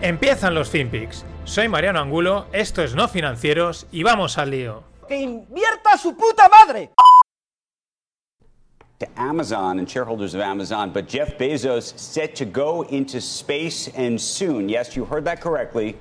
[0.00, 1.24] Empiezan los FinPix.
[1.44, 4.84] Soy Mariano Angulo, esto es No Financieros y vamos al lío.
[5.08, 6.90] ¡Que invierta su puta madre!
[9.00, 14.20] to Amazon and shareholders of Amazon, but Jeff Bezos set to go into space and
[14.20, 14.68] soon.
[14.68, 15.96] Yes, you heard that correctly.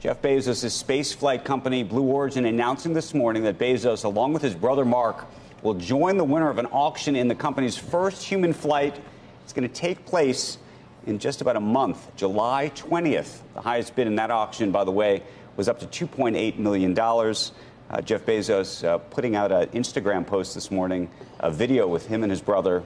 [0.00, 4.56] Jeff Bezos' space flight company, Blue Origin, announcing this morning that Bezos, along with his
[4.56, 5.24] brother Mark,
[5.62, 9.00] will join the winner of an auction in the company's first human flight.
[9.44, 10.58] It's going to take place
[11.06, 13.40] in just about a month, July 20th.
[13.54, 15.22] The highest bid in that auction, by the way,
[15.56, 16.98] was up to $2.8 million.
[16.98, 22.22] Uh, Jeff Bezos uh, putting out an Instagram post this morning, a video with him
[22.22, 22.82] and his brother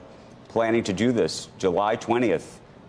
[0.48, 2.47] planning to do this July 20th.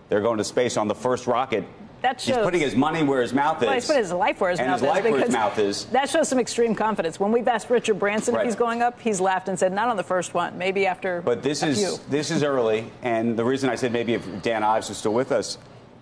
[0.09, 1.65] They're going to space on the first rocket.
[2.01, 3.65] That He's putting his money where his mouth is.
[3.65, 5.11] Well, he's put his life where his and mouth his life is.
[5.11, 5.85] where his mouth is.
[5.85, 7.19] That shows some extreme confidence.
[7.19, 8.41] When we've asked Richard Branson Right.
[8.41, 11.21] if he's going up, he's laughed and said, not on the first one, maybe after
[11.23, 11.97] But this a is few.
[12.09, 15.31] this is early, and the reason I said maybe if Dan Ives was still with
[15.31, 15.57] us,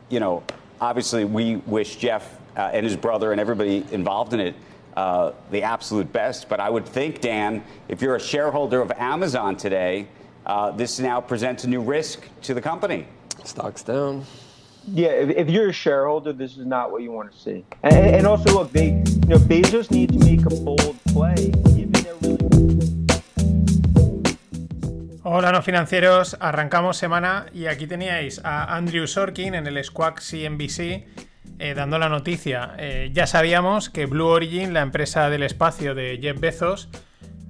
[0.10, 0.44] you know,
[0.82, 4.56] obviously we wish Jeff uh, and his brother and everybody involved in it
[4.98, 6.50] uh, the absolute best.
[6.50, 10.08] But I would think, Dan, if you're a shareholder of Amazon today,
[10.46, 13.08] uh, this now presents a new risk to the company.
[13.46, 14.26] Stocks down.
[14.88, 17.66] Yeah, if, if you're a shareholder, this is not what you want to see.
[17.83, 21.52] And, and also, look, they, you know, Bezos need to make a bold play.
[25.28, 31.03] Hola no financieros, arrancamos semana y aquí teníais a Andrew Sorkin en el Squawk CNBC
[31.58, 32.75] eh, dando la noticia.
[32.78, 36.89] Eh, ya sabíamos que Blue Origin, la empresa del espacio de Jeff Bezos,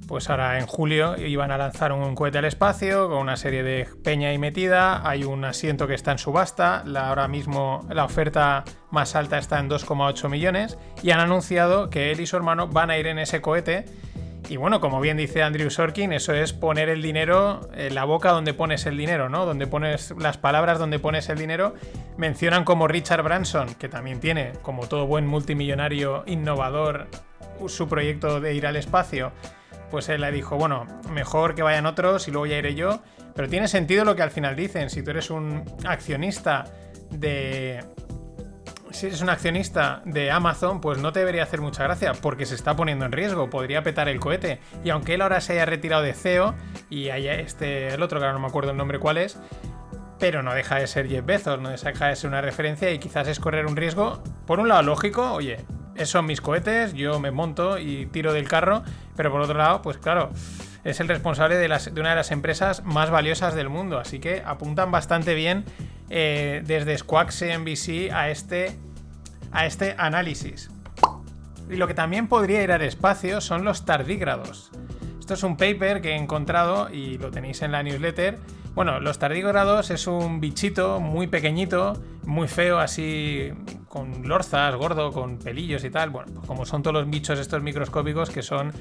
[0.08, 3.88] pues ahora en julio iban a lanzar un cohete al espacio con una serie de
[4.04, 5.08] peña y metida.
[5.08, 6.84] Hay un asiento que está en subasta.
[6.86, 10.78] La, ahora mismo la oferta más alta está en 2,8 millones.
[11.02, 13.86] Y han anunciado que él y su hermano van a ir en ese cohete.
[14.48, 18.32] Y bueno, como bien dice Andrew Sorkin, eso es poner el dinero en la boca
[18.32, 19.46] donde pones el dinero, ¿no?
[19.46, 21.74] Donde pones las palabras donde pones el dinero.
[22.18, 27.08] Mencionan como Richard Branson, que también tiene, como todo buen multimillonario innovador,
[27.68, 29.32] su proyecto de ir al espacio.
[29.92, 33.02] Pues él le dijo, bueno, mejor que vayan otros y luego ya iré yo.
[33.36, 34.90] Pero tiene sentido lo que al final dicen.
[34.90, 36.66] Si tú eres un accionista
[37.12, 37.84] de,
[38.96, 42.56] si eres un accionista de Amazon, pues no te debería hacer mucha gracia, porque se
[42.56, 44.60] está poniendo en riesgo, podría petar el cohete.
[44.84, 46.56] Y aunque él ahora se haya retirado de CEO,
[46.90, 49.38] y haya este, el otro que ahora no me acuerdo el nombre cuál es,
[50.18, 53.28] pero no deja de ser Jeff Bezos, no deja de ser una referencia y quizás
[53.28, 55.58] es correr un riesgo, por un lado lógico, oye,
[55.96, 58.84] esos son mis cohetes, yo me monto y tiro del carro,
[59.16, 60.32] pero por otro lado, pues claro,
[60.84, 64.92] es el responsable de, una de las empresas más valiosas del mundo, así que apuntan
[64.92, 65.66] bastante bien
[66.10, 68.78] eh, desde Squawk CNBC a este,
[69.52, 70.70] a este análisis.
[71.70, 74.72] Y lo que también podría ir al espacio son los tardígrados.
[75.26, 78.38] Esto es un paper que he encontrado y lo tenéis en la newsletter.
[78.76, 83.52] Bueno, los tardígrados es un bichito muy pequeñito, muy feo, así
[83.88, 86.12] con lorzas, gordo, con pelillos y tal.
[86.12, 88.72] Bueno, pues como son todos los bichos estos microscópicos que son,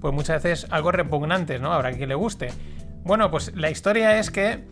[0.00, 1.70] pues muchas veces algo repugnantes, ¿no?
[1.70, 2.48] Habrá quien le guste.
[3.04, 4.64] Bueno, pues la historia es que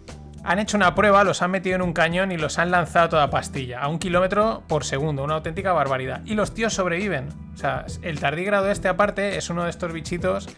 [0.44, 3.08] han hecho una prueba, los han metido en un cañón y los han lanzado a
[3.10, 6.22] toda pastilla, a un kilómetro por segundo, una auténtica barbaridad.
[6.24, 7.28] Y los tíos sobreviven.
[7.52, 10.48] O sea, el tardígrado este aparte es uno de estos bichitos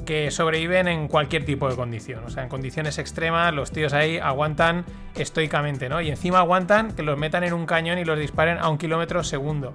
[0.00, 2.24] que sobreviven en cualquier tipo de condición.
[2.24, 4.84] O sea, en condiciones extremas, los tíos ahí aguantan
[5.14, 6.00] estoicamente, ¿no?
[6.00, 9.22] Y encima aguantan que los metan en un cañón y los disparen a un kilómetro
[9.24, 9.74] segundo.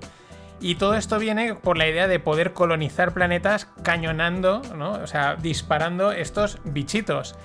[0.62, 4.91] Y todo esto viene por la idea de poder colonizar planetas cañonando, ¿no?
[4.94, 7.36] O sea, disparando estos bichitos.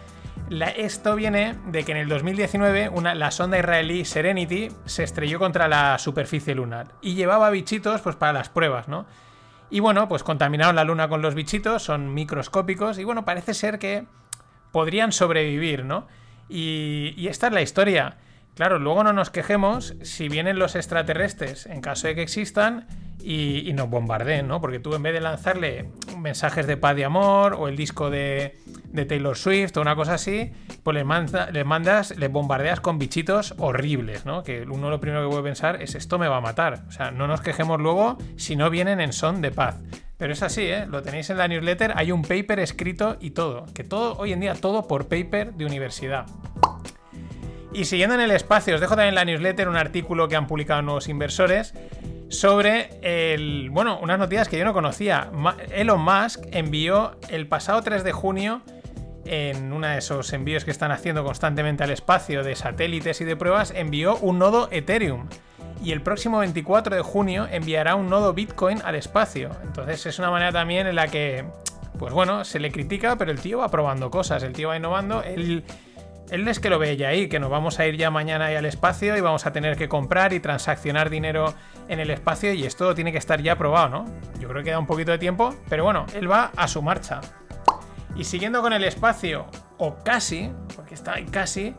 [0.76, 5.68] Esto viene de que en el 2019 una- la sonda israelí Serenity se estrelló contra
[5.68, 9.06] la superficie lunar y llevaba bichitos pues para las pruebas, ¿no?
[9.70, 13.78] Y bueno, pues contaminaron la luna con los bichitos, son microscópicos y bueno, parece ser
[13.78, 14.04] que
[14.72, 16.06] podrían sobrevivir, ¿no?
[16.48, 18.16] Y, esta es la historia.
[18.60, 22.86] Claro, luego no nos quejemos si vienen los extraterrestres, en caso de que existan,
[23.22, 24.60] y, nos bombardeen, ¿no?
[24.60, 28.58] Porque tú en vez de lanzarle mensajes de paz y amor, o el disco de,
[29.08, 30.52] Taylor Swift, o una cosa así,
[30.82, 31.06] pues les,
[31.54, 34.42] les mandas, les bombardeas con bichitos horribles, ¿no?
[34.42, 36.84] Que uno lo primero que puede pensar es esto me va a matar.
[36.86, 39.80] O sea, no nos quejemos luego si no vienen en son de paz.
[40.18, 40.84] Pero es así, ¿eh?
[40.86, 43.64] Lo tenéis en la newsletter, hay un paper escrito y todo.
[43.72, 46.26] Que todo, hoy en día, todo por paper de universidad.
[47.72, 50.46] Y siguiendo en el espacio, os dejo también en la newsletter un artículo que han
[50.46, 51.74] publicado nuevos inversores
[52.28, 55.30] sobre el, bueno, unas noticias que yo no conocía.
[55.72, 58.62] Elon Musk envió el pasado 3 de junio
[59.24, 63.36] en uno de esos envíos que están haciendo constantemente al espacio de satélites y de
[63.36, 65.28] pruebas, envió un nodo Ethereum.
[65.82, 69.50] Y el próximo 24 de junio enviará un nodo Bitcoin al espacio.
[69.62, 71.44] Entonces es una manera también en la que,
[71.98, 75.22] pues bueno, se le critica, pero el tío va probando cosas, el tío va innovando.
[76.30, 78.54] Él es que lo ve ya ahí, que nos vamos a ir ya mañana ahí
[78.54, 81.54] al espacio y vamos a tener que comprar y transaccionar dinero
[81.88, 84.04] en el espacio y esto tiene que estar ya probado, ¿no?
[84.38, 87.20] Yo creo que da un poquito de tiempo, pero bueno, él va a su marcha.
[88.14, 89.46] Y siguiendo con el espacio,
[89.78, 91.74] o casi, porque está ahí casi,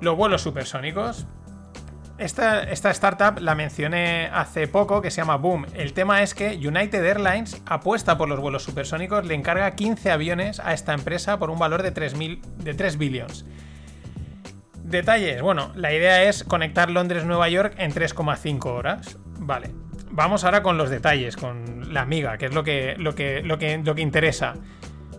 [0.00, 1.26] los vuelos supersónicos.
[2.18, 5.66] Esta, esta startup la mencioné hace poco, que se llama Boom.
[5.74, 10.60] El tema es que United Airlines apuesta por los vuelos supersónicos, le encarga 15 aviones
[10.60, 12.14] a esta empresa por un valor de 3,
[12.58, 13.46] de 3 billions.
[14.90, 19.16] Detalles, bueno, la idea es conectar Londres-Nueva York en 3,5 horas.
[19.38, 19.70] Vale.
[20.10, 23.58] Vamos ahora con los detalles, con la amiga, que es lo que, lo que, lo
[23.58, 24.54] que, lo que interesa.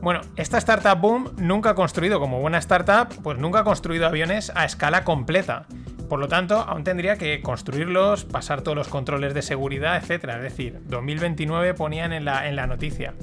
[0.01, 4.51] Bueno, esta startup Boom nunca ha construido, como buena startup, pues nunca ha construido aviones
[4.55, 5.65] a escala completa.
[6.09, 10.25] Por lo tanto, aún tendría que construirlos, pasar todos los controles de seguridad, etc.
[10.35, 13.13] Es decir, 2029 ponían en la, en la noticia.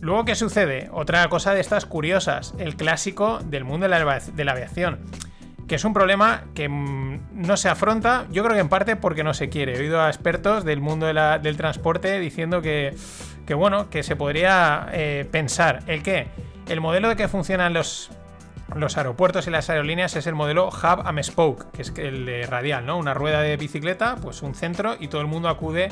[0.00, 0.88] Luego, ¿qué sucede?
[0.92, 5.00] Otra cosa de estas curiosas, el clásico del mundo de la, avia- de la aviación,
[5.68, 9.22] que es un problema que mm, no se afronta, yo creo que en parte porque
[9.22, 9.76] no se quiere.
[9.76, 12.96] He oído a expertos del mundo del transporte diciendo que,
[13.46, 16.26] que, bueno, que se podría eh, pensar el que
[16.68, 18.10] el modelo de que funcionan los,
[18.74, 22.86] los aeropuertos y las aerolíneas es el modelo Hub and Spoke, que es el radial,
[22.86, 22.98] ¿no?
[22.98, 25.90] Una rueda de bicicleta, pues un centro y todo el mundo acude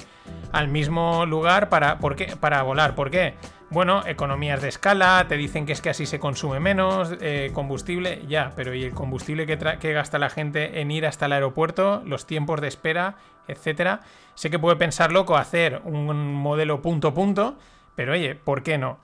[0.53, 2.35] al mismo lugar para, ¿por qué?
[2.37, 2.95] para volar.
[2.95, 3.35] ¿Por qué?
[3.69, 8.23] Bueno, economías de escala, te dicen que es que así se consume menos, eh, combustible,
[8.29, 12.27] ya, pero ¿y el combustible que, gasta la gente en ir hasta el aeropuerto, los
[12.27, 13.17] tiempos de espera,
[13.49, 14.03] etcétera?
[14.35, 17.59] Sé que puede pensar loco hacer un modelo punto punto,
[17.97, 19.01] pero oye, ¿por qué no?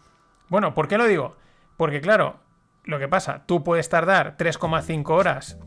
[0.49, 1.37] Bueno, ¿por qué lo digo?
[1.76, 2.37] Porque claro,
[2.85, 5.58] lo que pasa, tú puedes tardar 3,5 horas,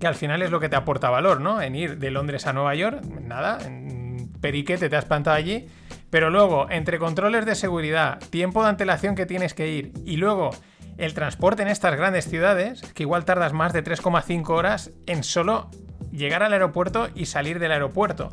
[0.00, 1.60] que al final es lo que te aporta valor, ¿no?
[1.60, 5.68] En ir de Londres a Nueva York, nada, en periquete te has plantado allí,
[6.10, 10.50] pero luego, entre controles de seguridad, tiempo de antelación que tienes que ir y luego
[10.98, 15.70] el transporte en estas grandes ciudades, que igual tardas más de 3,5 horas en solo
[16.12, 18.28] llegar al aeropuerto y salir del aeropuerto.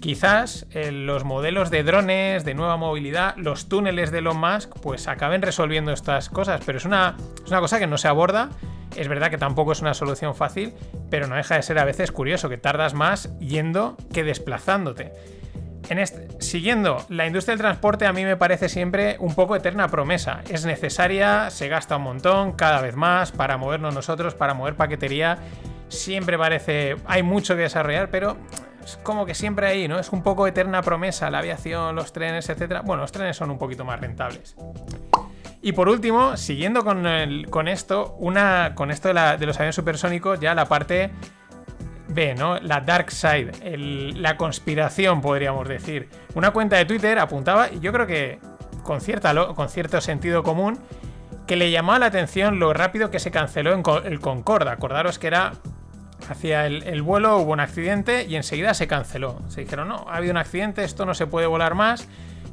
[0.00, 5.08] Quizás eh, los modelos de drones, de nueva movilidad, los túneles de Elon Musk, pues
[5.08, 8.50] acaben resolviendo estas cosas, pero es una, es una cosa que no se aborda.
[8.96, 10.72] Es verdad que tampoco es una solución fácil,
[11.10, 15.12] pero no deja de ser a veces curioso que tardas más yendo que desplazándote.
[15.90, 15.98] En
[16.38, 20.42] siguiendo, la industria del transporte a mí me parece siempre un poco eterna promesa.
[20.50, 25.38] Es necesaria, se gasta un montón, cada vez más, para movernos nosotros, para mover paquetería.
[25.88, 28.36] Siempre parece, hay mucho que desarrollar, pero
[28.84, 29.98] es como que siempre ahí, ¿no?
[29.98, 32.82] Es un poco eterna promesa, la aviación, los trenes, etc.
[32.84, 34.56] Bueno, los trenes son un poquito más rentables.
[35.62, 37.06] Y por último, siguiendo con,
[37.68, 41.10] esto, una, con esto la- de los aviones supersónicos, ya la parte
[42.08, 42.58] B, ¿no?
[42.60, 43.52] La dark side,
[44.16, 46.08] la conspiración, podríamos decir.
[46.34, 48.38] Una cuenta de Twitter apuntaba, y yo creo que
[48.82, 50.78] con, cierta, con cierto sentido común,
[51.46, 54.70] que le llamaba la atención lo rápido que se canceló en el Concorde.
[54.70, 55.52] Acordaros que era
[56.28, 59.40] hacia el, el vuelo, hubo un accidente y enseguida se canceló.
[59.48, 62.08] Se dijeron, no, ha habido un accidente, esto no se puede volar más.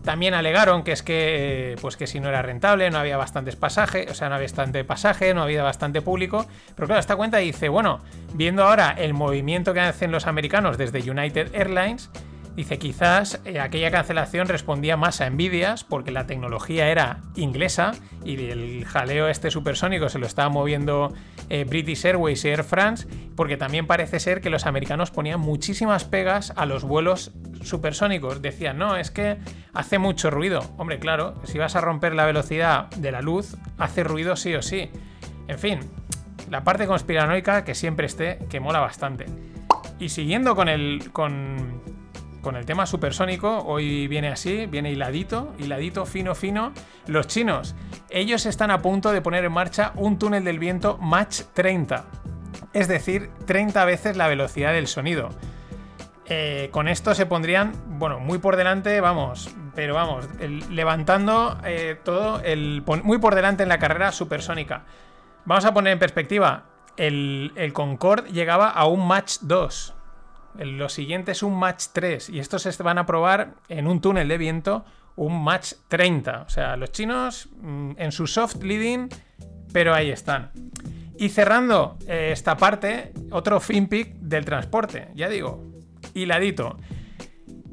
[0.05, 3.55] También alegaron que es que, eh, pues que si no era rentable, no había bastantes
[3.55, 6.45] pasajes, o sea, no había bastante pasaje, no había bastante público.
[6.75, 8.01] Pero claro, esta cuenta dice, bueno,
[8.33, 12.11] viendo ahora el movimiento que hacen los americanos desde United Airlines,
[12.55, 17.93] dice quizás eh, aquella cancelación respondía más a envidias porque la tecnología era inglesa
[18.23, 21.13] y el jaleo este supersónico se lo estaba moviendo
[21.49, 26.03] eh, British Airways y Air France, porque también parece ser que los americanos ponían muchísimas
[26.03, 27.31] pegas a los vuelos
[27.61, 28.41] supersónicos.
[28.41, 29.37] Decían, no, es que
[29.73, 30.61] hace mucho ruido.
[30.77, 34.61] Hombre, claro, si vas a romper la velocidad de la luz, hace ruido sí o
[34.61, 34.89] sí.
[35.47, 35.79] En fin,
[36.49, 39.25] la parte conspiranoica que siempre esté, que mola bastante.
[39.99, 41.11] Y siguiendo con el.
[41.11, 41.95] con.
[42.45, 46.73] Con el tema supersónico, hoy viene así, viene hiladito, hiladito, fino, fino.
[47.07, 47.73] Los chinos,
[48.11, 52.05] ellos están a punto de poner en marcha un túnel del viento Mach 30.
[52.71, 55.29] Es decir, 30 veces la velocidad del sonido.
[56.27, 60.29] Eh, con esto se pondrían, bueno, muy por delante, vamos, pero vamos,
[60.69, 64.83] levantando eh, todo, el, muy por delante en la carrera supersónica.
[65.45, 69.95] Vamos a poner en perspectiva, el, el Concorde llegaba a un Match 2.
[70.59, 74.27] Lo siguiente es un Match 3 y estos se van a probar en un túnel
[74.27, 74.85] de viento
[75.15, 76.41] un Match 30.
[76.41, 79.09] O sea, los chinos mm, en su soft leading,
[79.71, 80.51] pero ahí están.
[81.17, 85.63] Y cerrando eh, esta parte, otro finpic del transporte, ya digo,
[86.13, 86.77] hiladito.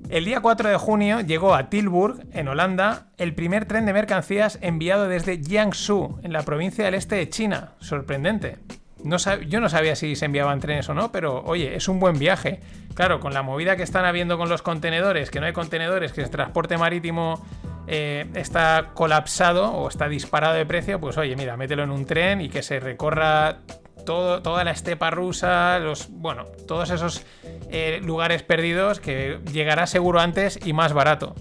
[0.09, 4.59] El día 4 de junio llegó a Tilburg, en Holanda, el primer tren de mercancías
[4.61, 7.73] enviado desde Jiangsu, en la provincia del este de China.
[7.81, 8.59] Sorprendente.
[9.05, 12.61] Yo no sabía si se enviaban trenes o no, pero oye, es un buen viaje.
[12.95, 16.23] Claro, con la movida que están habiendo con los contenedores, que no hay contenedores, que
[16.23, 17.45] el transporte marítimo
[17.87, 22.41] eh, está colapsado o está disparado de precio, pues oye, mira, mételo en un tren
[22.41, 23.59] y que se recorra
[24.05, 27.25] todo, toda la estepa rusa, los, bueno, todos esos
[27.71, 31.35] eh, lugares perdidos que llegará seguro antes y más barato.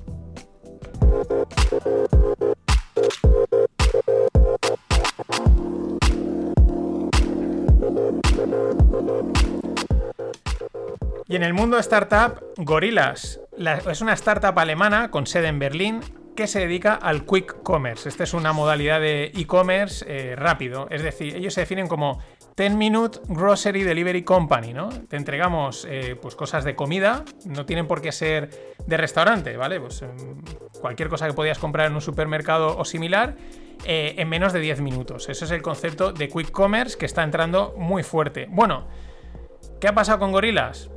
[11.32, 16.02] Y en el mundo startup, Gorillas la- es una startup alemana con sede en Berlín
[16.36, 18.10] que se dedica al quick commerce.
[18.10, 20.88] Esta es una modalidad de e-commerce eh, rápido.
[20.90, 22.20] Es decir, ellos se definen como
[22.58, 24.90] 10 Minute Grocery Delivery Company, ¿no?
[24.90, 28.50] Te entregamos eh, pues cosas de comida, no tienen por qué ser
[28.86, 29.80] de restaurante, ¿vale?
[29.80, 30.42] Pues em,
[30.82, 33.38] cualquier cosa que podías comprar en un supermercado o similar
[33.86, 35.30] eh, en menos de 10 minutos.
[35.30, 38.48] Ese es el concepto de quick commerce que está entrando muy fuerte.
[38.50, 38.90] Bueno,
[39.80, 40.90] ¿qué ha pasado con Gorillas?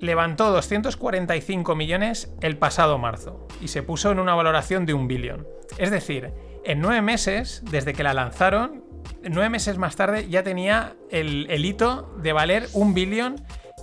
[0.00, 5.46] Levantó 245 millones el pasado marzo y se puso en una valoración de un billón.
[5.78, 6.32] Es decir,
[6.64, 8.84] en nueve meses, desde que la lanzaron,
[9.22, 13.36] nueve meses más tarde ya tenía el, hito de valer un billón,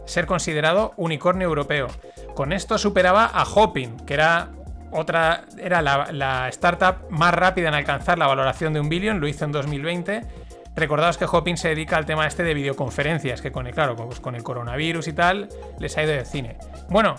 [0.05, 1.87] ser considerado unicornio europeo.
[2.35, 4.51] Con esto superaba a Hopin, que era
[4.91, 9.27] otra, era la, la startup más rápida en alcanzar la valoración de un billón, lo
[9.27, 10.46] hizo en 2020.
[10.77, 14.19] Recordaos que Hopin se dedica al tema este de videoconferencias, que con el, claro, pues
[14.19, 16.59] con el coronavirus y tal, les ha ido de cine.
[16.87, 17.15] Bueno,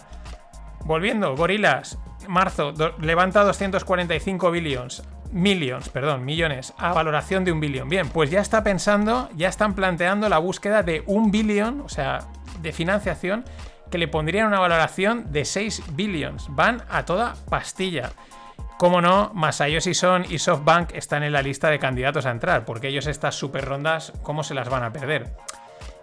[0.85, 1.99] volviendo, Gorilas,
[2.29, 7.88] marzo, levanta 245 billions, millions, perdón, millones, a valoración de un billón.
[7.88, 12.29] Bien, pues ya está pensando, ya están planteando la búsqueda de un billón, o sea,
[12.62, 13.45] de financiación,
[13.91, 16.47] que le pondrían una valoración de 6 billions.
[16.50, 18.12] Van a toda pastilla.
[18.79, 22.87] Como no, Masayoshi Son y SoftBank están en la lista de candidatos a entrar, porque
[22.87, 25.33] ellos estas super rondas, ¿cómo se las van a perder?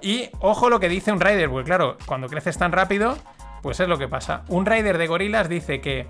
[0.02, 3.18] Y ojo lo que dice un rider, porque claro, cuando creces tan rápido,
[3.62, 4.44] pues es lo que pasa.
[4.50, 6.08] Un rider de gorilas dice que,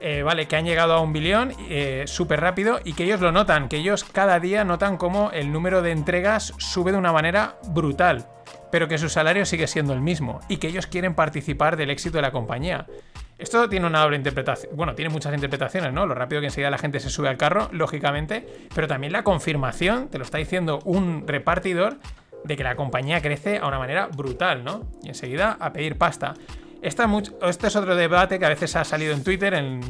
[0.00, 3.32] eh, vale, que han llegado a un billón eh, súper rápido y que ellos lo
[3.32, 7.56] notan, que ellos cada día notan cómo el número de entregas sube de una manera
[7.68, 8.28] brutal,
[8.70, 12.18] pero que su salario sigue siendo el mismo y que ellos quieren participar del éxito
[12.18, 12.84] de la compañía.
[13.38, 14.74] Esto tiene una doble interpretación.
[14.76, 16.06] Bueno, tiene muchas interpretaciones, ¿no?
[16.06, 20.08] Lo rápido que enseguida la gente se sube al carro, lógicamente, pero también la confirmación,
[20.08, 21.98] te lo está diciendo un repartidor,
[22.44, 24.88] de que la compañía crece a una manera brutal, ¿no?
[25.02, 26.34] Y enseguida a pedir pasta.
[26.82, 29.80] Esta much- este es otro debate que a veces ha salido en Twitter, en,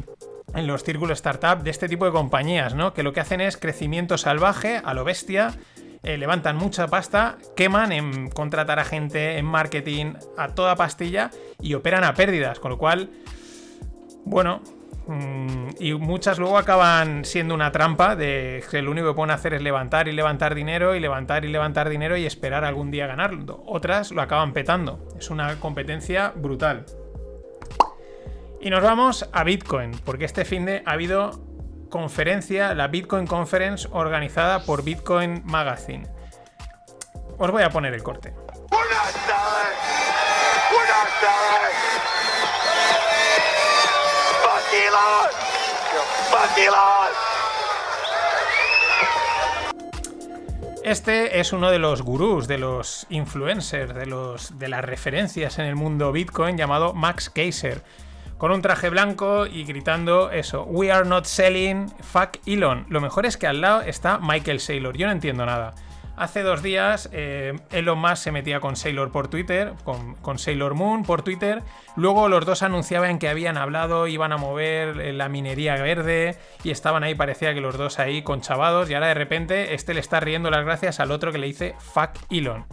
[0.55, 2.93] en los círculos startup, de este tipo de compañías, ¿no?
[2.93, 5.53] Que lo que hacen es crecimiento salvaje, a lo bestia,
[6.01, 11.29] eh, levantan mucha pasta, queman en contratar a gente, en marketing, a toda pastilla
[11.61, 13.09] y operan a pérdidas, con lo cual,
[14.29, 14.61] bueno,
[15.07, 19.55] mm, y muchas luego acaban siendo una trampa de que lo único que pueden hacer
[19.55, 23.63] es levantar y levantar dinero y levantar y levantar dinero y esperar algún día ganarlo.
[23.65, 25.07] Otras lo acaban petando.
[25.17, 26.85] Es una competencia brutal.
[28.61, 31.31] Y nos vamos a Bitcoin, porque este fin de ha habido
[31.89, 36.07] conferencia, la Bitcoin Conference organizada por Bitcoin Magazine.
[37.39, 38.31] Os voy a poner el corte.
[38.69, 39.89] Buenas tardes.
[50.83, 55.65] Este es uno de los gurús, de los influencers, de, los, de las referencias en
[55.65, 57.83] el mundo Bitcoin llamado Max Keiser.
[58.39, 62.85] Con un traje blanco y gritando eso, We are not selling, fuck Elon.
[62.89, 65.75] Lo mejor es que al lado está Michael Saylor, yo no entiendo nada.
[66.19, 71.03] Hace dos días eh, Elon Musk se metía con Sailor por Twitter, con, Sailor Moon
[71.03, 71.63] por Twitter.
[71.95, 76.71] Luego los dos anunciaban que habían hablado, iban a mover eh, la minería verde y
[76.71, 78.89] estaban ahí, parecía que los dos ahí conchavados.
[78.89, 81.75] Y ahora de repente este le está riendo las gracias al otro que le dice
[81.79, 82.65] fuck Elon.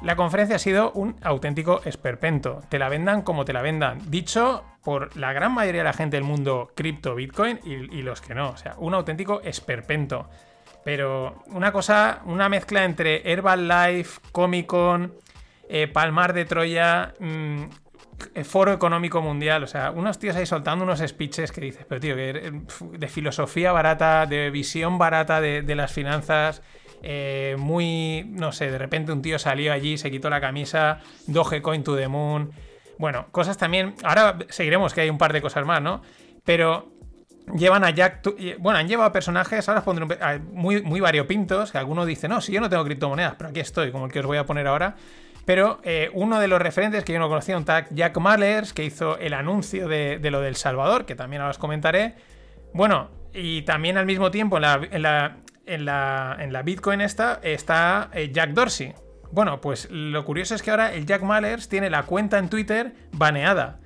[0.00, 2.62] La conferencia ha sido un auténtico esperpento.
[2.70, 4.10] Te la vendan como te la vendan.
[4.10, 8.22] Dicho por la gran mayoría de la gente del mundo cripto, Bitcoin y, y los
[8.22, 8.48] que no.
[8.48, 10.30] O sea, un auténtico esperpento.
[10.88, 15.12] Pero una cosa, una mezcla entre Herbalife, Comic Con,
[15.68, 17.64] eh, Palmar de Troya, mm,
[18.42, 19.62] Foro Económico Mundial.
[19.64, 22.52] O sea, unos tíos ahí soltando unos speeches que dices, pero tío, que eh,
[22.92, 26.62] de filosofía barata, de visión barata de, de las finanzas.
[27.02, 31.84] eh, muy, no sé, de repente un tío salió allí, se quitó la camisa, Dogecoin
[31.84, 32.50] to the moon.
[32.98, 33.94] Bueno, cosas también.
[34.04, 36.00] Ahora seguiremos que hay un par de cosas más, ¿no?
[36.44, 36.97] Pero
[37.56, 38.28] llevan a Jack.
[38.58, 40.18] Bueno, han llevado personajes, ahora os pondré
[40.52, 41.72] muy, muy variopintos.
[41.72, 44.20] Que alguno dice, no, si yo no tengo criptomonedas, pero aquí estoy, como el que
[44.20, 44.96] os voy a poner ahora.
[45.44, 48.84] Pero eh, uno de los referentes que yo no conocía, un tag Jack Mallers, que
[48.84, 52.16] hizo el anuncio de, de lo del Salvador, que también ahora os comentaré.
[52.74, 57.00] Bueno, y también al mismo tiempo en la, en la, en la, en la Bitcoin
[57.00, 58.94] esta está eh, Jack Dorsey.
[59.30, 62.94] Bueno, pues lo curioso es que ahora el Jack Mallers tiene la cuenta en Twitter
[63.12, 63.78] baneada.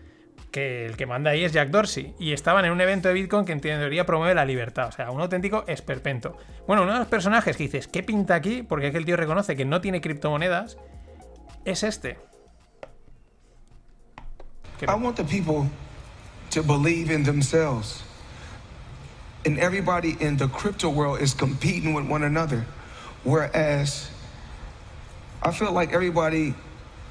[0.53, 2.15] Que el que manda ahí es Jack Dorsey.
[2.19, 4.89] Y estaban en un evento de Bitcoin que en teoría promueve la libertad.
[4.89, 6.37] O sea, un auténtico esperpento.
[6.67, 8.63] Bueno, uno de los personajes que dices, ¿qué pinta aquí?
[8.63, 10.77] Porque es que el tío reconoce que no tiene criptomonedas.
[11.65, 12.19] Es este.
[14.79, 15.69] ¿Qué- I want the people
[16.51, 18.03] to believe in themselves.
[19.47, 22.65] And everybody in the crypto world is competing with one another.
[23.25, 24.11] Whereas
[25.43, 26.55] I feel like everybody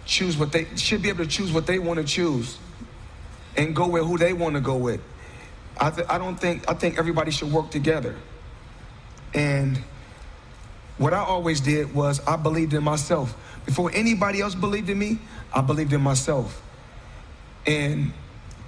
[0.06, 2.58] choose what they should be able to choose what they want to choose
[3.58, 5.02] and go with who they want to go with.
[5.80, 8.16] I, th- I don't think I think everybody should work together.
[9.34, 9.82] And
[10.98, 13.36] what I always did was I believed in myself.
[13.66, 15.20] Before anybody else believed in me,
[15.54, 16.62] I believed in myself.
[17.66, 18.12] And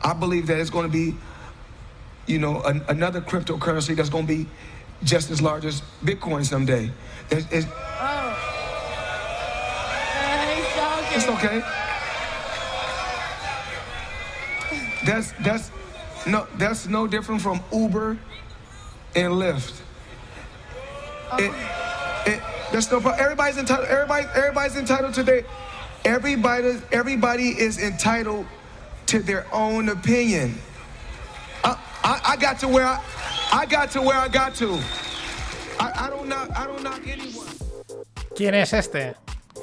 [0.02, 1.16] I believe that it's going to be,
[2.28, 4.50] you know, an, another cryptocurrency that's going to be
[5.04, 6.92] just as large as Bitcoin someday.
[7.30, 8.54] It's, it's oh.
[11.30, 11.93] okay.
[15.06, 15.72] That's that's
[16.26, 18.18] no that's no different from Uber
[19.16, 19.82] and Lyft.
[21.40, 21.52] It,
[22.26, 22.42] it,
[22.72, 23.20] that's no problem.
[23.20, 23.88] Everybody's entitled.
[23.88, 25.44] Everybody, everybody's entitled to their.
[26.06, 28.46] Everybody, everybody is entitled
[29.08, 30.58] to their own opinion.
[31.64, 33.02] I, I, I got to where I,
[33.54, 34.80] I got to where I got to.
[35.80, 37.48] I, I don't knock, I don't knock anyone.
[38.36, 39.16] ¿Quién es este?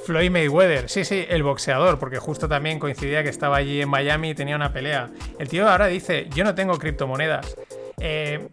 [0.05, 4.31] Floyd Mayweather, sí, sí, el boxeador, porque justo también coincidía que estaba allí en Miami
[4.31, 5.11] y tenía una pelea.
[5.39, 7.57] El tío ahora dice, yo no tengo criptomonedas.
[8.01, 8.49] Eh,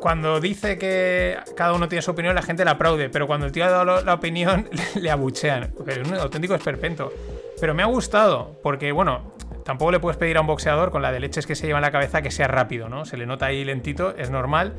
[0.00, 3.52] cuando dice que cada uno tiene su opinión, la gente le aplaude, pero cuando el
[3.52, 5.72] tío ha dado la opinión, le abuchean.
[5.86, 7.12] Es un auténtico esperpento.
[7.60, 11.12] Pero me ha gustado, porque bueno, tampoco le puedes pedir a un boxeador con la
[11.12, 13.04] de leches que se lleva en la cabeza que sea rápido, ¿no?
[13.04, 14.74] Se le nota ahí lentito, es normal.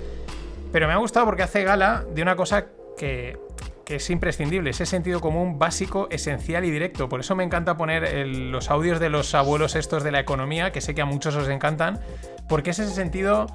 [0.72, 2.68] Pero me ha gustado porque hace gala de una cosa
[3.00, 3.38] que,
[3.88, 7.09] es imprescindible, ese sentido común básico, esencial y directo.
[7.09, 10.79] Por eso me encanta poner los audios de los abuelos estos de la economía, que
[10.79, 12.00] sé que a muchos os encantan,
[12.48, 13.48] porque es ese sentido,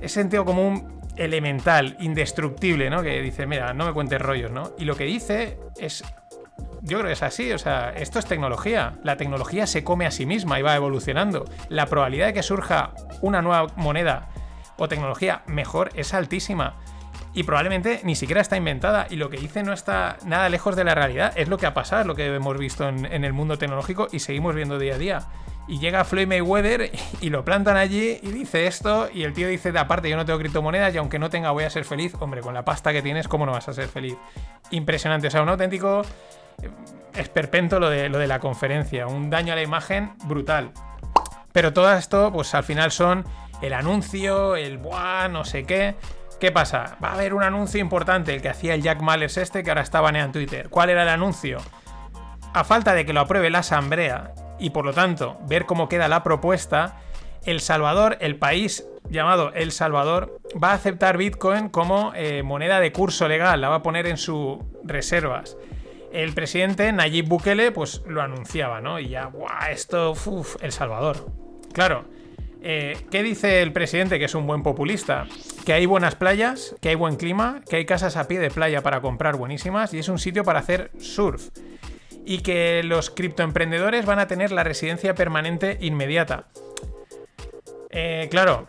[0.00, 3.02] ese sentido común elemental, indestructible, ¿no?
[3.02, 4.72] Que dice, mira, no me cuentes rollos, ¿no?
[4.76, 6.04] Y lo que dice es
[6.82, 8.98] yo creo que es así, o sea, esto es tecnología.
[9.02, 11.46] La tecnología se come a sí misma y va evolucionando.
[11.70, 14.28] La probabilidad de que surja una nueva moneda
[14.76, 16.76] o tecnología mejor es altísima.
[17.34, 19.06] Y probablemente ni siquiera está inventada.
[19.10, 21.32] Y lo que dice no está nada lejos de la realidad.
[21.36, 24.20] Es lo que ha pasado, es lo que hemos visto en, el mundo tecnológico y
[24.20, 25.22] seguimos viendo día a día.
[25.66, 29.08] Y llega Floyd Mayweather y lo plantan allí y dice esto.
[29.12, 31.64] Y el tío dice, de aparte, yo no tengo criptomonedas y aunque no tenga voy
[31.64, 32.14] a ser feliz.
[32.20, 34.16] Hombre, con la pasta que tienes, ¿cómo no vas a ser feliz?
[34.70, 35.26] Impresionante.
[35.26, 36.02] O sea, un auténtico
[37.14, 39.08] esperpento lo de, lo de la conferencia.
[39.08, 40.70] Un daño a la imagen brutal.
[41.52, 43.24] Pero todo esto, pues al final son
[43.62, 45.94] el anuncio, el buah, no sé qué.
[46.44, 46.98] ¿Qué pasa?
[47.02, 49.80] Va a haber un anuncio importante, el que hacía el Jack Mallers este, que ahora
[49.80, 50.68] está baneado en Twitter.
[50.68, 51.56] ¿Cuál era el anuncio?
[52.52, 56.06] A falta de que lo apruebe la Asamblea y por lo tanto ver cómo queda
[56.06, 56.98] la propuesta,
[57.46, 62.92] El Salvador, el país llamado El Salvador, va a aceptar Bitcoin como eh, moneda de
[62.92, 65.56] curso legal, la va a poner en sus reservas.
[66.12, 69.00] El presidente Nayib Bukele pues lo anunciaba, ¿no?
[69.00, 69.70] Y ya, ¡buah!
[69.70, 71.24] Esto, uf, El Salvador.
[71.72, 72.04] Claro,
[72.66, 75.26] eh, ¿qué dice el presidente que es un buen populista?
[75.66, 78.82] Que hay buenas playas, que hay buen clima, que hay casas a pie de playa
[78.82, 81.50] para comprar buenísimas y es un sitio para hacer surf.
[82.24, 86.48] Y que los criptoemprendedores van a tener la residencia permanente inmediata.
[87.90, 88.66] Eh, claro,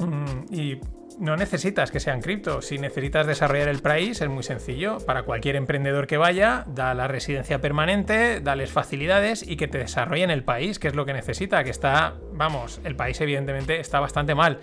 [0.00, 0.80] mm, y
[1.20, 2.62] no necesitas que sean cripto.
[2.62, 4.98] Si necesitas desarrollar el país, es muy sencillo.
[4.98, 10.30] Para cualquier emprendedor que vaya, da la residencia permanente, dales facilidades y que te desarrollen
[10.30, 11.62] el país, que es lo que necesita.
[11.62, 14.60] Que está, vamos, el país evidentemente está bastante mal.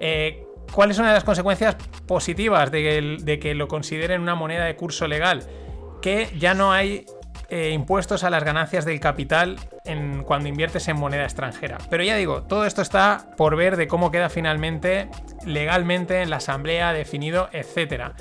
[0.00, 4.76] Eh, ¿Cuál es una de las consecuencias positivas de que lo consideren una moneda de
[4.76, 5.42] curso legal?
[6.00, 7.04] Que ya no hay
[7.48, 11.78] eh, impuestos a las ganancias del capital en, cuando inviertes en moneda extranjera.
[11.88, 15.08] Pero ya digo, todo esto está por ver de cómo queda finalmente
[15.44, 18.14] legalmente en la asamblea definido, etcétera.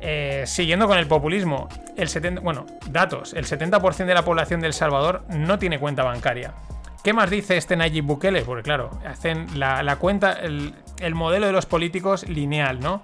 [0.00, 4.68] Eh, siguiendo con el populismo, el 70, bueno, datos, el 70% de la población de
[4.68, 6.54] El Salvador no tiene cuenta bancaria.
[7.02, 8.42] ¿Qué más dice este Nayib Bukele?
[8.42, 13.02] Porque claro, hacen la, la cuenta, el, el modelo de los políticos lineal, ¿no?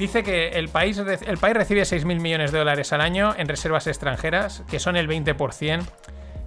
[0.00, 3.86] Dice que el país, el país recibe 6.000 millones de dólares al año en reservas
[3.86, 5.84] extranjeras, que son el 20%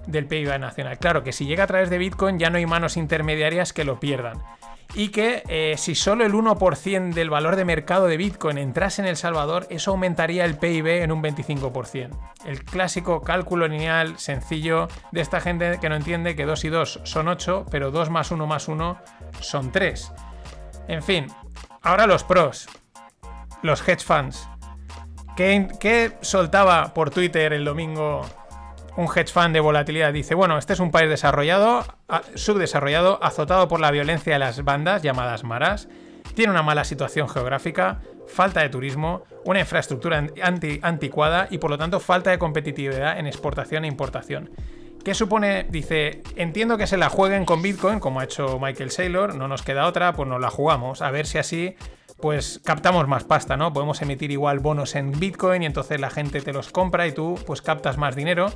[0.08, 0.98] del PIB nacional.
[0.98, 4.00] Claro que si llega a través de Bitcoin ya no hay manos intermediarias que lo
[4.00, 4.42] pierdan.
[4.96, 9.08] y que eh, si solo el 1% del valor de mercado de Bitcoin entrase en
[9.08, 12.10] El Salvador, eso aumentaría el PIB en un 25%.
[12.46, 17.00] El clásico cálculo lineal sencillo de esta gente que no entiende que 2 y 2
[17.04, 18.98] son 8, pero 2 más 1 más 1
[19.40, 20.12] son 3.
[20.88, 21.26] En fin,
[21.82, 22.68] ahora los pros,
[23.64, 24.46] los hedge funds.
[25.36, 28.20] ¿Qué, soltaba por Twitter el domingo
[28.96, 31.84] un hedge fund de volatilidad dice, bueno, este es un país desarrollado,
[32.36, 35.88] subdesarrollado, azotado por la violencia de las bandas llamadas maras,
[36.34, 41.78] tiene una mala situación geográfica, falta de turismo, una infraestructura anti- anticuada y por lo
[41.78, 44.50] tanto falta de competitividad en exportación e importación.
[45.04, 45.66] ¿Qué supone?
[45.68, 49.62] Dice, entiendo que se la jueguen con Bitcoin, como ha hecho Michael Saylor, no nos
[49.62, 51.76] queda otra, pues nos la jugamos, a ver si así
[52.24, 53.74] pues captamos más pasta, ¿no?
[53.74, 57.38] Podemos emitir igual bonos en Bitcoin y entonces la gente te los compra y tú
[57.46, 58.46] pues captas más dinero.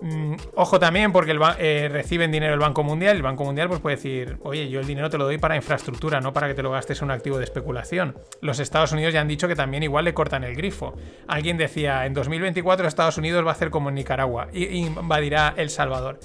[0.00, 3.16] Mm, ojo también porque el eh, reciben dinero el Banco Mundial.
[3.16, 6.22] El Banco Mundial pues puede decir, oye, yo el dinero te lo doy para infraestructura,
[6.22, 8.16] no para que te lo gastes en un activo de especulación.
[8.40, 10.94] Los Estados Unidos ya han dicho que también igual le cortan el grifo.
[11.28, 15.68] Alguien decía, en 2024 Estados Unidos va a hacer como en Nicaragua y invadirá El
[15.68, 16.20] Salvador.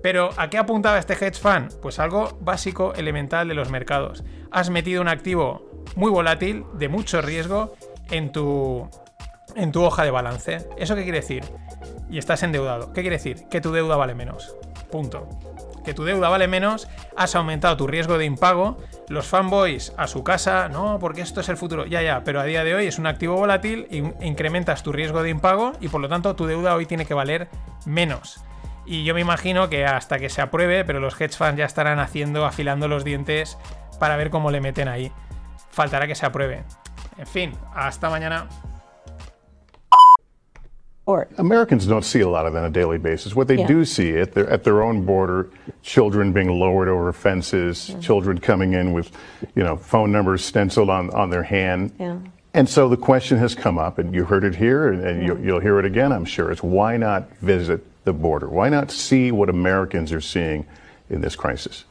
[0.00, 1.74] Pero ¿a qué apuntaba este hedge fund?
[1.82, 4.22] Pues algo básico, elemental de los mercados.
[4.50, 7.74] Has metido un activo muy volátil, de mucho riesgo,
[8.10, 8.88] en tu,
[9.54, 10.68] en tu hoja de balance.
[10.78, 11.44] ¿Eso qué quiere decir?
[12.10, 12.92] Y estás endeudado.
[12.92, 13.46] ¿Qué quiere decir?
[13.48, 14.54] Que tu deuda vale menos.
[14.90, 15.28] Punto.
[15.84, 18.76] Que tu deuda vale menos, has aumentado tu riesgo de impago,
[19.08, 21.86] los fanboys a su casa, no, porque esto es el futuro.
[21.86, 25.22] Ya, ya, pero a día de hoy es un activo volátil, in- incrementas tu riesgo
[25.22, 27.48] de impago y por lo tanto tu deuda hoy tiene que valer
[27.86, 28.44] menos.
[28.84, 31.98] Y yo me imagino que hasta que se apruebe, pero los hedge funds ya estarán
[31.98, 33.56] haciendo, afilando los dientes
[33.98, 35.10] para ver cómo le meten ahí.
[35.72, 36.64] Faltará que se apruebe.
[37.18, 38.48] En fin, hasta mañana.
[41.38, 43.34] Americans don't see a lot of that on a daily basis.
[43.34, 43.66] What they Yeah.
[43.66, 45.48] do see at their at their own border,
[45.82, 49.10] children being lowered over fences, children coming in with,
[49.54, 51.92] you know, phone numbers stenciled on, on their hand.
[51.98, 52.18] Yeah.
[52.54, 55.38] And so the question has come up, and you heard it here, and, and you,
[55.38, 56.50] you'll hear it again, I'm sure.
[56.50, 58.48] Is why not visit the border?
[58.48, 60.66] Why not see what Americans are seeing
[61.08, 61.84] in this crisis?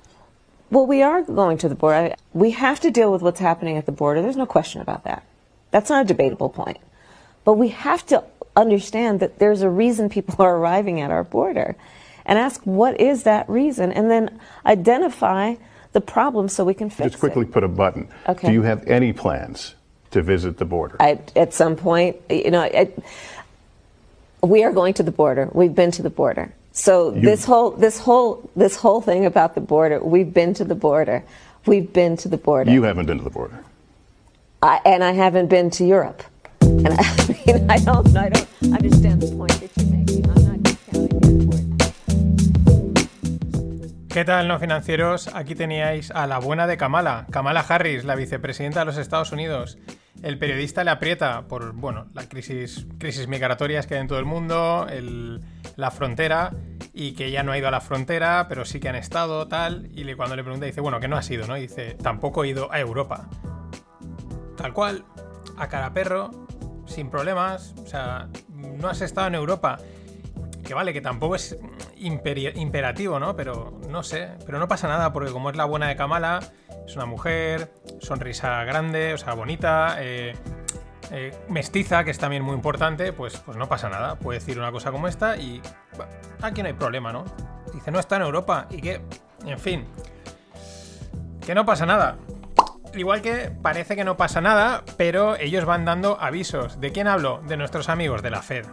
[0.72, 2.16] Well, we are going to the border.
[2.34, 4.22] We have to deal with what's happening at the border.
[4.22, 5.24] There's no question about that.
[5.72, 6.78] That's not a debatable point.
[7.44, 8.24] But we have to
[8.56, 11.76] understand that there's a reason people are arriving at our border
[12.26, 15.56] and ask what is that reason and then identify
[15.94, 17.10] the problem so we can fix it.
[17.12, 18.08] Just quickly put a button.
[18.28, 18.48] Okay.
[18.48, 19.74] Do you have any plans
[20.12, 20.98] to visit the border?
[21.00, 22.92] I, at some point, you know, I,
[24.44, 25.50] we are going to the border.
[25.52, 26.54] We've been to the border.
[26.72, 30.64] So You- this whole this whole this whole thing about the border, we've been to
[30.64, 31.24] the border.
[31.66, 32.72] We've been to the border.
[32.72, 33.60] You haven't been to the border.
[34.62, 36.24] I, and I haven't been to Europe.
[36.62, 40.29] And I mean, I don't I don't understand the point that you're making.
[44.10, 45.30] ¿Qué tal, no financieros?
[45.36, 49.78] Aquí teníais a la buena de Kamala, Kamala Harris, la vicepresidenta de los Estados Unidos.
[50.24, 54.26] El periodista le aprieta por, bueno, la crisis, crisis migratorias que hay en todo el
[54.26, 54.88] mundo,
[55.76, 56.52] la frontera,
[56.92, 59.90] y que ya no ha ido a la frontera, pero sí que han estado, tal.
[59.94, 61.54] Y cuando le pregunta, dice, bueno, que no has ido, ¿no?
[61.54, 63.30] Dice, tampoco he ido a Europa.
[64.58, 65.06] Tal cual,
[65.56, 66.32] a cara perro,
[66.88, 69.78] sin problemas, o sea, no has estado en Europa.
[70.70, 71.58] Que vale, que tampoco es
[71.98, 73.36] imperativo, ¿no?
[73.36, 76.42] Pero no sé, pero no pasa nada porque como es la buena de Kamala,
[76.86, 80.36] es una mujer, sonrisa grande, o sea, bonita, eh,
[81.10, 84.20] eh, mestiza, que es también muy importante, pues, pues no pasa nada.
[84.20, 85.60] Puede decir una cosa como esta y
[86.40, 87.26] aquí no hay problema, ¿no?
[87.74, 89.02] Dice, no está en Europa y que,
[89.48, 89.88] en fin,
[91.44, 92.20] que no pasa nada.
[92.94, 96.80] Igual que parece que no pasa nada, pero ellos van dando avisos.
[96.80, 97.42] ¿De quién hablo?
[97.48, 98.68] De nuestros amigos de la Fed.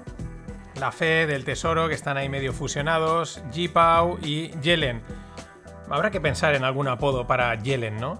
[0.79, 5.03] La Fed, el Tesoro, que están ahí medio fusionados, G-Pau y Yellen.
[5.89, 8.19] Habrá que pensar en algún apodo para Yellen, ¿no?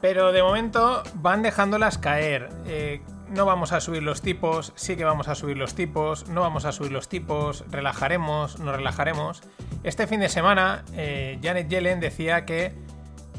[0.00, 2.50] Pero de momento van dejándolas caer.
[2.66, 6.42] Eh, no vamos a subir los tipos, sí que vamos a subir los tipos, no
[6.42, 9.42] vamos a subir los tipos, relajaremos, no relajaremos.
[9.82, 12.74] Este fin de semana, eh, Janet Yellen decía que,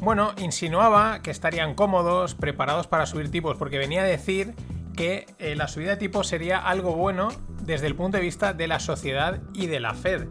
[0.00, 4.54] bueno, insinuaba que estarían cómodos, preparados para subir tipos, porque venía a decir
[4.96, 7.28] que eh, la subida de tipos sería algo bueno
[7.64, 10.26] desde el punto de vista de la sociedad y de la Fed.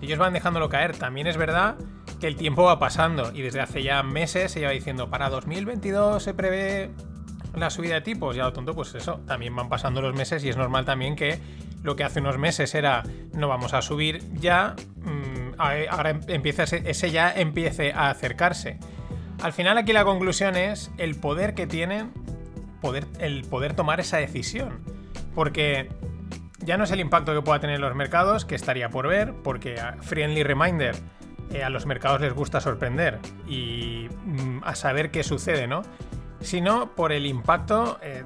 [0.00, 0.96] Ellos van dejándolo caer.
[0.96, 1.76] También es verdad
[2.20, 6.22] que el tiempo va pasando y desde hace ya meses se lleva diciendo para 2022
[6.22, 6.90] se prevé
[7.54, 8.36] la subida de tipos.
[8.36, 11.38] Ya lo tonto, pues eso, también van pasando los meses y es normal también que
[11.82, 13.02] lo que hace unos meses era
[13.32, 18.78] no vamos a subir ya, mm, ahora em- empieza ese, ya empiece a acercarse.
[19.42, 22.12] Al final aquí la conclusión es el poder que tienen,
[23.18, 24.80] el poder tomar esa decisión.
[25.34, 25.90] Porque
[26.66, 29.32] ya no es el impacto que pueda tener en los mercados, que estaría por ver,
[29.44, 30.96] porque Friendly Reminder,
[31.52, 35.82] eh, a los mercados les gusta sorprender y mm, a saber qué sucede, ¿no?
[36.40, 38.24] Sino por el impacto eh,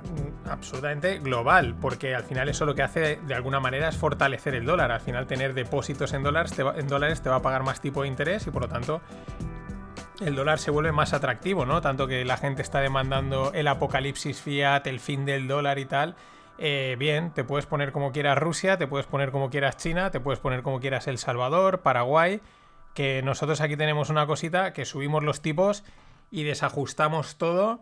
[0.48, 4.64] absolutamente global, porque al final eso lo que hace de alguna manera es fortalecer el
[4.64, 4.90] dólar.
[4.90, 7.80] Al final tener depósitos en dólares te va, en dólares te va a pagar más
[7.80, 9.02] tipo de interés y por lo tanto
[10.20, 11.82] el dólar se vuelve más atractivo, ¿no?
[11.82, 16.16] Tanto que la gente está demandando el apocalipsis fiat, el fin del dólar y tal.
[16.62, 20.20] Eh, bien, te puedes poner como quieras Rusia, te puedes poner como quieras China, te
[20.20, 22.42] puedes poner como quieras El Salvador, Paraguay,
[22.94, 25.84] que nosotros aquí tenemos una cosita que subimos los tipos
[26.30, 27.80] y desajustamos todo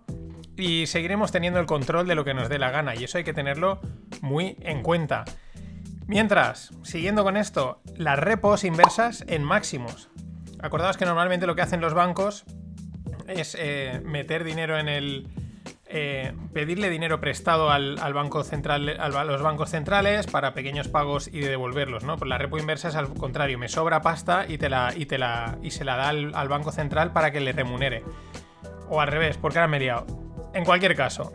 [0.56, 3.24] y seguiremos teniendo el control de lo que nos dé la gana y eso hay
[3.24, 3.80] que tenerlo
[4.22, 5.24] muy en cuenta.
[6.06, 10.08] Mientras, siguiendo con esto, las repos inversas en máximos.
[10.60, 12.44] Acordaos que normalmente lo que hacen los bancos
[13.26, 15.28] es eh, meter dinero en el.
[15.90, 21.28] Eh, pedirle dinero prestado al, banco central, al- a los bancos centrales para pequeños pagos
[21.28, 22.16] y de devolverlos, ¿no?
[22.16, 25.18] Pues la repo inversa es al contrario, me sobra pasta y te la, y te
[25.18, 28.02] la, y se la da al, al banco central para que le remunere.
[28.90, 30.06] O al revés, porque ahora me he liado.
[30.54, 31.32] En cualquier caso,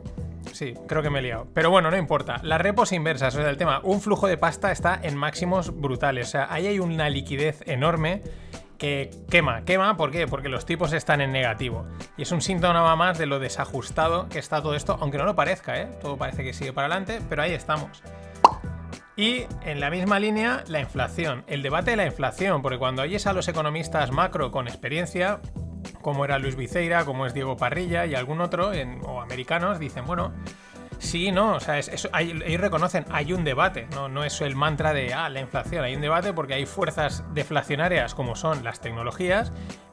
[0.51, 1.47] Sí, creo que me he liado.
[1.55, 2.39] Pero bueno, no importa.
[2.43, 6.27] Las repos inversas, o sea, el tema, un flujo de pasta está en máximos brutales.
[6.27, 8.21] O sea, ahí hay una liquidez enorme
[8.83, 9.63] que quema.
[9.63, 9.95] ¿Quema?
[9.95, 10.27] ¿Por qué?
[10.27, 11.85] Porque los tipos están en negativo.
[12.17, 15.35] Y es un síntoma más de lo desajustado que está todo esto, aunque no lo
[15.37, 15.87] parezca, ¿eh?
[16.01, 18.03] Todo parece que sigue para adelante, pero ahí estamos.
[19.15, 21.45] Y en la misma línea, la inflación.
[21.47, 25.39] El debate de la inflación, porque cuando oyes a los economistas macro con experiencia,
[26.01, 30.03] como era Luis Viceira, como es Diego Parrilla y algún otro, en- o americanos, dicen,
[30.03, 30.33] bueno,
[31.03, 34.93] sí, no, o sea, es- ellos reconocen, hay un debate, no, no es el mantra
[34.93, 39.51] de, ah, la inflación, hay un debate porque hay fuerzas deflacionarias como son las tecnologías,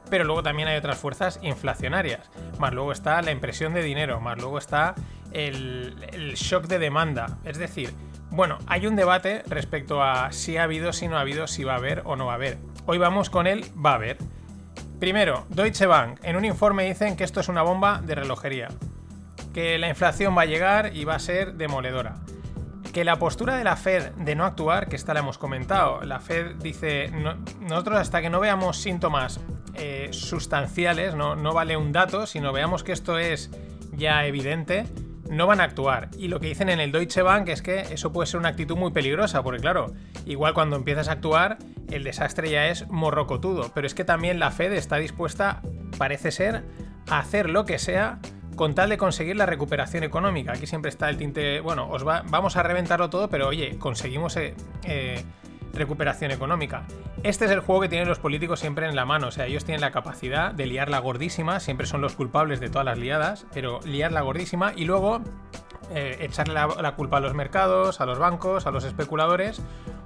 [0.09, 4.37] pero luego también hay otras fuerzas inflacionarias, más luego está la impresión de dinero, más
[4.37, 4.95] luego está
[5.31, 7.93] el, el shock de demanda, es decir,
[8.29, 11.73] bueno, hay un debate respecto a si ha habido, si no ha habido, si va
[11.73, 12.57] a haber o no va a haber.
[12.85, 14.17] Hoy vamos con el va a haber.
[15.01, 16.19] Primero, Deutsche Bank.
[16.23, 18.69] En un informe dicen que esto es una bomba de relojería.
[19.53, 22.15] Que la inflación va a llegar y va a ser demoledora.
[22.93, 26.19] Que la postura de la Fed de no actuar, que esta la hemos comentado, la
[26.19, 29.39] Fed dice, "No- nosotros hasta que no veamos síntomas
[29.73, 33.49] eh, sustanciales, no, no vale un dato, sino veamos que esto es
[33.93, 34.85] ya evidente,
[35.29, 36.09] no van a actuar.
[36.17, 38.75] Y lo que dicen en el Deutsche Bank es que eso puede ser una actitud
[38.75, 39.93] muy peligrosa, porque claro,
[40.25, 41.57] igual cuando empiezas a actuar,
[41.89, 43.71] el desastre ya es morrocotudo.
[43.73, 45.61] Pero es que también la Fed está dispuesta,
[45.97, 46.65] parece ser,
[47.09, 48.19] a hacer lo que sea
[48.55, 50.51] con tal de conseguir la recuperación económica.
[50.53, 54.35] Aquí siempre está el tinte, bueno, os va- vamos a reventarlo todo, pero oye, conseguimos
[54.37, 55.23] eh, eh,
[55.73, 56.83] recuperación económica.
[57.23, 59.63] Este es el juego que tienen los políticos siempre en la mano, o sea, ellos
[59.63, 63.79] tienen la capacidad de liarla gordísima, siempre son los culpables de todas las liadas, pero
[63.85, 65.21] liarla gordísima y luego
[65.93, 69.61] eh, echarle la, la culpa a los mercados, a los bancos, a los especuladores,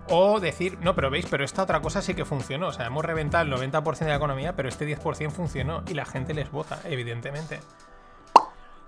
[0.07, 3.03] o decir, no, pero veis, pero esta otra cosa sí que funcionó, o sea, hemos
[3.03, 6.79] reventado el 90% de la economía, pero este 10% funcionó y la gente les vota,
[6.85, 7.59] evidentemente.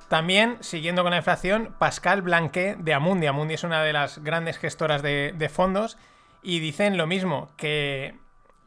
[0.08, 3.28] También, siguiendo con la inflación, Pascal Blanquet de Amundi.
[3.28, 5.98] Amundi es una de las grandes gestoras de, de fondos
[6.42, 8.16] y dicen lo mismo, que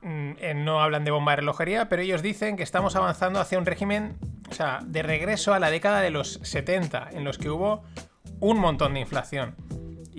[0.03, 3.59] mm, eh, no hablan de bomba de relojería, pero ellos dicen que estamos avanzando hacia
[3.59, 4.19] un régimen,
[4.51, 7.85] o sea, de regreso a la década de los 70, en los que hubo
[8.41, 9.57] un montón de inflación.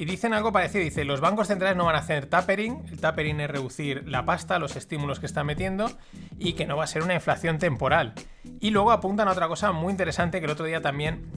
[0.01, 3.39] Y dicen algo parecido, dice, los bancos centrales no van a hacer tapering, el tapering
[3.39, 5.91] es reducir la pasta, los estímulos que están metiendo,
[6.39, 8.15] y que no va a ser una inflación temporal.
[8.59, 11.29] Y luego apuntan a otra cosa muy interesante que el otro día también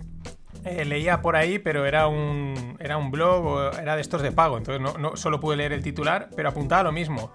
[0.64, 4.57] eh, leía por ahí, pero era un, era un blog era de estos de pago,
[4.57, 7.35] entonces no, solo pude leer el titular, pero apuntaba lo mismo.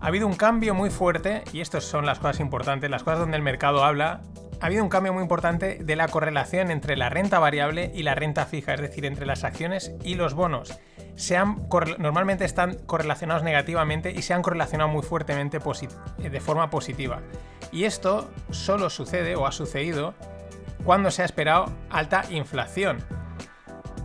[0.00, 3.36] Ha habido un cambio muy fuerte, y estas son las cosas importantes, las cosas donde
[3.36, 4.20] el mercado habla.
[4.62, 8.14] Ha habido un cambio muy importante de la correlación entre la renta variable y la
[8.14, 10.78] renta fija, es decir, entre las acciones y los bonos.
[11.16, 11.66] Se han
[11.98, 17.22] normalmente están correlacionados negativamente y se han correlacionado muy fuertemente eh, de forma positiva.
[17.72, 20.14] Y esto solo sucede o ha sucedido
[20.84, 22.98] cuando se ha esperado alta inflación.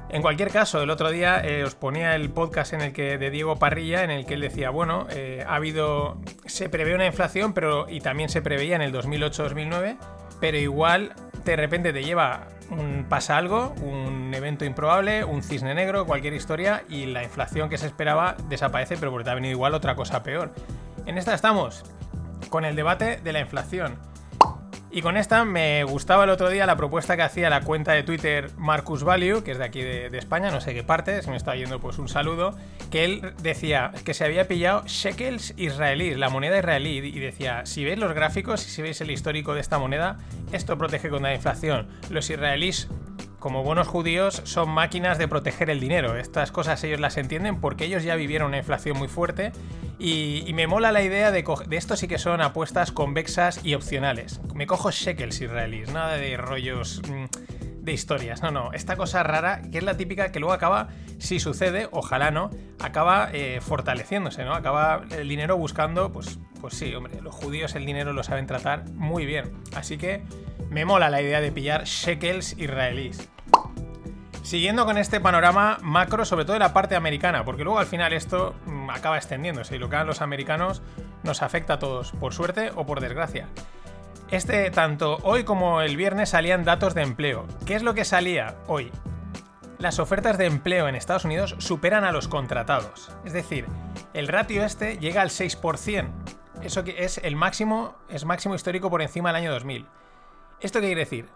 [0.10, 3.30] En cualquier caso, el otro día eh, os ponía el podcast en el que de
[3.30, 7.54] Diego Parrilla, en el que él decía, bueno, eh, ha habido, se prevé una inflación,
[7.54, 9.98] pero y también se preveía en el 2008-2009,
[10.40, 11.14] pero igual
[11.46, 16.84] de repente te lleva un pasa algo, un evento improbable, un cisne negro, cualquier historia
[16.90, 20.24] y la inflación que se esperaba desaparece, pero porque te ha venido igual otra cosa
[20.24, 20.54] peor.
[21.06, 21.84] En esta estamos,
[22.50, 23.96] con el debate de la inflación.
[24.90, 28.04] Y con esta me gustaba el otro día la propuesta que hacía la cuenta de
[28.04, 31.36] Twitter Marcus Value, que es de aquí de, España, no sé qué parte, si me
[31.36, 32.58] está yendo pues un saludo,
[32.90, 37.84] que él decía que se había pillado shekels israelíes, la moneda israelí, y decía, si
[37.84, 40.20] veis los gráficos y si veis el histórico de esta moneda,
[40.54, 41.88] esto protege contra la inflación.
[42.10, 42.88] Los israelíes
[43.40, 46.18] como buenos judíos, son máquinas de proteger el dinero.
[46.18, 49.52] Estas cosas ellos las entienden porque ellos ya vivieron una inflación muy fuerte.
[50.00, 54.42] Y, me mola la idea de, de esto sí que son apuestas convexas y opcionales.
[54.56, 57.26] Me cojo shekels israelíes, nada de rollos mm,
[57.88, 58.44] de historias.
[58.44, 62.32] No, no, esta cosa rara, que es la típica que luego acaba, si sucede, ojalá
[62.32, 64.54] no, acaba eh, fortaleciéndose, ¿no?
[64.54, 68.90] Acaba el dinero buscando, pues, pues sí, hombre, los judíos el dinero lo saben tratar
[68.92, 69.52] muy bien.
[69.76, 70.24] Así que
[70.70, 73.30] me mola la idea de pillar shekels israelíes.
[74.44, 78.14] Siguiendo con este panorama macro, sobre todo de la parte americana, porque luego al final
[78.14, 80.82] esto mm, acaba extendiéndose y lo que hagan los americanos
[81.24, 83.48] nos afecta a todos, por suerte o por desgracia.
[84.32, 87.46] Este, tanto hoy como el viernes salían datos de empleo.
[87.66, 88.92] ¿Qué es lo que salía hoy?
[89.80, 93.12] Las ofertas de empleo en Estados Unidos superan a los contratados.
[93.26, 93.66] Es decir,
[94.14, 96.10] el ratio este llega al 6%.
[96.62, 99.86] Eso que es el máximo, es máximo histórico por encima del año 2000.
[100.60, 101.30] ¿Esto qué quiere decir?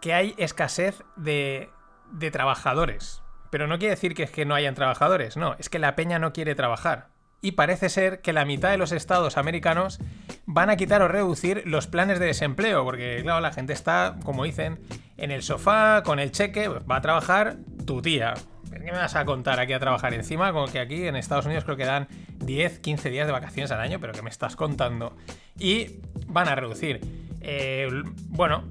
[0.00, 1.70] Que hay escasez de,
[2.10, 3.22] de trabajadores.
[3.50, 6.32] Pero no quiere decir que que no hayan trabajadores, no, es que la peña no
[6.32, 7.08] quiere trabajar.
[7.42, 9.98] Y parece ser que la mitad de los estados americanos
[10.44, 14.44] van a quitar o reducir los planes de desempleo, porque claro, la gente está, como
[14.44, 14.80] dicen,
[15.16, 18.34] en el sofá, con el cheque, va a trabajar tu tía.
[18.70, 20.52] ¿Qué me vas a contar aquí a trabajar encima?
[20.52, 23.80] Como que aquí en Estados Unidos creo que dan 10, 15 días de vacaciones al
[23.80, 25.16] año, pero que me estás contando?
[25.58, 27.00] Y van a reducir.
[27.42, 27.88] Eh,
[28.28, 28.64] bueno,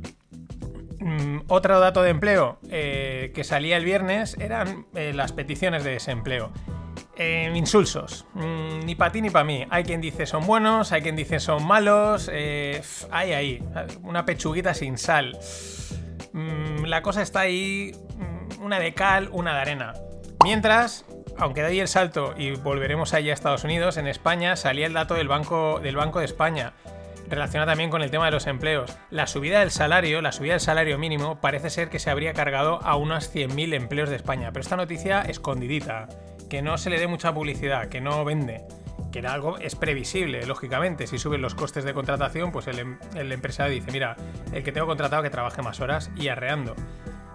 [1.00, 5.92] Mm, otro dato de empleo eh, que salía el viernes eran eh, las peticiones de
[5.92, 6.52] desempleo.
[7.54, 8.26] Insulsos.
[8.34, 9.66] Mm, ni para ti ni para mí.
[9.70, 12.30] Hay quien dice son buenos, hay quien dice son malos.
[12.30, 13.64] hay ahí.
[14.04, 15.38] Una pechuguita sin sal.
[16.32, 17.92] Mm, la cosa está ahí.
[18.60, 19.94] Una de cal, una de arena.
[20.44, 21.06] Mientras,
[21.38, 24.94] aunque de ahí el salto y volveremos allí a Estados Unidos, en España salía el
[24.94, 26.74] dato del Banco, del Banco de España
[27.30, 28.98] relacionado también con el tema de los empleos.
[29.12, 32.80] La subida del salario, la subida del salario mínimo, parece ser que se habría cargado
[32.84, 34.50] a unos 100.000 empleos de España.
[34.52, 36.08] Pero esta noticia escondidita,
[36.50, 38.64] que no se le dé mucha publicidad, que no vende.
[39.12, 41.06] Que era algo es previsible, lógicamente.
[41.06, 44.16] Si suben los costes de contratación, pues el, em- el empresario dice: Mira,
[44.52, 46.76] el que tengo contratado que trabaje más horas y arreando.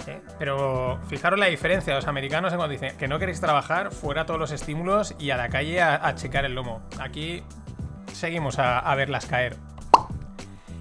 [0.08, 0.20] ¿Eh?
[0.38, 4.50] Pero fijaros la diferencia, los americanos cuando dicen que no queréis trabajar, fuera todos los
[4.50, 6.82] estímulos y a la calle a, a checar el lomo.
[7.00, 7.42] Aquí
[8.12, 9.56] seguimos a, a verlas caer.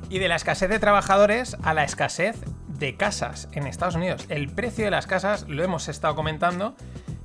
[0.10, 2.36] Y de la escasez de trabajadores a la escasez
[2.68, 4.26] de casas en Estados Unidos.
[4.30, 6.76] El precio de las casas lo hemos estado comentando,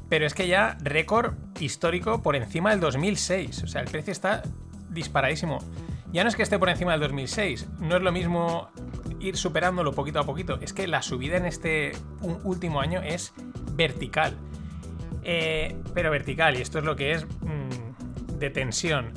[0.09, 3.65] pero es que ya récord histórico por encima del 2006.
[3.65, 4.43] O sea, el precio está
[4.91, 5.59] disparadísimo.
[6.13, 8.71] Ya no es que esté por encima del 2006, no es lo mismo
[9.21, 11.93] ir superándolo poquito a poquito, es que la subida en este
[12.45, 13.33] último año es
[13.73, 14.37] vertical.
[15.23, 19.13] Eh, pero vertical, y esto es lo que es mm, de tensión.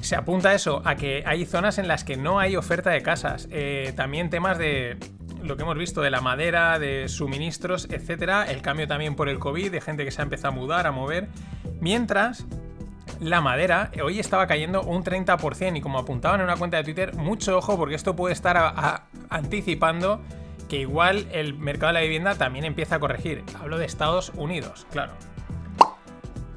[0.00, 3.48] Se apunta eso a que hay zonas en las que no hay oferta de casas.
[3.50, 4.96] Eh, también temas de
[5.42, 8.44] lo que hemos visto de la madera, de suministros, etcétera.
[8.50, 10.92] El cambio también por el COVID, de gente que se ha empezado a mudar, a
[10.92, 11.28] mover.
[11.80, 12.46] Mientras
[13.20, 17.14] la madera hoy estaba cayendo un 30% y como apuntaban en una cuenta de Twitter,
[17.14, 20.20] mucho ojo porque esto puede estar anticipando
[20.68, 23.44] que igual el mercado de la vivienda también empieza a corregir.
[23.60, 25.12] Hablo de Estados Unidos, claro.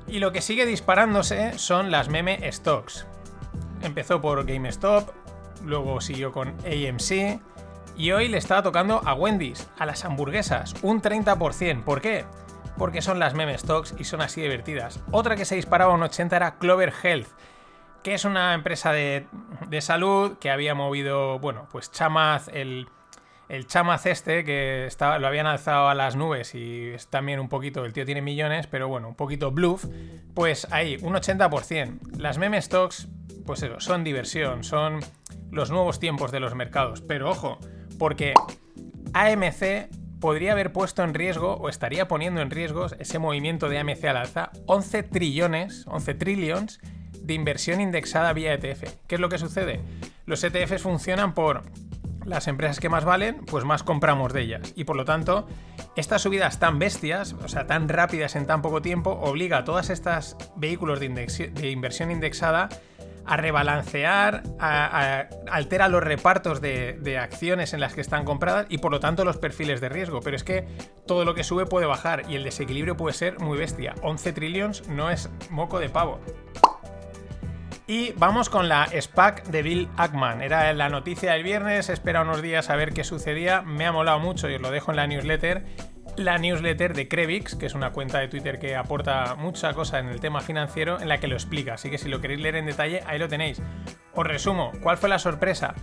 [0.08, 3.06] Y lo que sigue disparándose son las meme stocks.
[3.82, 5.12] Empezó por GameStop,
[5.64, 7.40] luego siguió con AMC
[7.96, 11.84] y hoy le estaba tocando a Wendy's, a las hamburguesas, un 30%.
[11.84, 12.26] ¿Por qué?
[12.80, 15.02] Porque son las meme stocks y son así divertidas.
[15.12, 17.28] Otra que se disparaba un 80 era Clover Health,
[18.04, 19.28] que es una empresa de,
[19.68, 22.88] de salud que había movido, bueno, pues Chamaz, el,
[23.50, 27.50] el Chamaz este, que estaba, lo habían alzado a las nubes y es también un
[27.50, 29.86] poquito, el tío tiene millones, pero bueno, un poquito bluff,
[30.34, 32.18] pues ahí, un 80%.
[32.18, 33.10] Las meme stocks,
[33.46, 35.02] pues eso, son diversión, son
[35.52, 37.02] los nuevos tiempos de los mercados.
[37.02, 37.60] Pero ojo,
[37.98, 38.34] porque
[39.14, 39.90] AMC
[40.20, 44.18] podría haber puesto en riesgo o estaría poniendo en riesgo ese movimiento de AMC al
[44.18, 46.80] alza 11 trillones, 11 trillions
[47.22, 48.96] de inversión indexada vía ETF.
[49.08, 49.82] ¿Qué es lo que sucede?
[50.26, 51.64] Los ETFs funcionan por
[52.26, 54.74] las empresas que más valen, pues más compramos de ellas.
[54.76, 55.48] Y por lo tanto,
[55.96, 59.90] estas subidas tan bestias, o sea, tan rápidas en tan poco tiempo, obliga a todas
[59.90, 62.70] estas vehículos de, inversión indexada
[63.26, 68.92] a rebalancear, altera los repartos de, de acciones en las que están compradas y por
[68.92, 70.20] lo tanto los perfiles de riesgo.
[70.22, 70.68] Pero es que
[71.06, 73.96] todo lo que sube puede bajar y el desequilibrio puede ser muy bestia.
[74.02, 76.20] 11 trillions no es moco de pavo.
[77.90, 80.44] Y vamos con la SPAC de Bill Ackman.
[80.44, 83.64] Era la noticia del viernes, espera unos días a ver qué sucedía.
[83.64, 85.66] Me ha molado mucho y os lo dejo en la newsletter.
[86.18, 90.08] La newsletter de Crevix, que es una cuenta de Twitter que aporta mucha cosa en
[90.08, 91.76] el tema financiero, en la que lo explica.
[91.76, 93.62] Así que si lo queréis leer en detalle, ahí lo tenéis.
[94.14, 95.76] Os resumo, ¿cuál fue la sorpresa?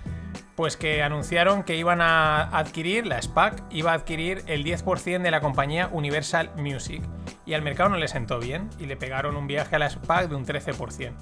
[0.55, 5.31] Pues que anunciaron que iban a adquirir, la SPAC iba a adquirir el 10% de
[5.31, 7.03] la compañía Universal Music.
[7.45, 10.29] Y al mercado no le sentó bien y le pegaron un viaje a la SPAC
[10.29, 11.13] de un 13%.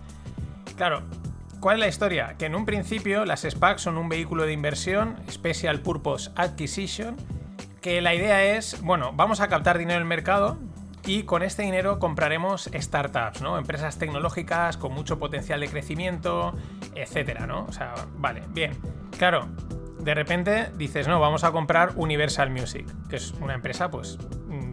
[0.77, 1.03] Claro,
[1.61, 2.35] ¿cuál es la historia?
[2.39, 7.17] Que en un principio las SPAC son un vehículo de inversión, Special Purpose Acquisition,
[7.85, 10.57] que la idea es, bueno, vamos a captar dinero en el mercado,
[11.05, 13.59] y con este dinero compraremos startups, ¿no?
[13.59, 16.55] Empresas tecnológicas con mucho potencial de crecimiento,
[16.95, 17.67] etcétera, ¿no?
[17.67, 18.73] O sea, vale, bien.
[19.19, 19.51] Claro,
[20.05, 24.19] de repente dices, no, vamos a comprar Universal Music, que es una empresa, pues,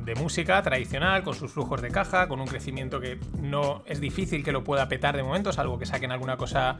[0.04, 4.44] de música tradicional, con sus flujos de caja, con un crecimiento que no es difícil
[4.44, 6.78] que lo pueda petar de momento, salvo que saquen alguna cosa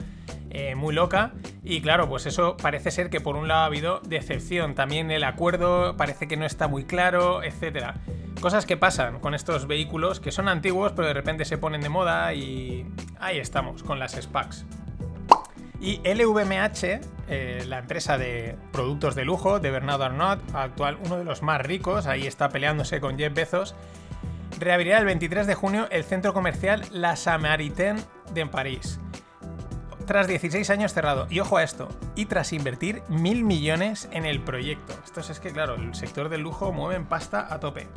[0.50, 1.32] eh, muy loca.
[1.64, 4.76] Y claro, pues eso parece ser que por un lado ha habido decepción.
[4.76, 7.96] También el acuerdo parece que no está muy claro, etcétera.
[8.42, 11.90] Cosas que pasan con estos vehículos que son antiguos, pero de repente se ponen de
[11.90, 12.86] moda y
[13.20, 14.66] ahí estamos, con las SPACs.
[15.82, 21.24] Y LVMH, eh, la empresa de productos de lujo de Bernardo Arnault, actual uno de
[21.24, 23.74] los más ricos, ahí está peleándose con Jeff Bezos,
[24.60, 28.00] reabrirá el 23 de junio el centro comercial La Samaritaine
[28.32, 29.00] de París.
[30.06, 34.40] Tras 16 años cerrado, y ojo a esto, y tras invertir mil millones en el
[34.40, 34.94] proyecto.
[35.04, 37.88] Esto es que, claro, el sector del lujo mueve en pasta a tope.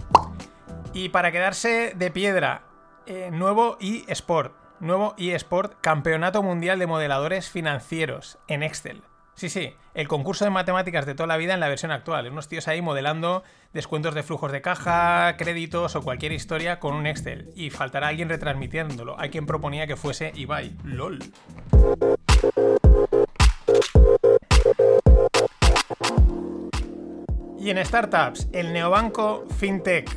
[0.95, 2.63] Y para quedarse de piedra,
[3.05, 4.64] eh, nuevo eSport.
[4.85, 9.01] Nuevo eSport Campeonato Mundial de Modeladores Financieros en Excel.
[9.35, 12.31] Sí, sí, el concurso de matemáticas de toda la vida en la versión actual.
[12.31, 17.07] Unos tíos ahí modelando descuentos de flujos de caja, créditos o cualquier historia con un
[17.07, 17.51] Excel.
[17.57, 19.19] Y faltará alguien retransmitiéndolo.
[19.19, 20.77] Hay quien proponía que fuese Ibai.
[20.85, 21.19] LOL.
[27.59, 30.15] Y en startups, el neobanco FinTech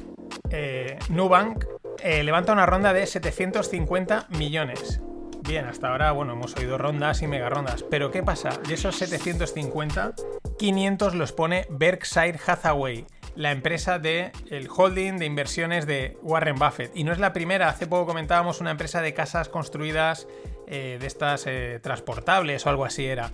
[0.49, 1.63] eh, Nubank
[2.03, 5.01] eh, levanta una ronda de 750 millones.
[5.47, 7.83] Bien, hasta ahora, bueno, hemos oído rondas y mega rondas.
[7.89, 8.49] Pero ¿qué pasa?
[8.67, 10.13] De esos 750,
[10.57, 14.31] 500 los pone Berkshire Hathaway, la empresa de
[14.75, 16.91] holding de inversiones de Warren Buffett.
[16.95, 20.27] Y no es la primera, hace poco comentábamos una empresa de casas construidas
[20.67, 23.31] eh, de estas eh, transportables o algo así era.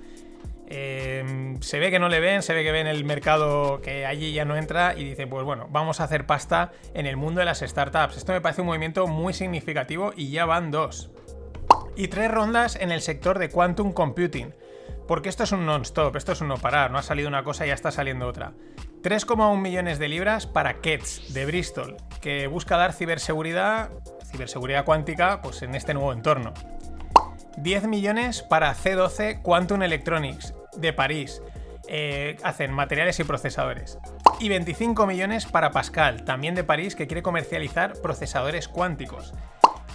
[0.75, 4.33] Eh, se ve que no le ven, se ve que ven el mercado que allí
[4.33, 7.45] ya no entra y dice, pues bueno, vamos a hacer pasta en el mundo de
[7.45, 8.17] las startups.
[8.17, 11.11] Esto me parece un movimiento muy significativo y ya van dos.
[11.95, 14.55] Y tres rondas en el sector de quantum computing.
[15.07, 17.65] Porque esto es un non-stop, esto es un no parar, no ha salido una cosa
[17.65, 18.53] y ya está saliendo otra.
[19.03, 23.91] 3,1 millones de libras para Kets de Bristol, que busca dar ciberseguridad,
[24.31, 26.55] ciberseguridad cuántica, pues en este nuevo entorno.
[27.57, 31.41] 10 millones para C12 Quantum Electronics de París.
[31.87, 33.97] Eh, hacen materiales y procesadores.
[34.39, 39.33] Y 25 millones para Pascal, también de París, que quiere comercializar procesadores cuánticos.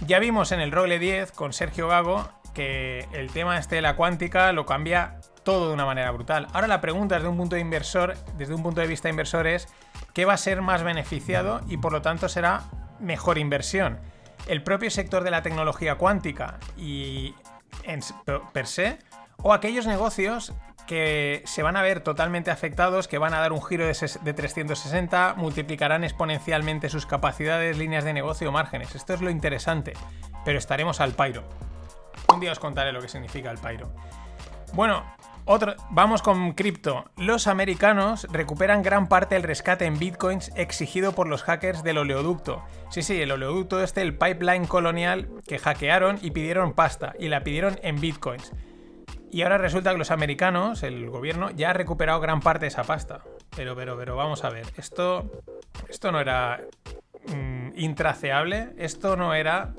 [0.05, 3.95] Ya vimos en el Rogle 10 con Sergio Gago que el tema este de la
[3.95, 6.47] cuántica lo cambia todo de una manera brutal.
[6.53, 9.67] Ahora la pregunta desde un punto de inversor, desde un punto de vista inversor es
[10.13, 12.63] qué va a ser más beneficiado y por lo tanto será
[12.99, 13.99] mejor inversión.
[14.47, 17.33] El propio sector de la tecnología cuántica y
[17.83, 18.01] en
[18.53, 18.99] per se
[19.37, 20.53] o aquellos negocios
[20.89, 23.93] que se van a ver totalmente afectados, que van a dar un giro de,
[24.33, 28.95] 360, multiplicarán exponencialmente sus capacidades, líneas de negocio o márgenes.
[28.95, 29.93] Esto es lo interesante,
[30.43, 31.43] pero estaremos al pairo.
[32.33, 33.93] Un día os contaré lo que significa el pairo.
[34.73, 35.03] Bueno,
[35.45, 37.05] otro, vamos con cripto.
[37.17, 42.63] Los americanos recuperan gran parte del rescate en bitcoins exigido por los hackers del oleoducto.
[42.89, 47.43] Sí, sí, el oleoducto este, el pipeline colonial que hackearon y pidieron pasta, y la
[47.43, 48.53] pidieron en bitcoins.
[49.31, 52.83] Y ahora resulta que los americanos, el gobierno, ya ha recuperado gran parte de esa
[52.83, 53.21] pasta.
[53.55, 55.29] Pero, pero, pero vamos a ver, esto,
[55.87, 56.61] esto no era
[57.27, 59.73] mm, intraceable, esto no era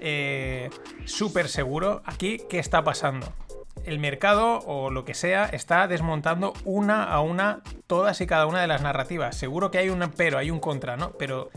[0.00, 0.70] eh,
[1.04, 2.02] súper seguro.
[2.04, 3.32] Aquí, ¿qué está pasando?
[3.84, 8.60] el mercado o lo que sea está desmontando una a una todas y cada una
[8.60, 9.36] de las narrativas.
[9.36, 11.12] Seguro que hay un pero, hay un contra, ¿no?
[11.12, 11.50] Pero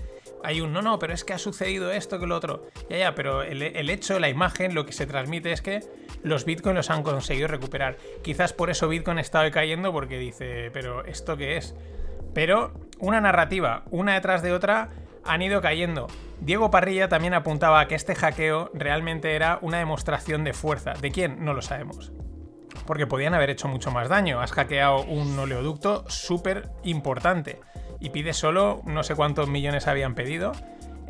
[0.43, 2.67] hay un no, no, pero es que ha sucedido esto que lo otro.
[2.89, 5.81] Ya, ya, pero el, el hecho, la imagen, lo que se transmite es que
[6.23, 7.97] los bitcoins los han conseguido recuperar.
[8.23, 11.75] Quizás por eso Bitcoin está cayendo porque dice, pero ¿esto qué es?
[12.33, 14.89] Pero una narrativa, una detrás de otra,
[15.23, 16.07] han ido cayendo.
[16.39, 20.93] Diego Parrilla también apuntaba que este hackeo realmente era una demostración de fuerza.
[20.93, 21.43] ¿De quién?
[21.43, 22.11] No lo sabemos.
[22.87, 24.41] Porque podían haber hecho mucho más daño.
[24.41, 27.59] Has hackeado un oleoducto súper importante
[28.01, 30.51] y pide solo no sé cuántos millones habían pedido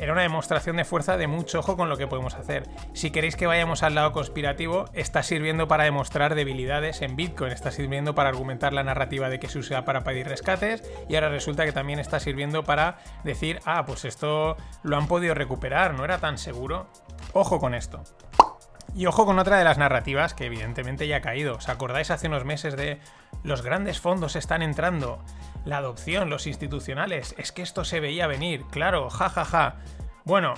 [0.02, 2.68] era una demostración de fuerza de mucho ojo con lo que podemos hacer.
[2.92, 7.70] Si queréis que vayamos al lado conspirativo, está sirviendo para demostrar debilidades en Bitcoin, está
[7.70, 11.64] sirviendo para argumentar la narrativa de que se usa para pedir rescates y ahora resulta
[11.64, 16.18] que también está sirviendo para decir, ah, pues esto lo han podido recuperar, no era
[16.18, 16.88] tan seguro.
[17.32, 18.02] Ojo con esto.
[18.94, 21.56] Y ojo con otra de las narrativas que evidentemente ya ha caído.
[21.56, 22.98] ¿Os acordáis hace unos meses de
[23.42, 25.22] los grandes fondos están entrando?
[25.64, 27.34] La adopción, los institucionales.
[27.38, 28.64] Es que esto se veía venir.
[28.70, 29.44] Claro, jajaja.
[29.44, 29.76] Ja, ja.
[30.24, 30.54] Bueno,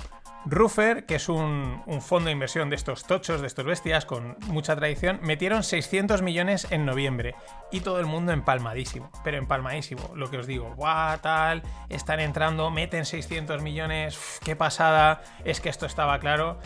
[0.47, 4.77] Ruffer, que es un, fondo de inversión de estos tochos, de estos bestias con mucha
[4.77, 7.35] tradición, metieron 600 millones en noviembre
[7.73, 10.11] y todo el mundo empalmadísimo, pero empalmadísimo.
[10.15, 15.71] Lo que os digo, guau, tal, están entrando, meten 600 millones, qué pasada, es que
[15.71, 16.59] esto estaba claro.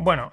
[0.00, 0.32] Bueno,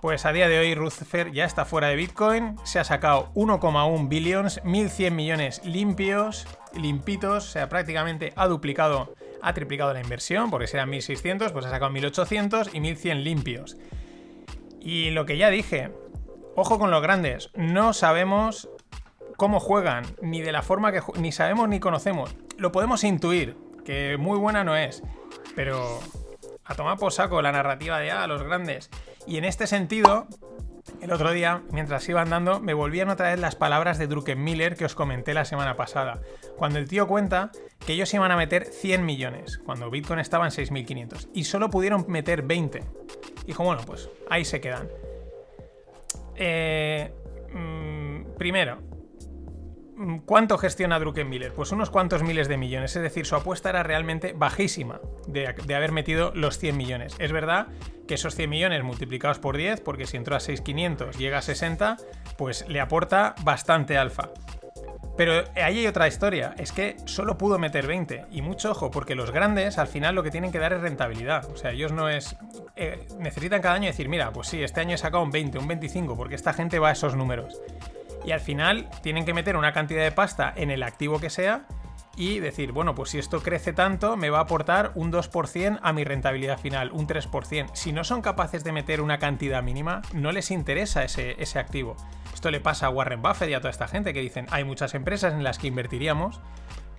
[0.00, 4.08] pues a día de hoy Ruffer ya está fuera de Bitcoin, se ha sacado 1,1
[4.08, 10.66] billions, 1.100 millones limpios, limpitos, o sea, prácticamente ha duplicado ha triplicado la inversión, porque
[10.66, 13.76] si eran 1600, pues ha sacado 1800 y 1100 limpios.
[14.80, 15.92] Y lo que ya dije,
[16.56, 18.68] ojo con los grandes, no sabemos
[19.36, 22.34] cómo juegan, ni de la forma que ni sabemos ni conocemos.
[22.56, 25.02] Lo podemos intuir, que muy buena no es,
[25.54, 26.00] pero
[26.64, 28.90] a tomar por saco la narrativa de ah, los grandes.
[29.28, 30.26] Y en este sentido,
[31.02, 34.86] el otro día, mientras iba andando, me volvían otra vez las palabras de Druckenmiller que
[34.86, 36.22] os comenté la semana pasada,
[36.56, 37.52] cuando el tío cuenta
[37.84, 42.06] que ellos iban a meter 100 millones, cuando Bitcoin estaba en 6.500, y solo pudieron
[42.08, 42.82] meter 20.
[43.44, 44.88] Dijo, bueno, pues ahí se quedan.
[46.36, 47.12] Eh,
[47.52, 48.78] mmm, primero,
[50.24, 51.52] ¿cuánto gestiona Druckenmiller?
[51.52, 55.92] Pues unos cuantos miles de millones, es decir, su apuesta era realmente bajísima de, haber
[55.92, 57.16] metido los 100 millones.
[57.18, 57.68] Es verdad
[58.06, 61.96] que esos 100 millones multiplicados por 10, porque si entró a 6.500 llega a 60,
[62.36, 64.30] pues le aporta bastante alfa.
[65.16, 68.26] Pero ahí hay otra historia, es que solo pudo meter 20.
[68.30, 71.50] Y mucho ojo, porque los grandes al final lo que tienen que dar es rentabilidad.
[71.50, 72.36] O sea, ellos no es...
[72.76, 75.66] Eh, necesitan cada año decir, mira, pues sí, este año he sacado un 20, un
[75.66, 77.60] 25, porque esta gente va a esos números.
[78.24, 81.66] Y al final tienen que meter una cantidad de pasta en el activo que sea
[82.18, 85.92] y decir, bueno, pues si esto crece tanto, me va a aportar un 2% a
[85.92, 87.70] mi rentabilidad final, un 3%.
[87.74, 91.96] Si no son capaces de meter una cantidad mínima, no les interesa ese, ese activo.
[92.34, 94.94] Esto le pasa a Warren Buffett y a toda esta gente que dicen, hay muchas
[94.94, 96.40] empresas en las que invertiríamos,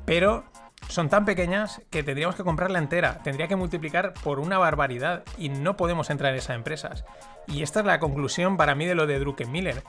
[0.06, 0.46] pero
[0.88, 5.50] son tan pequeñas que tendríamos que comprarla entera, tendría que multiplicar por una barbaridad y
[5.50, 7.04] no podemos entrar en esas empresas.
[7.48, 9.84] Y esta es la conclusión para mí de lo de Druckenmiller.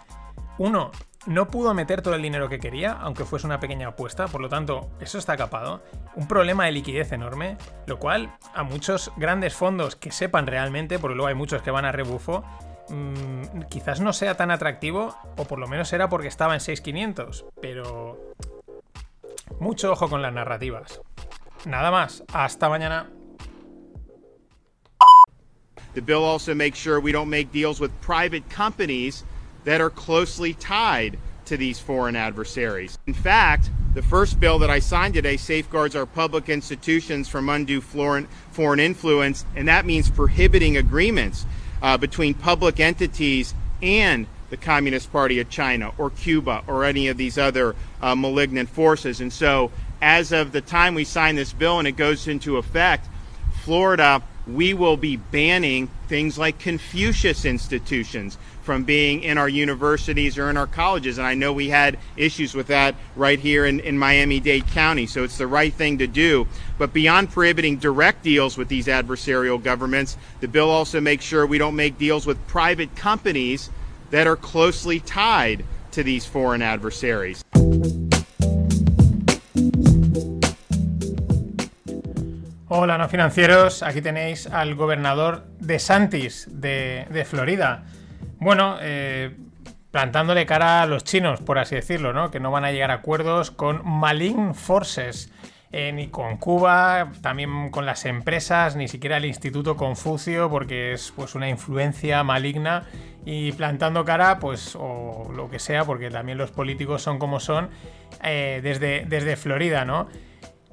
[0.59, 0.91] Uno,
[1.27, 4.49] no pudo meter todo el dinero que quería, aunque fuese una pequeña apuesta, por lo
[4.49, 5.83] tanto, eso está capado.
[6.15, 11.15] Un problema de liquidez enorme, lo cual a muchos grandes fondos que sepan realmente, porque
[11.15, 12.43] luego hay muchos que van a rebufo,
[12.89, 17.45] mmm, quizás no sea tan atractivo, o por lo menos era porque estaba en 6500,
[17.61, 18.19] pero
[19.59, 21.03] mucho ojo con las narrativas.
[21.67, 23.11] Nada más, hasta mañana.
[25.93, 29.25] The bill also makes sure we don't make deals with private companies
[29.65, 32.99] that are closely tied to these foreign adversaries.
[33.07, 37.81] In fact, the first bill that I signed today safeguards our public institutions from undue
[37.81, 41.45] foreign, foreign influence, and that means prohibiting agreements
[41.83, 43.53] uh, between public entities
[43.83, 48.69] and the Communist Party of China or Cuba or any of these other uh, malignant
[48.69, 49.21] forces.
[49.21, 53.09] And so, as of the time we sign this bill and it goes into effect,
[53.65, 60.51] Florida, we will be banning things like Confucius institutions from being in our universities or
[60.51, 61.19] in our colleges.
[61.19, 65.07] And I know we had issues with that right here in, in Miami Dade County.
[65.07, 66.47] So it's the right thing to do.
[66.79, 71.59] But beyond prohibiting direct deals with these adversarial governments, the bill also makes sure we
[71.59, 73.71] don't make deals with private companies
[74.11, 77.45] that are closely tied to these foreign adversaries.
[82.73, 83.83] Hola, no financieros.
[83.83, 87.83] Aquí tenéis al gobernador de Santis de, de Florida.
[88.41, 89.37] Bueno, eh,
[89.91, 92.31] plantándole cara a los chinos, por así decirlo, ¿no?
[92.31, 95.33] Que no van a llegar a acuerdos con Malign Forces.
[95.73, 101.13] Eh, ni con Cuba, también con las empresas, ni siquiera el Instituto Confucio, porque es
[101.15, 102.89] pues una influencia maligna
[103.25, 107.71] y plantando cara, pues, o lo que sea, porque también los políticos son como son,
[108.25, 110.09] eh, desde, desde Florida, ¿no?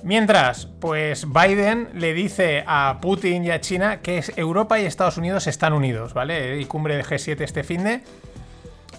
[0.03, 5.47] Mientras, pues Biden le dice a Putin y a China que Europa y Estados Unidos
[5.47, 6.59] están unidos, ¿vale?
[6.59, 8.03] Y cumbre de G7 este fin de.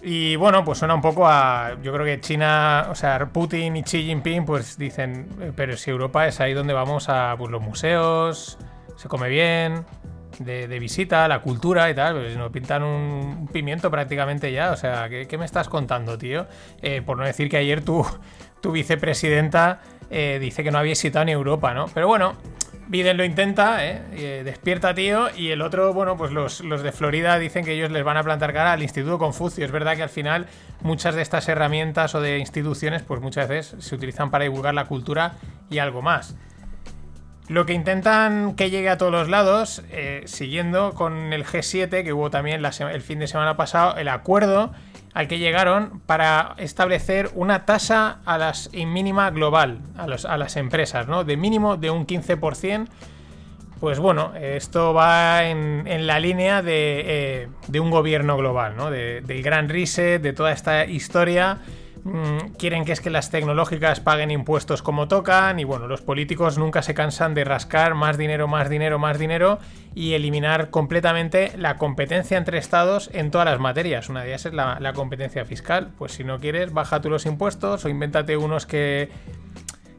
[0.03, 1.77] Y bueno, pues suena un poco a.
[1.83, 6.27] Yo creo que China, o sea, Putin y Xi Jinping, pues dicen, pero si Europa
[6.27, 8.59] es ahí donde vamos a pues, los museos,
[8.97, 9.85] se come bien,
[10.41, 14.73] de, visita, la cultura y tal, pues nos pintan un pimiento prácticamente ya.
[14.73, 16.47] O sea, ¿qué, qué me estás contando, tío?
[16.83, 18.05] Eh, por no decir que ayer tu,
[18.61, 19.81] tu vicepresidenta
[20.11, 21.87] eh, dice que no había visitado ni Europa, ¿no?
[21.93, 22.35] Pero bueno,
[22.89, 24.03] Biden lo intenta, ¿eh?
[24.13, 28.03] Eh, despierta, tío, y el otro, bueno, pues los, de Florida dicen que ellos les
[28.03, 29.65] van a plantar cara al Instituto Confucio.
[29.65, 30.47] Es verdad que al final
[30.81, 34.87] muchas de estas herramientas o de instituciones, pues muchas veces se utilizan para divulgar la
[34.87, 35.35] cultura
[35.69, 36.35] y algo más.
[37.49, 42.13] Lo que intentan que llegue a todos los lados, eh, siguiendo con el G7, que
[42.15, 44.73] hubo también el fin de semana pasado, el acuerdo
[45.19, 51.09] al que llegaron para establecer una tasa a las mínima global a, a las empresas,
[51.09, 51.25] ¿no?
[51.25, 52.87] De mínimo de un 15%.
[53.81, 58.93] Pues bueno, esto va en, la línea de, eh, de, un gobierno global, ¿no?
[58.93, 61.59] De, del gran reset, de toda esta historia
[62.59, 66.83] quieren que es que las tecnológicas paguen impuestos como tocan y bueno, los políticos nunca
[66.83, 69.59] se cansan de rascar más dinero, más dinero, más dinero
[69.95, 74.09] y eliminar completamente la competencia entre estados en todas las materias.
[74.09, 75.91] Una de ellas es la, competencia fiscal.
[75.99, 79.11] Pues si no quieres, baja tú los impuestos o invéntate unos que,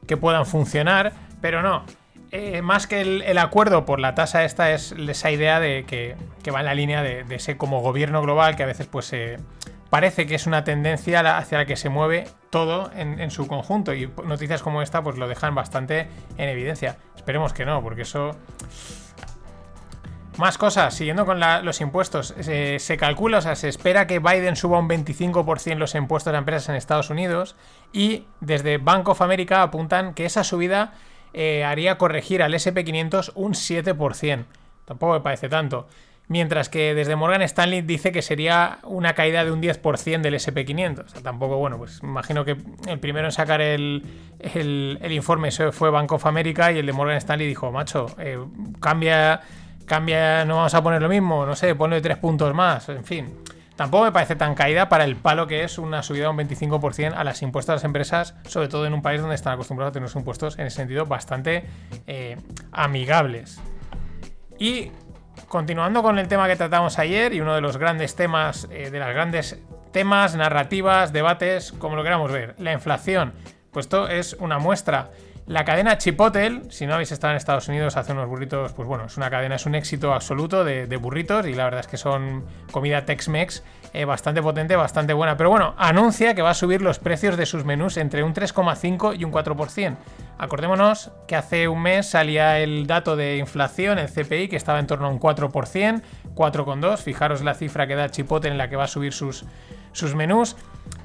[0.08, 1.84] que puedan funcionar, pero no.
[2.32, 6.16] Eh, más que el, acuerdo por la tasa esta es esa idea de que,
[6.52, 9.38] va en la línea de, de, ese como gobierno global que a veces pues se
[9.90, 14.10] parece que es una tendencia hacia la que se mueve todo en, su conjunto y
[14.26, 16.98] noticias como esta pues lo dejan bastante en evidencia.
[17.16, 18.32] Esperemos que no, porque eso...
[20.38, 24.80] Más cosas, siguiendo con los impuestos, se calcula, o sea, se espera que Biden suba
[24.80, 27.58] un 25% los impuestos a empresas en Estados Unidos
[27.92, 30.94] y desde Bank of America apuntan que esa subida
[31.34, 34.46] eh, haría corregir al SP500 un 7%.
[34.86, 35.88] Tampoco me parece tanto.
[36.30, 41.06] Mientras que desde Morgan Stanley dice que sería una caída de un 10% del SP500.
[41.06, 42.56] O sea, tampoco, bueno, pues imagino que
[42.88, 44.06] el primero en sacar el,
[44.40, 48.40] el, informe fue Bank of America y el de Morgan Stanley dijo, macho, eh,
[48.80, 49.42] cambia,
[49.86, 53.34] cambia, no vamos a poner lo mismo, no sé, ponle tres puntos más, en fin.
[53.76, 57.14] Tampoco me parece tan caída para el palo que es una subida de un 25%
[57.16, 59.94] a las impuestos a las empresas, sobre todo en un país donde están acostumbrados a
[59.94, 61.66] tener unos impuestos en ese sentido bastante
[62.06, 62.38] eh,
[62.72, 63.60] amigables.
[64.60, 64.92] Y
[65.50, 69.00] continuando con el tema que tratamos ayer y uno de los grandes temas, eh, de
[69.00, 69.60] las grandes
[69.92, 73.34] temas, narrativas, debates, como lo queramos ver, la inflación.
[73.72, 75.10] Pues esto es una muestra.
[75.48, 79.06] La cadena Chipotle, si no habéis estado en Estados Unidos, hace unos burritos, pues bueno,
[79.06, 82.46] es una cadena, es un éxito absoluto de, burritos y la verdad es que son
[82.72, 83.64] comida Tex-Mex
[83.94, 85.38] eh, bastante potente, bastante buena.
[85.38, 89.20] Pero bueno, anuncia que va a subir los precios de sus menús entre un 3,5
[89.20, 89.98] y un 4%.
[90.38, 94.88] Acordémonos que hace un mes salía el dato de inflación, el CPI, que estaba en
[94.88, 96.02] torno a un 4%,
[96.36, 96.98] 4,2%.
[96.98, 99.46] Fijaros la cifra que da Chipotle en la que va a subir sus,
[99.92, 100.56] sus menús.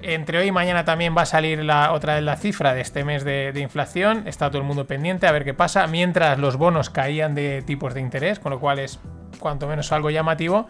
[0.03, 3.05] Entre hoy y mañana también va a salir la, otra vez la cifra de este
[3.05, 4.29] mes de, inflación.
[4.29, 5.87] Está todo el mundo pendiente a ver qué pasa.
[5.87, 8.99] Mientras los bonos caían de tipos de interés, con lo cual es
[9.39, 10.69] cuanto menos algo llamativo.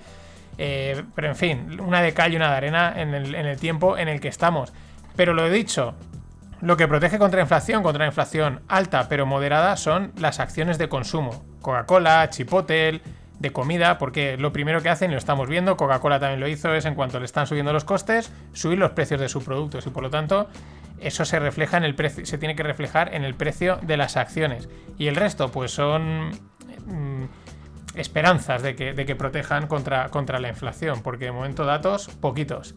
[0.58, 4.08] Eh, pero en fin, una de cal y una de arena en el, tiempo en
[4.08, 4.72] el que estamos.
[5.16, 5.94] Pero lo he dicho,
[6.60, 10.78] lo que protege contra la inflación, contra la inflación alta pero moderada, son las acciones
[10.78, 11.44] de consumo.
[11.60, 13.00] Coca-Cola, Chipotle,
[13.38, 16.74] de comida, porque lo primero que hacen, y lo estamos viendo, Coca-Cola también lo hizo,
[16.74, 19.90] es en cuanto le están subiendo los costes, subir los precios de sus productos y
[19.90, 20.48] por lo tanto
[21.00, 24.16] eso se refleja en el precio, se tiene que reflejar en el precio de las
[24.16, 24.68] acciones.
[24.96, 26.30] Y el resto, pues son
[26.86, 27.24] mm,
[27.94, 32.74] esperanzas de que, de que protejan contra, contra la inflación, porque de momento datos poquitos.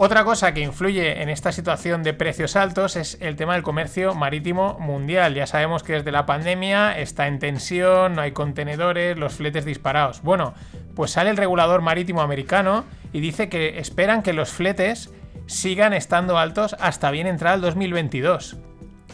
[0.00, 4.14] Otra cosa que influye en esta situación de precios altos es el tema del comercio
[4.14, 5.34] marítimo mundial.
[5.34, 10.22] Ya sabemos que desde la pandemia está en tensión, no hay contenedores, los fletes disparados.
[10.22, 10.54] Bueno,
[10.94, 15.12] pues sale el regulador marítimo americano y dice que esperan que los fletes
[15.46, 18.56] sigan estando altos hasta bien entrar el 2022.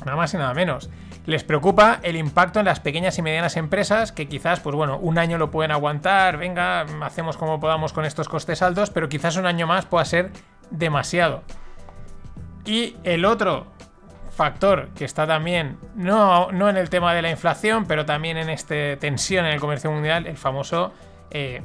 [0.05, 0.90] Nada más y nada menos.
[1.27, 5.18] Les preocupa el impacto en las pequeñas y medianas empresas que quizás, pues bueno, un
[5.18, 9.47] año lo pueden aguantar, venga, hacemos como podamos con estos costes altos, pero quizás un
[9.47, 10.31] año más pueda ser
[10.70, 11.43] demasiado.
[12.66, 13.66] Y el otro
[14.35, 18.51] factor que está también, no, no en el tema de la inflación, pero también en
[18.51, 20.93] esta tensión en el comercio mundial, el famoso
[21.31, 21.62] eh,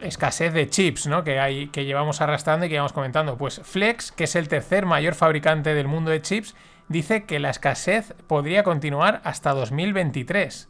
[0.00, 1.24] escasez de chips, ¿no?
[1.24, 3.36] Que, hay, que llevamos arrastrando y que llevamos comentando.
[3.36, 6.54] Pues Flex, que es el tercer mayor fabricante del mundo de chips,
[6.88, 10.68] dice que la escasez podría continuar hasta 2023.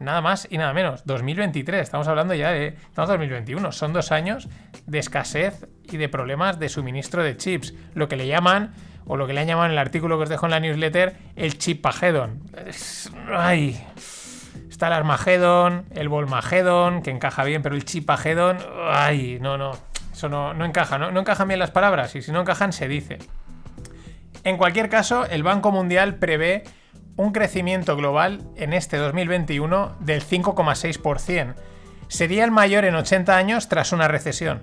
[0.00, 1.04] Nada más y nada menos.
[1.04, 1.82] 2023.
[1.82, 2.68] Estamos hablando ya de.
[2.68, 3.72] Estamos en 2021.
[3.72, 4.48] Son dos años
[4.86, 7.74] de escasez y de problemas de suministro de chips.
[7.94, 8.72] Lo que le llaman,
[9.06, 11.16] o lo que le han llamado en el artículo que os dejo en la newsletter,
[11.36, 12.40] el chipagedon.
[13.30, 13.84] Ay.
[14.70, 18.56] Está el Armagedon, el Volmagedon, que encaja bien, pero el chipagedon.
[18.90, 19.72] Ay, no, no.
[20.12, 21.10] Eso no, no encaja, ¿no?
[21.10, 22.14] no encajan bien las palabras.
[22.16, 23.18] Y si no encajan, se dice.
[24.44, 26.64] En cualquier caso, el Banco Mundial prevé
[27.16, 31.54] un crecimiento global en este 2021 del 5,6%.
[32.08, 34.62] Sería el mayor en 80 años tras una recesión.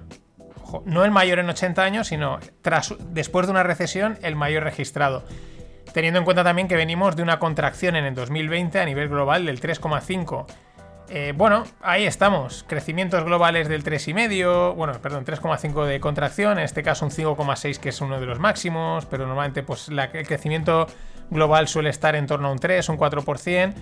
[0.85, 5.23] no el mayor en 80 años, sino tras, después de una recesión el mayor registrado.
[5.93, 9.45] Teniendo en cuenta también que venimos de una contracción en el 2020 a nivel global
[9.45, 10.45] del 3,5%.
[11.09, 12.65] Eh, bueno, ahí estamos.
[12.67, 17.89] Crecimientos globales del 3,5, bueno, perdón, 3,5 de contracción, en este caso un 5,6 que
[17.89, 20.87] es uno de los máximos, pero normalmente pues el crecimiento
[21.29, 23.73] global suele estar en torno a un 3, un 4%.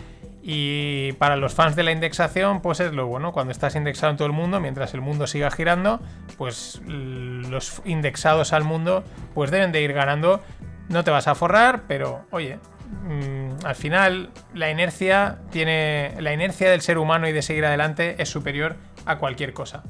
[0.48, 3.34] Y para los fans de la indexación, pues es lo bueno.
[3.34, 6.00] Cuando estás indexado en todo el mundo, mientras el mundo siga girando,
[6.38, 9.04] pues los indexados al mundo,
[9.34, 10.44] pues deben de ir ganando.
[10.88, 12.60] No te vas a forrar, pero oye,
[13.04, 16.14] mmm, al final la inercia tiene.
[16.20, 18.76] La inercia del ser humano y de seguir adelante es superior
[19.06, 19.84] a cualquier cosa.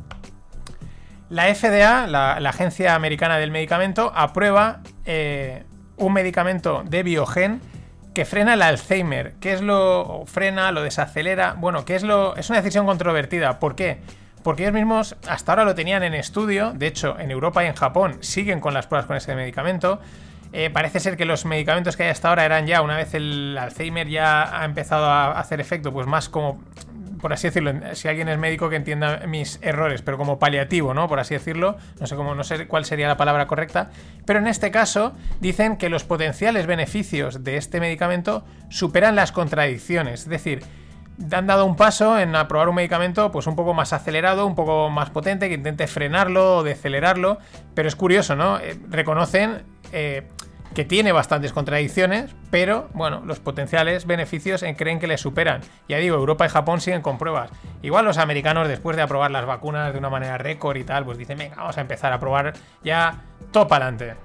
[1.30, 5.64] La FDA, la, la Agencia Americana del Medicamento, aprueba eh,
[5.98, 7.62] un medicamento de Biogen
[8.14, 9.34] que frena el Alzheimer.
[9.40, 11.54] ¿Qué es lo frena, lo desacelera?
[11.58, 13.60] Bueno, ¿qué es lo es una decisión controvertida?
[13.60, 14.00] ¿Por qué?
[14.42, 17.76] Porque ellos mismos hasta ahora lo tenían en estudio, de hecho en Europa y en
[17.76, 20.00] Japón siguen con las pruebas con ese medicamento.
[20.58, 23.58] Eh, parece ser que los medicamentos que hay hasta ahora eran ya, una vez el
[23.58, 26.64] Alzheimer ya ha empezado a hacer efecto, pues más como
[27.20, 31.10] por así decirlo, si alguien es médico que entienda mis errores, pero como paliativo, ¿no?
[31.10, 33.90] Por así decirlo, no sé cómo, no sé cuál sería la palabra correcta,
[34.26, 40.22] pero en este caso dicen que los potenciales beneficios de este medicamento superan las contradicciones,
[40.22, 40.64] es decir,
[41.32, 44.90] han dado un paso en aprobar un medicamento pues un poco más acelerado, un poco
[44.90, 47.40] más potente, que intente frenarlo o decelerarlo,
[47.74, 48.60] pero es curioso, ¿no?
[48.60, 50.28] Eh, reconocen eh,
[50.76, 55.62] que tiene bastantes contradicciones, pero bueno, los potenciales beneficios en creen que le superan.
[55.88, 57.50] Ya digo, Europa y Japón siguen con pruebas.
[57.82, 61.18] Igual los americanos, después de aprobar las vacunas de una manera récord y tal, pues
[61.18, 62.54] dicen, venga, vamos a empezar a probar
[62.84, 64.16] ya todo para adelante.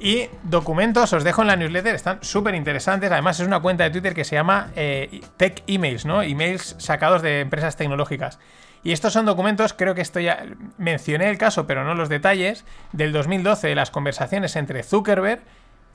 [0.00, 3.12] Y documentos os dejo en la newsletter, están súper interesantes.
[3.12, 6.22] Además, es una cuenta de Twitter que se llama eh, Tech Emails, ¿no?
[6.22, 8.38] Emails sacados de empresas tecnológicas.
[8.86, 10.46] Y estos son documentos, creo que esto ya
[10.78, 15.42] mencioné el caso, pero no los detalles, del 2012 de las conversaciones entre Zuckerberg,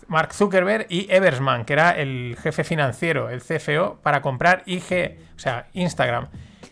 [0.09, 5.39] Mark Zuckerberg y Eversman, que era el jefe financiero, el CFO, para comprar IG, o
[5.39, 6.27] sea, Instagram.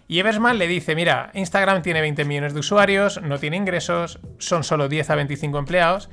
[0.10, 4.66] Y Eversman le dice, mira, Instagram tiene 20 millones de usuarios, no tiene ingresos, son
[4.66, 6.10] solo 10 a 25 empleados.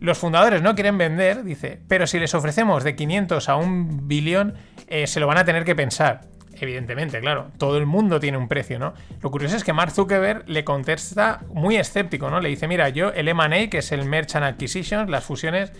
[0.00, 4.54] Los fundadores no quieren vender, dice, pero si les ofrecemos de 500 a un billón,
[4.88, 6.22] eh, se lo van a tener que pensar.
[6.62, 8.94] Evidentemente, claro, todo el mundo tiene un precio, ¿no?
[9.20, 12.38] Lo curioso es que Mark Zuckerberg le contesta muy escéptico, ¿no?
[12.38, 15.72] Le dice, mira, yo el M&A, que es el Merchant Acquisition, las fusiones,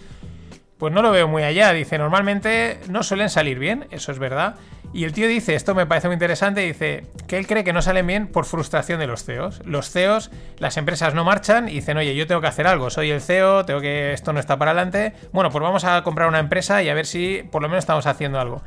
[0.78, 1.72] pues no lo veo muy allá.
[1.72, 4.56] Dice, normalmente no suelen salir bien, eso es verdad.
[4.92, 7.80] Y el tío dice, esto me parece muy interesante, dice que él cree que no
[7.80, 9.64] salen bien por frustración de los CEOs.
[9.64, 13.12] Los CEOs, las empresas no marchan y dicen, oye, yo tengo que hacer algo, soy
[13.12, 15.12] el CEO, tengo que, esto no está para adelante.
[15.30, 18.06] Bueno, pues vamos a comprar una empresa y a ver si por lo menos estamos
[18.06, 18.62] haciendo algo.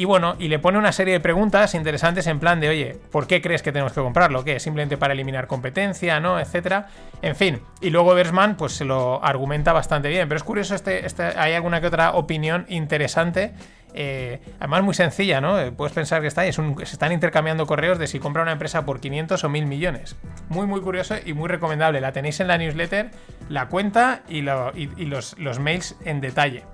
[0.00, 3.26] Y bueno, y le pone una serie de preguntas interesantes en plan de, oye, ¿por
[3.26, 4.42] qué crees que tenemos que comprarlo?
[4.44, 4.58] ¿Qué?
[4.58, 6.40] ¿Simplemente para eliminar competencia, no?
[6.40, 6.88] Etcétera.
[7.20, 7.60] En fin.
[7.82, 10.26] Y luego Versman, pues se lo argumenta bastante bien.
[10.26, 13.52] Pero es curioso, este, este, hay alguna que otra opinión interesante.
[13.92, 15.60] Eh, además, muy sencilla, ¿no?
[15.60, 18.86] Eh, puedes pensar que está ahí, se están intercambiando correos de si compra una empresa
[18.86, 20.16] por 500 o 1000 millones.
[20.48, 22.00] Muy, muy curioso y muy recomendable.
[22.00, 23.10] La tenéis en la newsletter,
[23.50, 26.64] la cuenta y, y los, los mails en detalle.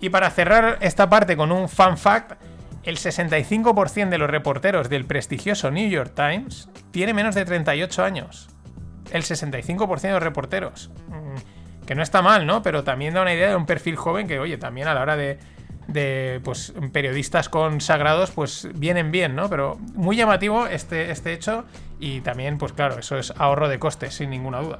[0.00, 2.40] Y para cerrar esta parte con un fun fact,
[2.84, 8.48] el 65% de los reporteros del prestigioso New York Times tiene menos de 38 años.
[9.10, 10.90] El 65% de los reporteros.
[11.08, 12.62] Mm, que no está mal, ¿no?
[12.62, 15.16] Pero también da una idea de un perfil joven que, oye, también a la hora
[15.16, 19.48] de, pues, periodistas consagrados, pues vienen bien, ¿no?
[19.48, 21.64] Pero muy llamativo este, este hecho
[21.98, 24.78] y también, pues claro, eso es ahorro de costes, sin ninguna duda.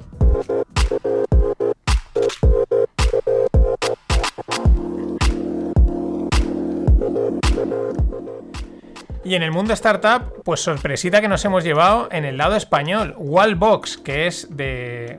[9.29, 13.15] Y en el mundo startup, pues sorpresita que nos hemos llevado en el lado español.
[13.19, 15.19] Wallbox, que es de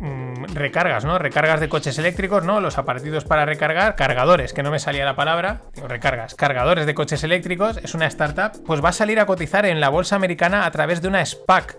[0.00, 1.18] mmm, recargas, ¿no?
[1.18, 2.62] Recargas de coches eléctricos, ¿no?
[2.62, 7.22] Los aparatitos para recargar, cargadores, que no me salía la palabra, recargas, cargadores de coches
[7.22, 10.70] eléctricos, es una startup, pues va a salir a cotizar en la bolsa americana a
[10.70, 11.76] través de una SPAC.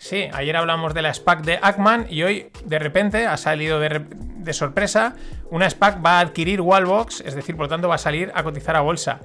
[0.00, 4.06] Sí, ayer hablamos de la SPAC de Ackman y hoy de repente ha salido de,
[4.10, 5.14] de sorpresa,
[5.52, 8.42] una SPAC va a adquirir Wallbox, es decir, por lo tanto va a salir a
[8.42, 9.20] cotizar a bolsa.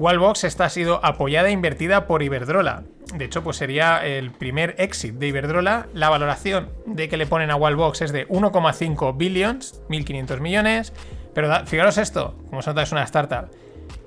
[0.00, 2.84] Wallbox está sido apoyada e invertida por Iberdrola.
[3.14, 5.88] De hecho, pues sería el primer exit de Iberdrola.
[5.92, 10.94] La valoración de que le ponen a Wallbox es de 1,5 billions, 1.500 millones.
[11.34, 13.50] Pero da, fijaros esto, como se es una startup.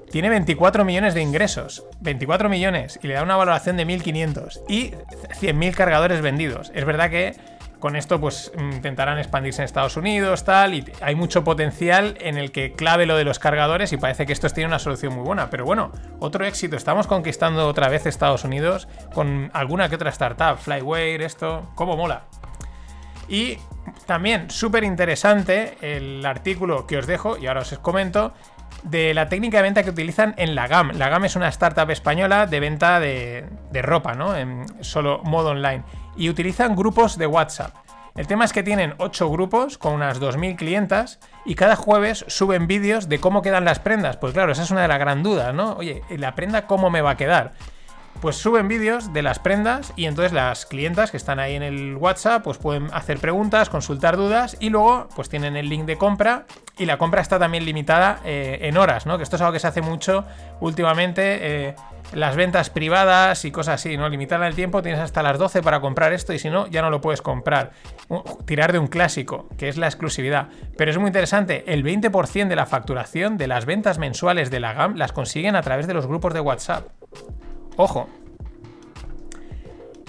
[0.09, 4.93] Tiene 24 millones de ingresos, 24 millones, y le da una valoración de 1.500 y
[5.41, 6.71] 100.000 cargadores vendidos.
[6.73, 7.35] Es verdad que
[7.83, 12.53] con esto pues intentarán expandirse en Estados Unidos, tal, y hay mucho potencial en el
[12.53, 15.49] que clave lo de los cargadores y parece que esto tiene una solución muy buena.
[15.49, 20.59] Pero bueno, otro éxito, estamos conquistando otra vez Estados Unidos con alguna que otra startup,
[20.59, 22.23] Flyware, esto, cómo mola.
[23.27, 23.57] Y
[24.05, 28.33] también súper interesante el artículo que os dejo, y ahora os comento,
[28.83, 30.91] de la técnica de venta que utilizan en la GAM.
[30.93, 34.37] La GAM es una startup española de venta de, de ropa, ¿no?
[34.37, 35.83] En solo modo online.
[36.15, 37.75] Y utilizan grupos de WhatsApp.
[38.15, 42.67] El tema es que tienen 8 grupos con unas 2.000 clientas y cada jueves suben
[42.67, 44.17] vídeos de cómo quedan las prendas.
[44.17, 45.73] Pues claro, esa es una de las gran dudas, ¿no?
[45.73, 47.53] Oye, ¿la prenda cómo me va a quedar?
[48.21, 51.95] Pues suben vídeos de las prendas y entonces las clientas que están ahí en el
[51.95, 56.45] WhatsApp pues pueden hacer preguntas, consultar dudas y luego pues tienen el link de compra
[56.77, 59.17] y la compra está también limitada eh, en horas, ¿no?
[59.17, 60.25] Que esto es algo que se hace mucho
[60.59, 61.37] últimamente.
[61.41, 61.75] eh,
[62.13, 64.07] las ventas privadas y cosas así, ¿no?
[64.07, 66.89] Limitarla el tiempo, tienes hasta las 12 para comprar esto y si no, ya no
[66.89, 67.71] lo puedes comprar.
[68.45, 70.47] Tirar de un clásico, que es la exclusividad.
[70.77, 74.73] Pero es muy interesante, el 20% de la facturación de las ventas mensuales de la
[74.73, 76.87] GAM las consiguen a través de los grupos de WhatsApp.
[77.77, 78.07] Ojo.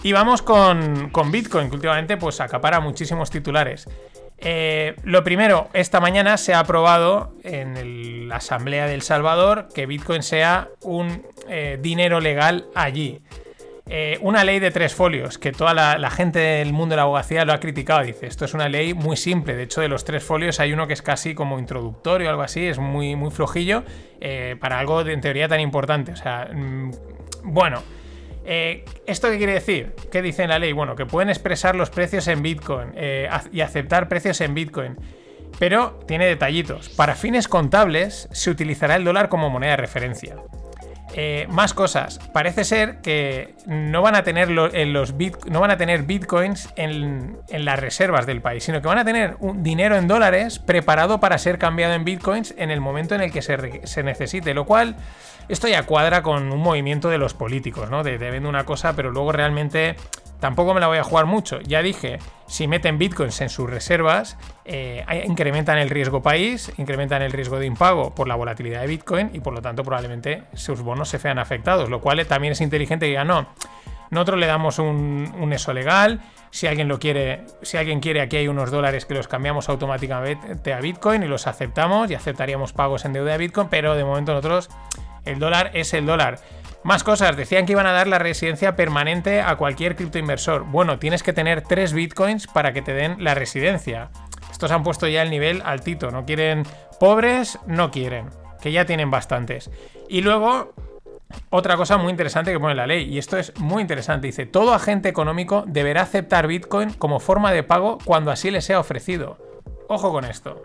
[0.02, 3.88] Y vamos con, con Bitcoin, que últimamente pues acapara muchísimos titulares.
[4.39, 10.22] Eh, lo primero, esta mañana se ha aprobado en la Asamblea del Salvador que Bitcoin
[10.22, 13.22] sea un eh, dinero legal allí.
[13.87, 17.03] Eh, una ley de tres folios, que toda la, la gente del mundo de la
[17.03, 18.03] abogacía lo ha criticado.
[18.03, 19.55] Dice, esto es una ley muy simple.
[19.55, 22.43] De hecho, de los tres folios hay uno que es casi como introductorio o algo
[22.43, 22.66] así.
[22.66, 23.85] Es muy, muy flojillo
[24.20, 26.12] eh, para algo de, en teoría tan importante.
[26.12, 26.93] O sea, mm,
[27.45, 27.82] bueno.
[28.45, 29.95] Eh, ¿Esto qué quiere decir?
[30.12, 30.72] ¿Qué dice la ley?
[30.72, 34.97] Bueno, que pueden expresar los precios en Bitcoin eh, y aceptar precios en Bitcoin.
[35.59, 36.88] Pero tiene detallitos.
[36.90, 40.36] Para fines contables se utilizará el dólar como moneda de referencia.
[41.16, 42.18] Eh, más cosas.
[42.32, 46.68] Parece ser que no van a tener, en los bit- no van a tener bitcoins
[46.74, 50.59] en, en las reservas del país, sino que van a tener un dinero en dólares
[50.59, 54.55] preparado para ser cambiado en bitcoins en el momento en el que se, se necesite.
[54.55, 54.97] Lo cual,
[55.49, 58.03] esto ya cuadra con un movimiento de los políticos, ¿no?
[58.03, 59.97] De vendo una cosa, pero luego realmente
[60.40, 61.61] tampoco me la voy a jugar mucho.
[61.61, 67.32] Ya dije, si meten bitcoins en sus reservas, eh, incrementan el riesgo país, incrementan el
[67.32, 71.09] riesgo de impago por la volatilidad de bitcoin y por lo tanto probablemente sus bonos
[71.09, 71.88] se vean afectados.
[71.88, 73.49] Lo cual también es inteligente que no,
[74.11, 76.20] nosotros le damos un eso legal.
[76.55, 80.72] Si alguien lo quiere, si alguien quiere, aquí hay unos dólares que los cambiamos automáticamente
[80.72, 84.34] a Bitcoin y los aceptamos y aceptaríamos pagos en deuda de Bitcoin, pero de momento
[84.34, 84.70] nosotros
[85.24, 86.38] el dólar es el dólar.
[86.84, 90.62] Más cosas, decían que iban a dar la residencia permanente a cualquier criptoinversor.
[90.62, 94.11] Bueno, tienes que tener tres bitcoins para que te den la residencia.
[94.52, 96.12] Estos han puesto ya el nivel altito.
[96.12, 96.62] No quieren
[97.00, 98.30] pobres, no quieren.
[98.61, 99.72] Que ya tienen bastantes.
[100.09, 100.72] Y luego,
[101.51, 104.74] otra cosa muy interesante que pone la ley, y esto es muy interesante, dice, todo
[104.74, 109.39] agente económico deberá aceptar Bitcoin como forma de pago cuando así le sea ofrecido.
[109.89, 110.62] Ojo con esto.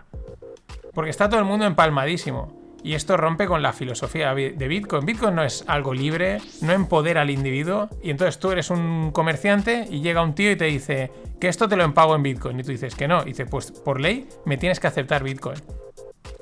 [0.94, 2.60] Porque está todo el mundo empalmadísimo.
[2.82, 5.04] Y esto rompe con la filosofía de Bitcoin.
[5.04, 7.90] Bitcoin no es algo libre, no empodera al individuo.
[8.02, 11.68] Y entonces tú eres un comerciante y llega un tío y te dice que esto
[11.68, 12.58] te lo empago en Bitcoin.
[12.58, 13.22] Y tú dices que no.
[13.22, 15.58] Y dice, pues por ley me tienes que aceptar Bitcoin.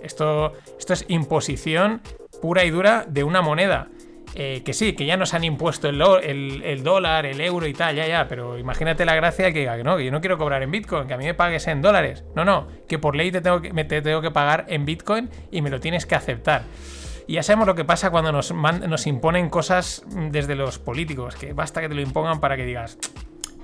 [0.00, 2.02] Esto, esto es imposición
[2.40, 3.88] pura y dura de una moneda.
[4.40, 6.00] Eh, que sí, que ya nos han impuesto el,
[6.62, 9.82] el- dólar, el euro y tal, ya, ya, pero imagínate la gracia que diga que
[9.82, 12.22] no, que yo no quiero cobrar en Bitcoin, que a mí me pagues en dólares.
[12.36, 15.60] No, no, que por ley te tengo que, te tengo que pagar en Bitcoin y
[15.60, 16.62] me lo tienes que aceptar.
[17.26, 21.52] Y ya sabemos lo que pasa cuando nos, nos imponen cosas desde los políticos, que
[21.52, 22.96] basta que te lo impongan para que digas,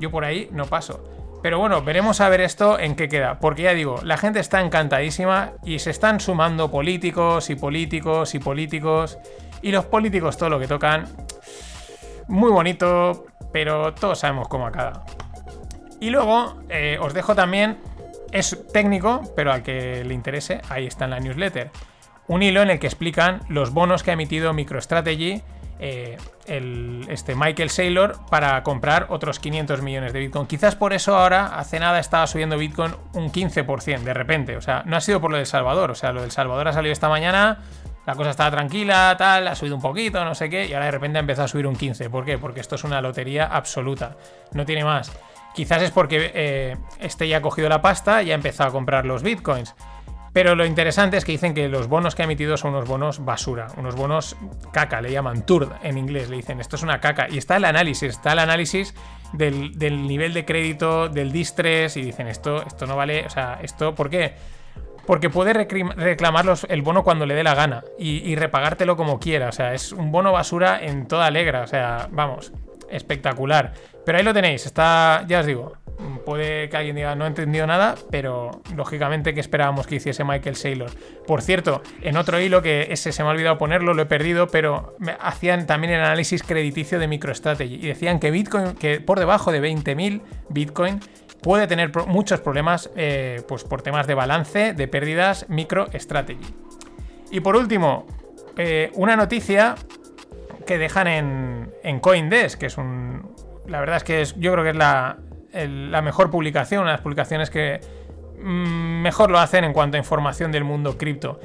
[0.00, 1.04] yo por ahí no paso.
[1.40, 3.38] Pero bueno, veremos a ver esto en qué queda.
[3.38, 8.40] Porque ya digo, la gente está encantadísima y se están sumando políticos y políticos y
[8.40, 9.18] políticos.
[9.64, 11.06] Y los políticos todo lo que tocan.
[12.28, 15.06] Muy bonito, pero todos sabemos cómo acaba.
[16.00, 17.78] Y luego eh, os dejo también,
[18.30, 21.70] es técnico, pero al que le interese, ahí está en la newsletter.
[22.28, 25.42] Un hilo en el que explican los bonos que ha emitido MicroStrategy,
[25.78, 30.46] eh, el, este Michael Saylor, para comprar otros 500 millones de Bitcoin.
[30.46, 34.58] Quizás por eso ahora, hace nada, estaba subiendo Bitcoin un 15%, de repente.
[34.58, 35.90] O sea, no ha sido por lo del Salvador.
[35.90, 37.60] O sea, lo del Salvador ha salido esta mañana,
[38.06, 40.92] la cosa estaba tranquila, tal, ha subido un poquito, no sé qué, y ahora de
[40.92, 42.10] repente ha empezado a subir un 15%.
[42.10, 42.38] ¿Por qué?
[42.38, 44.16] Porque esto es una lotería absoluta.
[44.52, 45.12] No tiene más.
[45.54, 49.06] Quizás es porque eh, este ya ha cogido la pasta y ha empezado a comprar
[49.06, 49.74] los bitcoins.
[50.34, 53.24] Pero lo interesante es que dicen que los bonos que ha emitido son unos bonos
[53.24, 54.36] basura, unos bonos
[54.72, 57.28] caca, le llaman turd en inglés, le dicen esto es una caca.
[57.30, 58.96] Y está el análisis, está el análisis
[59.32, 59.78] del,
[60.08, 64.10] nivel de crédito, del distress, y dicen esto, esto no vale, o sea, esto, ¿por
[64.10, 64.34] qué?
[65.06, 69.48] Porque puede reclamar el bono cuando le dé la gana y, repagártelo como quiera.
[69.48, 71.62] O sea, es un bono basura en toda alegra.
[71.62, 72.52] O sea, vamos,
[72.90, 73.72] espectacular.
[74.04, 75.72] Pero ahí lo tenéis, está, ya os digo,
[76.24, 80.56] puede que alguien diga no he entendido nada, pero lógicamente que esperábamos que hiciese Michael
[80.56, 80.90] Saylor.
[81.26, 84.48] Por cierto, en otro hilo que ese se me ha olvidado ponerlo, lo he perdido,
[84.48, 89.52] pero hacían también el análisis crediticio de MicroStrategy y decían que Bitcoin, que por debajo
[89.52, 91.00] de 20.000 Bitcoin
[91.44, 96.54] puede tener muchos problemas eh, pues por temas de balance, de pérdidas, MicroStrategy.
[97.30, 98.06] Y por último,
[98.56, 99.74] eh, una noticia
[100.66, 103.34] que dejan en, en Coindesk, que es un.
[103.66, 105.18] La verdad es que es, yo creo que es la,
[105.52, 107.78] la mejor publicación, una de las publicaciones que
[108.42, 111.40] mm, mejor lo hacen en cuanto a información del mundo cripto.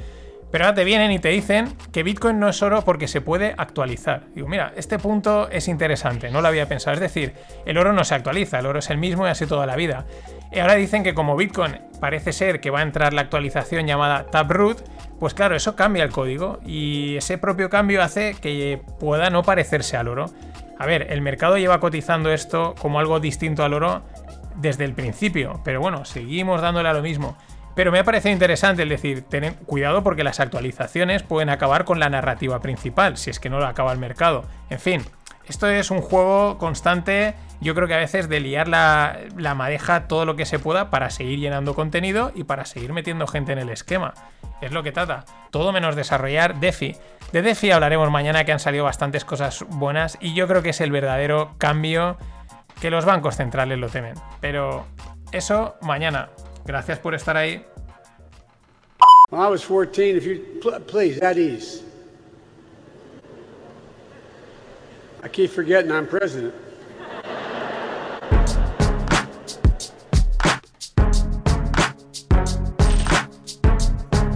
[0.50, 3.54] Pero ahora te vienen y te dicen que Bitcoin no es oro porque se puede
[3.56, 4.24] actualizar.
[4.34, 6.94] Digo, mira, este punto es interesante, no lo había pensado.
[6.94, 7.34] Es decir,
[7.66, 10.06] el oro no se actualiza, el oro es el mismo y así toda la vida.
[10.50, 14.26] Y ahora dicen que como Bitcoin parece ser que va a entrar la actualización llamada
[14.26, 14.82] Taproot,
[15.20, 19.96] pues claro, eso cambia el código y ese propio cambio hace que pueda no parecerse
[19.96, 20.26] al oro.
[20.78, 24.02] A ver, el mercado lleva cotizando esto como algo distinto al oro
[24.56, 27.36] desde el principio, pero bueno, seguimos dándole a lo mismo.
[27.74, 32.00] Pero me ha parecido interesante el decir, tened cuidado porque las actualizaciones pueden acabar con
[32.00, 34.44] la narrativa principal, si es que no lo acaba el mercado.
[34.70, 35.02] En fin,
[35.46, 40.08] esto es un juego constante, yo creo que a veces de liar la, la madeja
[40.08, 43.58] todo lo que se pueda para seguir llenando contenido y para seguir metiendo gente en
[43.58, 44.14] el esquema.
[44.60, 45.24] Es lo que trata.
[45.50, 46.96] Todo menos desarrollar DeFi.
[47.32, 50.80] De DeFi hablaremos mañana que han salido bastantes cosas buenas y yo creo que es
[50.80, 52.18] el verdadero cambio
[52.80, 54.14] que los bancos centrales lo temen.
[54.40, 54.86] Pero
[55.32, 56.28] eso mañana.
[56.64, 57.64] Gracias por estar ahí.
[59.30, 61.82] When I was 14, if you pl- please, at ease.
[65.22, 66.54] I keep forgetting I'm president.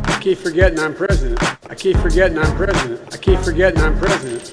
[0.06, 1.38] I keep forgetting I'm president.
[1.68, 3.00] I keep forgetting I'm president.
[3.12, 4.52] I keep forgetting I'm president.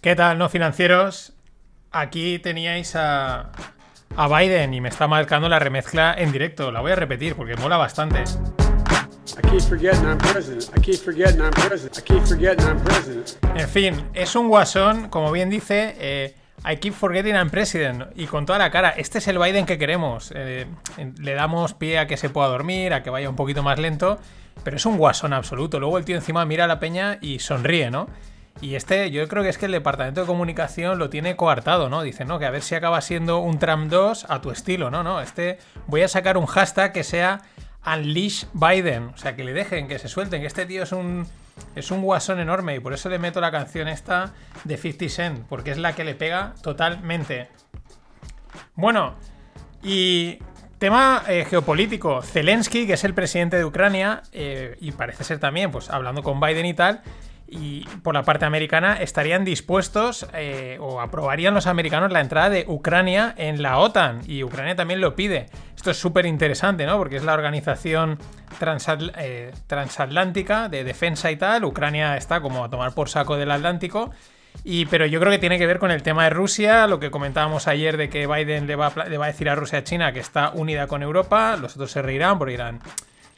[0.00, 1.32] ¿Qué tal, no financieros?
[1.92, 3.52] Aquí teníais a,
[4.16, 6.70] a Biden y me está marcando la remezcla en directo.
[6.70, 8.24] La voy a repetir porque mola bastante.
[13.54, 16.34] En fin, es un guasón, como bien dice, eh,
[16.70, 18.04] I keep forgetting I'm president.
[18.14, 20.32] Y con toda la cara, este es el Biden que queremos.
[20.34, 20.66] Eh,
[21.18, 24.18] le damos pie a que se pueda dormir, a que vaya un poquito más lento,
[24.62, 25.80] pero es un guasón absoluto.
[25.80, 28.08] Luego el tío encima mira a la peña y sonríe, ¿no?
[28.62, 32.00] Y este, yo creo que es que el departamento de comunicación lo tiene coartado, ¿no?
[32.02, 35.02] Dice, no, que a ver si acaba siendo un Trump 2 a tu estilo, ¿no?
[35.02, 35.58] No, este,
[35.88, 37.40] voy a sacar un hashtag que sea
[37.84, 39.08] Unleash Biden.
[39.08, 41.26] O sea, que le dejen, que se suelten, que este tío es un,
[41.74, 44.32] es un guasón enorme y por eso le meto la canción esta
[44.62, 47.48] de 50 Cent, porque es la que le pega totalmente.
[48.76, 49.16] Bueno,
[49.82, 50.38] y
[50.78, 52.22] tema eh, geopolítico.
[52.22, 56.38] Zelensky, que es el presidente de Ucrania, eh, y parece ser también, pues hablando con
[56.38, 57.02] Biden y tal,
[57.52, 62.64] y por la parte americana estarían dispuestos eh, o aprobarían los americanos la entrada de
[62.66, 65.46] Ucrania en la OTAN y Ucrania también lo pide.
[65.76, 66.96] Esto es súper interesante, ¿no?
[66.96, 68.18] Porque es la organización
[69.18, 71.64] eh, transatlántica de defensa y tal.
[71.64, 74.10] Ucrania está como a tomar por saco del Atlántico.
[74.64, 77.10] Y, pero yo creo que tiene que ver con el tema de Rusia, lo que
[77.10, 79.84] comentábamos ayer de que Biden le va, a, le va a decir a Rusia a
[79.84, 82.80] China que está unida con Europa, los otros se reirán porque irán,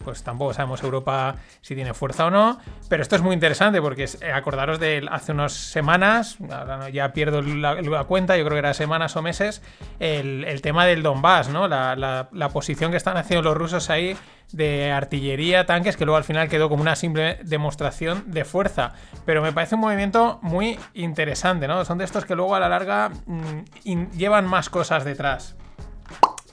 [0.05, 2.59] pues tampoco sabemos Europa si tiene fuerza o no.
[2.89, 7.43] Pero esto es muy interesante porque eh, acordaros de hace unas semanas, ahora ya pierdo
[7.43, 9.63] la, cuenta, yo creo que era semanas o meses,
[9.99, 11.67] el, tema del Donbass, ¿no?
[11.69, 14.17] La, posición que están haciendo los rusos ahí
[14.53, 18.93] de artillería, tanques, que luego al final quedó como una simple demostración de fuerza.
[19.25, 21.85] Pero me parece un movimiento muy interesante, ¿no?
[21.85, 25.57] Son de estos que luego a la larga mmm, llevan más cosas detrás.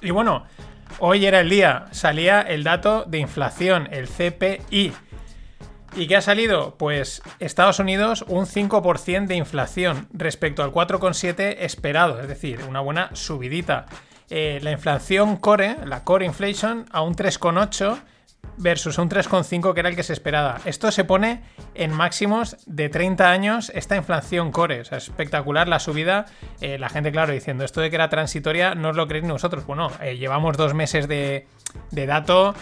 [0.02, 0.45] Y bueno,
[0.99, 4.93] Hoy era el día, salía el dato de inflación, el CPI.
[5.95, 6.75] ¿Y qué ha salido?
[6.77, 13.09] Pues Estados Unidos un 5% de inflación respecto al 4,7% esperado, es decir, una buena
[13.13, 13.87] subidita.
[14.29, 17.99] Eh, la inflación core, la core inflation, a un 3,8%
[18.58, 20.60] versus un 3,5 que era el que se esperaba.
[20.66, 21.43] Esto se pone
[21.74, 24.82] en máximos de 30 años esta inflación core.
[24.82, 26.26] O sea, es espectacular la subida.
[26.62, 29.66] Eh, la gente, claro, diciendo esto de que era transitoria, no os lo creéis nosotros.
[29.66, 31.47] Bueno, eh, llevamos dos meses de,
[31.91, 32.54] de dato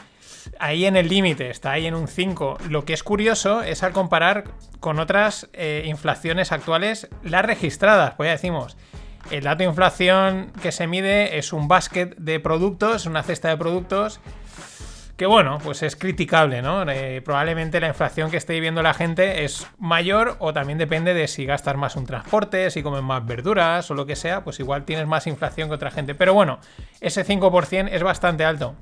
[0.59, 2.57] ahí en el límite, está ahí en un 5.
[2.69, 4.45] Lo que es curioso es al comparar
[4.79, 8.77] con otras eh, inflaciones actuales, las registradas, pues ya decimos.
[9.31, 13.57] El dato de inflación que se mide es un basket de productos, una cesta de
[13.57, 14.21] productos
[15.19, 16.89] que bueno, pues es criticable, ¿no?
[16.89, 21.27] Eh, probablemente la inflación que esté viviendo la gente es mayor o también depende de
[21.27, 24.85] si gastas más un transporte, si comes más verduras o lo que sea, pues igual
[24.85, 26.15] tienes más inflación que otra gente.
[26.15, 26.59] Pero bueno,
[27.01, 28.75] ese 5% es bastante alto.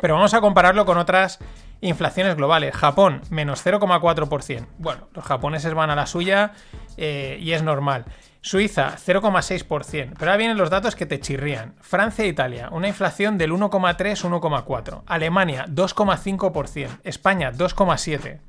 [0.00, 1.40] Pero vamos a compararlo con otras
[1.80, 2.76] inflaciones globales.
[2.76, 4.66] Japón, menos 0,4%.
[4.78, 6.52] Bueno, los japoneses van a la suya
[6.96, 8.04] eh, y es normal.
[8.44, 10.14] Suiza, 0,6%.
[10.18, 11.76] Pero ahora vienen los datos que te chirrían.
[11.80, 15.04] Francia e Italia, una inflación del 1,3-1,4.
[15.06, 16.88] Alemania, 2,5%.
[17.04, 18.40] España, 2,7%.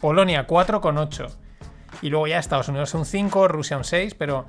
[0.00, 1.36] Polonia, 4,8%.
[2.00, 4.46] Y luego ya Estados Unidos un 5%, Rusia un 6%, pero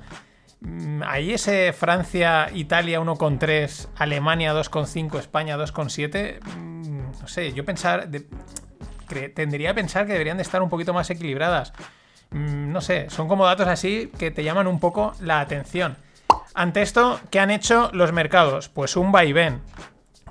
[0.60, 8.08] mmm, ahí ese Francia, Italia 1,3%, Alemania 2,5%, España 2,7%, mmm, no sé, yo pensar,
[9.34, 11.72] tendría a pensar que deberían de estar un poquito más equilibradas
[12.32, 15.96] no sé, son como datos así que te llaman un poco la atención.
[16.54, 18.68] Ante esto, ¿qué han hecho los mercados?
[18.68, 19.60] Pues un vaivén.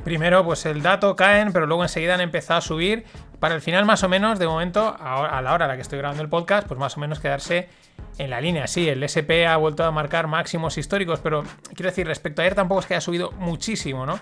[0.03, 3.05] Primero, pues el dato caen, pero luego enseguida han empezado a subir.
[3.39, 5.81] Para el final, más o menos, de momento, a a la hora a la que
[5.81, 7.69] estoy grabando el podcast, pues más o menos quedarse
[8.17, 8.67] en la línea.
[8.67, 11.43] Sí, el SP ha vuelto a marcar máximos históricos, pero
[11.73, 14.19] quiero decir, respecto a ayer tampoco es que haya subido muchísimo, ¿no?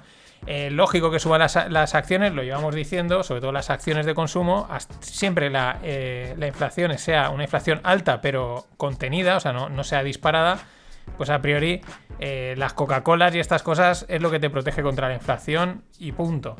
[0.47, 4.67] Eh, lógico que suban las, acciones, lo llevamos diciendo, sobre todo las acciones de consumo,
[5.01, 9.83] siempre la, eh, la inflación sea una inflación alta pero contenida, o sea, no, no
[9.83, 10.59] sea disparada,
[11.17, 11.81] pues a priori
[12.19, 16.11] eh, las Coca-Colas y estas cosas es lo que te protege contra la inflación y
[16.11, 16.55] punto.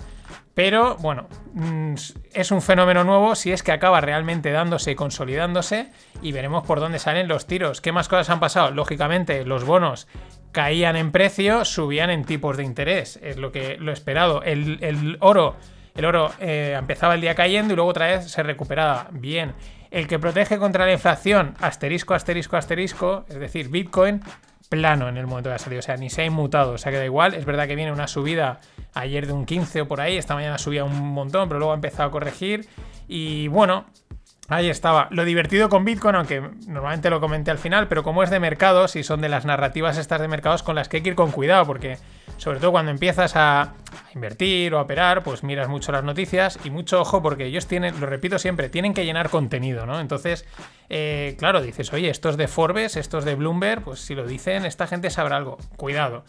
[0.54, 1.94] Pero bueno, mm,
[2.34, 6.80] es un fenómeno nuevo si es que acaba realmente dándose y consolidándose y veremos por
[6.80, 7.82] dónde salen los tiros.
[7.82, 8.72] ¿Qué más cosas han pasado?
[8.72, 10.08] Lógicamente, los bonos
[10.52, 13.20] caían en precio, subían en tipos de interés.
[13.22, 14.44] Es lo que lo esperado.
[14.44, 15.56] El, el oro,
[15.96, 19.08] el oro eh, empezaba el día cayendo y luego otra vez se recuperaba.
[19.12, 19.54] Bien.
[19.92, 24.22] El que protege contra la inflación, asterisco, asterisco, asterisco, es decir, Bitcoin,
[24.70, 25.80] plano en el momento que ha salido.
[25.80, 26.74] O sea, ni se ha inmutado.
[26.74, 27.34] O sea, queda igual.
[27.34, 28.60] Es verdad que viene una subida
[28.94, 30.18] ayer de un 15 o por ahí.
[30.18, 32.68] Esta mañana subía un montón, pero luego ha empezado a corregir.
[33.08, 33.86] Y bueno,
[34.50, 35.08] Ahí estaba.
[35.12, 38.96] Lo divertido con Bitcoin, aunque normalmente lo comenté al final, pero como es de mercados
[38.96, 41.32] y son de las narrativas estas de mercados con las que hay que ir con
[41.32, 42.00] cuidado, porque
[42.38, 43.74] sobre todo cuando empiezas a,
[44.16, 48.00] invertir o a operar, pues miras mucho las noticias y mucho ojo porque ellos tienen,
[48.00, 50.00] lo repito siempre, tienen que llenar contenido, ¿no?
[50.00, 50.46] Entonces,
[50.90, 54.88] eh, claro, dices, oye, estos de Forbes, estos de Bloomberg, pues si lo dicen, esta
[54.88, 55.58] gente sabrá algo.
[55.76, 56.24] Cuidado.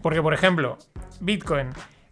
[0.00, 0.78] Porque, por ejemplo,
[1.20, 1.70] Bitcoin.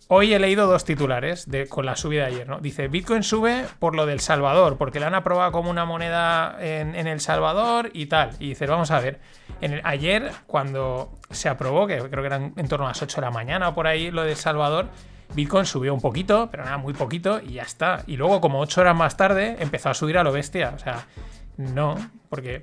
[0.09, 2.61] Hoy he leído dos titulares de, con la subida de ayer, ¿no?
[2.61, 6.95] Dice, Bitcoin sube por lo del Salvador, porque la han aprobado como una moneda en,
[6.95, 8.31] El Salvador y tal.
[8.39, 9.19] Y dice, vamos a ver,
[9.61, 13.17] en el- ayer cuando se aprobó, que creo que eran en torno a las 8
[13.17, 14.87] de la mañana o por ahí lo de El Salvador,
[15.35, 18.05] Bitcoin subió un poquito, pero nada, muy poquito y ya está.
[18.07, 20.73] Y luego como 8 horas más tarde empezó a subir a lo bestia.
[20.77, 21.05] O sea,
[21.57, 21.97] no,
[22.29, 22.63] porque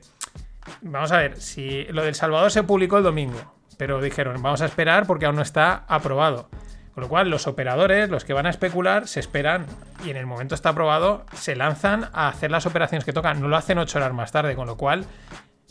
[0.82, 4.66] Vamos a ver, si lo del Salvador se publicó el domingo, pero dijeron, vamos a
[4.66, 6.50] esperar porque aún no está aprobado.
[6.94, 9.66] Con lo cual, los operadores, los que van a especular, se esperan
[10.06, 13.41] y en el momento está aprobado, se lanzan a hacer las operaciones que tocan.
[13.41, 15.06] No lo hacen ocho horas más tarde, con lo cual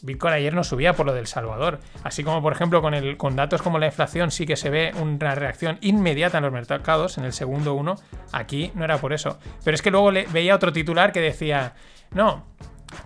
[0.02, 1.78] Bitcoin ayer no subía por lo del Salvador.
[2.02, 4.92] Así como, por ejemplo, con, el, con datos como la inflación sí que se ve
[5.00, 7.96] una reacción inmediata en los mercados, en el segundo uno.
[8.32, 9.38] Aquí no era por eso.
[9.64, 11.74] Pero es que luego veía otro titular que decía,
[12.10, 12.44] no,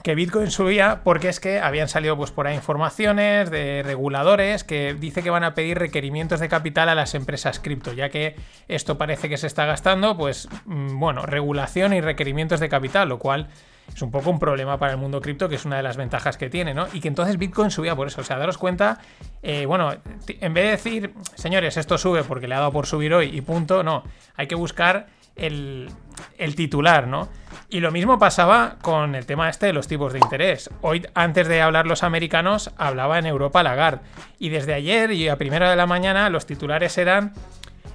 [0.03, 4.95] que Bitcoin subía porque es que habían salido pues por ahí informaciones de reguladores que
[4.95, 8.37] dice que van a pedir requerimientos de capital a las empresas cripto, ya que
[8.69, 13.19] esto parece que se está gastando, pues mm, bueno, regulación y requerimientos de capital, lo
[13.19, 13.49] cual
[13.95, 16.37] es un poco un problema para el mundo cripto, que es una de las ventajas
[16.37, 16.87] que tiene, ¿no?
[16.93, 18.21] Y que entonces Bitcoin subía por eso.
[18.21, 18.99] O sea, daros cuenta,
[19.43, 19.95] eh, bueno,
[20.29, 23.41] en vez de decir, señores, esto sube porque le ha dado por subir hoy y
[23.41, 24.03] punto, no.
[24.37, 25.07] Hay que buscar
[25.37, 25.91] el,
[26.39, 27.29] el titular, ¿no?
[27.69, 30.71] Y lo mismo pasaba con el tema este de los tipos de interés.
[30.83, 34.01] Hoy, antes de hablar los americanos, hablaba en Europa Lagarde.
[34.39, 37.33] Y desde ayer y a primera de la mañana los titulares eran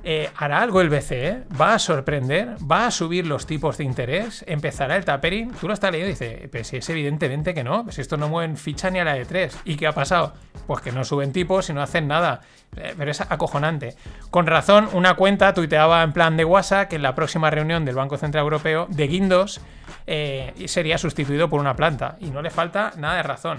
[0.03, 1.43] eh, ¿Hará algo el BCE?
[1.59, 2.55] ¿Va a sorprender?
[2.69, 4.43] ¿Va a subir los tipos de interés?
[4.47, 5.51] ¿Empezará el tapering?
[5.51, 8.27] Tú lo estás leyendo y dices, pues si es evidentemente que no, pues esto no
[8.27, 9.59] mueven ficha ni a la de 3.
[9.65, 10.33] ¿Y qué ha pasado?
[10.65, 12.41] Pues que no suben tipos y no hacen nada.
[12.75, 13.95] Eh, pero es acojonante.
[14.29, 17.95] Con razón, una cuenta tuiteaba en plan de WhatsApp que en la próxima reunión del
[17.95, 19.61] Banco Central Europeo de Guindos
[20.07, 22.17] eh, sería sustituido por una planta.
[22.19, 23.57] Y no le falta nada de razón.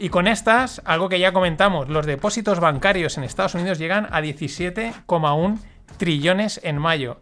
[0.00, 4.22] Y con estas, algo que ya comentamos, los depósitos bancarios en Estados Unidos llegan a
[4.22, 5.58] 17,1
[5.98, 7.20] trillones en mayo.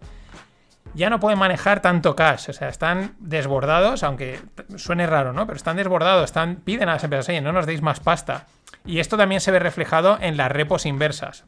[0.95, 4.39] Ya no pueden manejar tanto cash, o sea, están desbordados, aunque
[4.77, 5.45] suene raro, ¿no?
[5.45, 8.47] Pero están desbordados, están, piden a las empresas, oye, no nos deis más pasta.
[8.87, 11.47] Y esto también se ve reflejado en las repos inversas.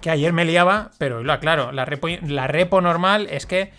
[0.00, 1.72] Que ayer me liaba, pero lo aclaro.
[1.72, 3.72] La repo, normal es que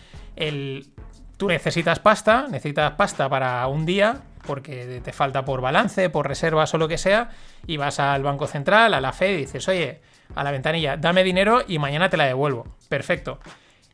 [1.38, 6.72] tú necesitas pasta, necesitas pasta para un día, porque te falta por balance, por reservas
[6.74, 7.30] o lo que sea,
[7.66, 10.00] y vas al Banco Central, a la Fed y dices, oye,
[10.34, 12.66] a la ventanilla, dame dinero y mañana te la devuelvo.
[12.88, 13.38] Perfecto.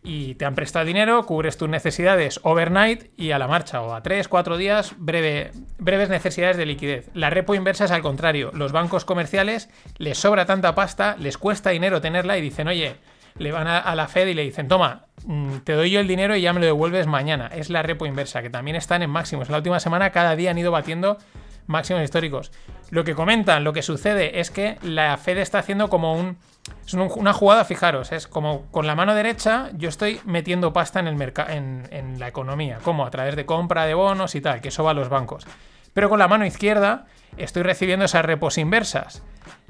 [0.02, 4.02] Y te han prestado dinero, cubres tus necesidades overnight y a la marcha, o a
[4.02, 7.10] 3, 4 días, breve, breves necesidades de liquidez.
[7.14, 8.50] La repo inversa es al contrario.
[8.54, 12.94] Los bancos comerciales les sobra tanta pasta, les cuesta dinero tenerla y dicen, oye,
[13.38, 16.08] le van a, a la Fed y le dicen, toma, mm, te doy yo el
[16.08, 17.48] dinero y ya me lo devuelves mañana.
[17.54, 19.48] Es la repo inversa, que también están en máximos.
[19.48, 21.18] En la última semana cada día han ido batiendo
[21.66, 22.50] máximos históricos.
[22.90, 26.38] Lo que comentan, lo que sucede es que la Fed está haciendo como un...
[26.86, 31.00] Es un- una jugada, fijaros, es como con la mano derecha yo estoy metiendo pasta
[31.00, 34.40] en, el merca- en, en la economía, como a través de compra de bonos y
[34.40, 35.46] tal, que eso va a los bancos.
[35.94, 37.06] Pero con la mano izquierda
[37.38, 39.22] estoy recibiendo esas repos inversas.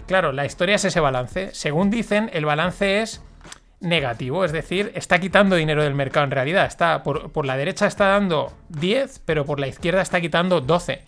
[0.07, 1.51] Claro, la historia es ese balance.
[1.55, 3.23] Según dicen, el balance es
[3.81, 6.67] negativo, es decir, está quitando dinero del mercado en realidad.
[6.67, 11.03] Está por, por la derecha está dando 10, pero por la izquierda está quitando 12.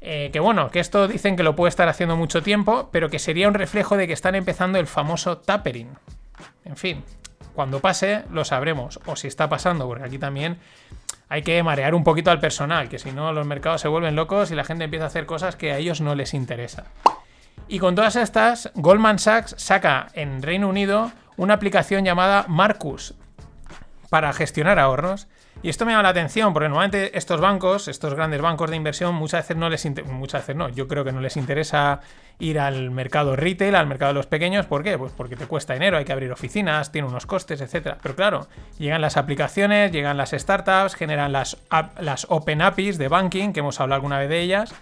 [0.00, 3.18] Eh, que bueno, que esto dicen que lo puede estar haciendo mucho tiempo, pero que
[3.18, 5.90] sería un reflejo de que están empezando el famoso tapering.
[6.64, 7.04] En fin,
[7.54, 10.58] cuando pase lo sabremos, o si está pasando, porque aquí también
[11.28, 14.50] hay que marear un poquito al personal, que si no los mercados se vuelven locos
[14.50, 16.84] y la gente empieza a hacer cosas que a ellos no les interesa.
[17.66, 23.14] Y con todas estas, Goldman Sachs saca en Reino Unido una aplicación llamada Marcus
[24.10, 25.28] para gestionar ahorros.
[25.60, 29.14] Y esto me llama la atención porque normalmente estos bancos, estos grandes bancos de inversión,
[29.16, 32.00] muchas veces no les muchas veces no, yo creo que no les interesa
[32.38, 34.96] ir al mercado retail, al mercado de los pequeños, ¿por qué?
[34.96, 37.98] Pues porque te cuesta dinero, hay que abrir oficinas, tiene unos costes, etcétera.
[38.00, 38.46] Pero claro,
[38.78, 41.56] llegan las aplicaciones, llegan las startups, generan las,
[42.00, 44.72] las Open APIs de banking, que hemos hablado alguna vez de ellas,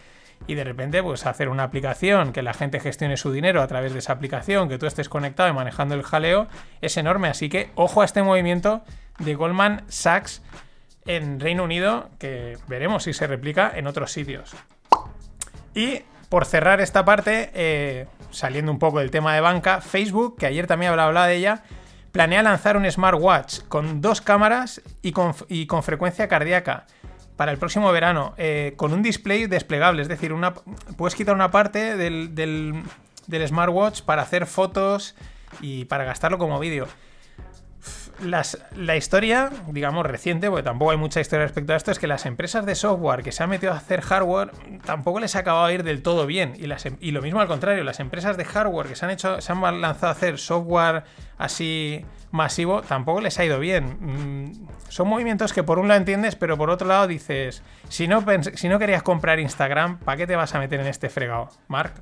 [0.47, 3.93] y de repente pues hacer una aplicación que la gente gestione su dinero a través
[3.93, 6.47] de esa aplicación, que tú estés conectado y manejando el jaleo,
[6.81, 7.29] es enorme.
[7.29, 8.83] Así que ojo a este movimiento
[9.19, 10.43] de Goldman Sachs
[11.07, 14.55] en Reino Unido, que veremos si se replica en otros sitios.
[15.75, 20.47] Y por cerrar esta parte, eh, saliendo un poco del tema de banca, Facebook, que
[20.47, 21.63] ayer también hablaba de ella,
[22.13, 26.87] planea lanzar un smartwatch con dos cámaras y con, y con frecuencia cardíaca
[27.37, 30.55] para el próximo verano, eh, con un display desplegable, es decir, una,
[30.97, 32.83] puedes quitar una parte del, del,
[33.27, 35.15] del smartwatch para hacer fotos
[35.61, 36.87] y para gastarlo como vídeo
[38.21, 42.27] la historia, digamos, reciente, porque tampoco hay mucha historia respecto a esto, es que las
[42.27, 44.51] empresas de software que se han metido a hacer hardware
[44.85, 46.55] tampoco les ha acabado de ir del todo bien.
[46.57, 49.11] Y, las, em, y lo mismo al contrario, las empresas de hardware que se han
[49.11, 51.05] hecho, se han lanzado a hacer software
[51.39, 53.97] así masivo, tampoco les ha ido bien.
[54.01, 58.25] Mm, son movimientos que por un lado entiendes, pero por otro lado dices, si no,
[58.55, 61.49] si no querías comprar Instagram, ¿para qué te vas a meter en este fregado?
[61.69, 61.93] Mark.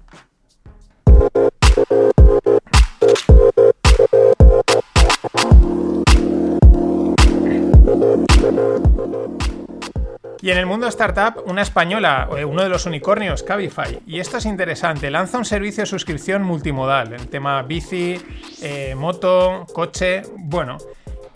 [10.45, 14.03] Y en el mundo startup, una española, eh, uno de los unicornios, Cabify.
[14.07, 18.21] Y esto es interesante, lanza un servicio de suscripción multimodal, el tema bici,
[18.61, 20.21] eh, moto, coche.
[20.37, 20.77] Bueno,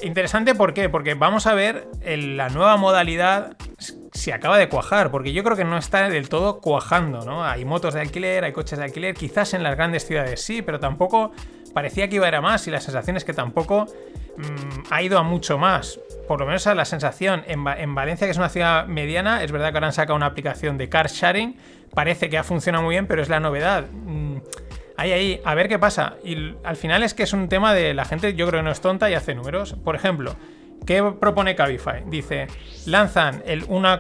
[0.03, 0.91] interesante ¿por qué?
[0.91, 3.57] Porque vamos a ver la nueva modalidad
[4.13, 7.43] si acaba de cuajar, porque yo creo que no está del todo cuajando, ¿no?
[7.43, 10.81] Hay motos de alquiler, hay coches de alquiler, quizás en las grandes ciudades sí, pero
[10.81, 11.33] tampoco
[11.73, 13.87] parecía que iba a ir a más y la sensación es que tampoco
[14.37, 15.99] mm, ha ido a mucho más
[16.29, 19.71] por lo menos a la sensación, en, Valencia, que es una ciudad mediana, es verdad
[19.71, 21.57] que ahora han sacado una aplicación de car sharing,
[21.95, 23.87] parece que ha funcionado muy bien, pero es la novedad.
[23.91, 24.37] Mm,
[24.99, 26.17] ahí, ahí, a ver qué pasa.
[26.23, 28.71] Y al final es que es un tema de la gente, yo creo que no
[28.71, 29.75] es tonta y hace números.
[29.83, 30.37] Por ejemplo,
[30.87, 32.05] ¿qué propone Cabify?
[32.07, 32.47] Dice,
[32.85, 33.97] lanzan uno,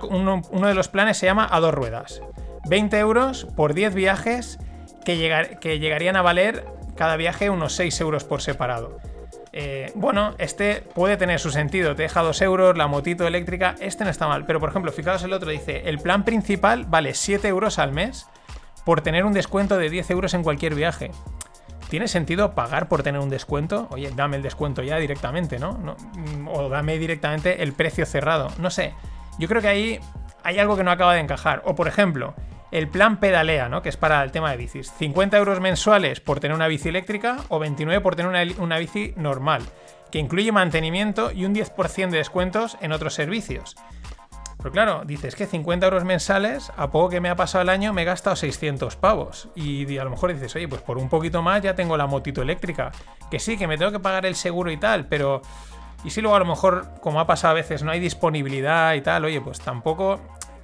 [0.68, 2.20] de los planes, se llama a dos ruedas.
[2.68, 4.58] 20 euros por 10 viajes
[5.06, 8.98] que, que llegarían a valer cada viaje unos 6 euros por separado.
[9.52, 14.04] Eh, bueno, este puede tener su sentido, te deja 2 euros, la motito eléctrica, este
[14.04, 14.44] no está mal.
[14.44, 18.26] Pero por ejemplo, fijaos el otro, dice, el plan principal vale 7 euros al mes
[18.84, 21.10] por tener un descuento de 10 euros en cualquier viaje.
[21.88, 23.88] ¿Tiene sentido pagar por tener un descuento?
[23.90, 25.78] Oye, dame el descuento ya directamente, ¿no?
[25.78, 25.96] ¿no?
[26.14, 28.48] Mm, o dame directamente el precio cerrado.
[28.58, 28.92] No sé.
[29.38, 30.00] Yo creo que ahí
[30.42, 31.62] hay algo que no acaba de encajar.
[31.64, 32.34] O por ejemplo,
[32.70, 33.82] el plan pedalea, ¿no?
[33.82, 34.92] Que es para el tema de bicis.
[34.98, 39.62] 50 euros mensuales por tener una bici eléctrica o 29 por tener una, bici normal,
[40.10, 43.76] que incluye mantenimiento y un 10% de descuentos en otros servicios.
[44.58, 47.92] Pero claro, dices que 50 euros mensales, a poco que me ha pasado el año,
[47.92, 49.48] me he gastado 600 pavos.
[49.54, 52.42] Y a lo mejor dices, oye, pues por un poquito más ya tengo la motito
[52.42, 52.90] eléctrica.
[53.30, 55.42] Que sí, que me tengo que pagar el seguro y tal, pero...
[56.04, 59.00] Y si luego a lo mejor, como ha pasado a veces, no hay disponibilidad y
[59.00, 60.20] tal, oye, pues tampoco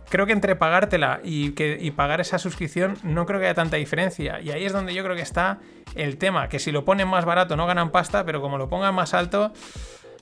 [0.09, 4.41] creo que entre pagártela y, que, pagar esa suscripción no creo que haya tanta diferencia.
[4.41, 5.59] Y ahí es donde yo creo que está
[5.95, 8.95] el tema, que si lo ponen más barato no ganan pasta, pero como lo pongan
[8.95, 9.53] más alto...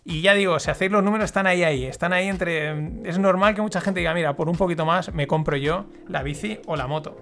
[0.04, 2.90] Y ya digo, si hacéis los números están ahí, ahí, están ahí entre...
[3.04, 6.24] Es normal que mucha gente diga, mira, por un poquito más me compro yo la
[6.24, 7.16] bici o la moto.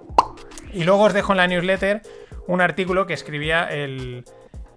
[0.73, 2.01] Y luego os dejo en la newsletter
[2.47, 4.25] un artículo que escribía el,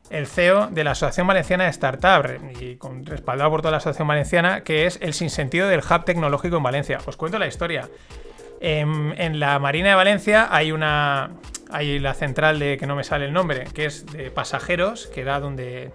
[0.10, 2.26] el CEO de la Asociación Valenciana de Startup,
[2.60, 6.58] y con, respaldado por toda la Asociación Valenciana, que es el sinsentido del hub tecnológico
[6.58, 7.00] en Valencia.
[7.06, 7.90] Os cuento la historia.
[8.60, 11.32] En, la Marina de Valencia hay una.
[11.70, 15.22] hay la central de que no me sale el nombre, que es de pasajeros, que
[15.22, 15.92] era donde.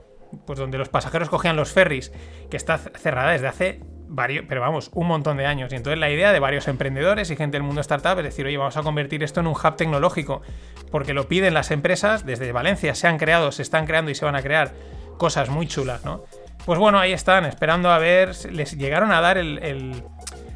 [0.46, 2.12] Pues donde los pasajeros cogían los ferries,
[2.50, 5.72] que está cerrada desde hace varios, pero vamos, un montón de años.
[5.72, 8.56] Y entonces la idea de varios emprendedores y gente del mundo startup es decir, oye,
[8.56, 10.42] vamos a convertir esto en un hub tecnológico,
[10.90, 14.24] porque lo piden las empresas, desde Valencia se han creado, se están creando y se
[14.24, 14.72] van a crear
[15.18, 16.22] cosas muy chulas, ¿no?
[16.64, 20.02] Pues bueno, ahí están, esperando a ver, les llegaron a dar el,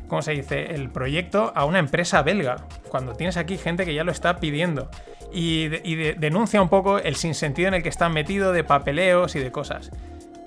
[0.09, 4.05] ¿cómo se dice?, el proyecto a una empresa belga, cuando tienes aquí gente que ya
[4.05, 4.91] lo está pidiendo.
[5.33, 9.51] Y, denuncia un poco el sinsentido en el que están metidos de papeleos y de
[9.51, 9.91] cosas.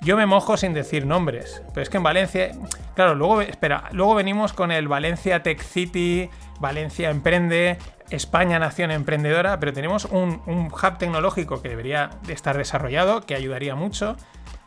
[0.06, 2.52] Yo me mojo sin decir nombres, pero es que en Valencia,
[2.94, 6.30] claro, luego, espera, luego venimos con el Valencia Tech City,
[6.60, 7.76] Valencia emprende,
[8.10, 13.74] España nación emprendedora, pero tenemos un, hub tecnológico que debería de estar desarrollado, que ayudaría
[13.74, 14.16] mucho,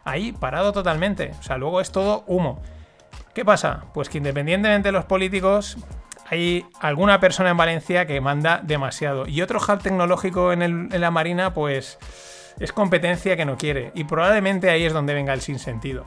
[0.03, 1.31] ahí parado totalmente.
[1.39, 2.61] O sea, luego es todo humo.
[3.33, 3.85] ¿Qué pasa?
[3.93, 5.77] Pues que independientemente de los políticos,
[6.29, 9.25] hay alguna persona en Valencia que manda demasiado.
[9.25, 11.97] Y otro hub tecnológico en la Marina, pues
[12.60, 13.91] es competencia que no quiere.
[13.95, 16.06] Y probablemente ahí es donde venga el sinsentido.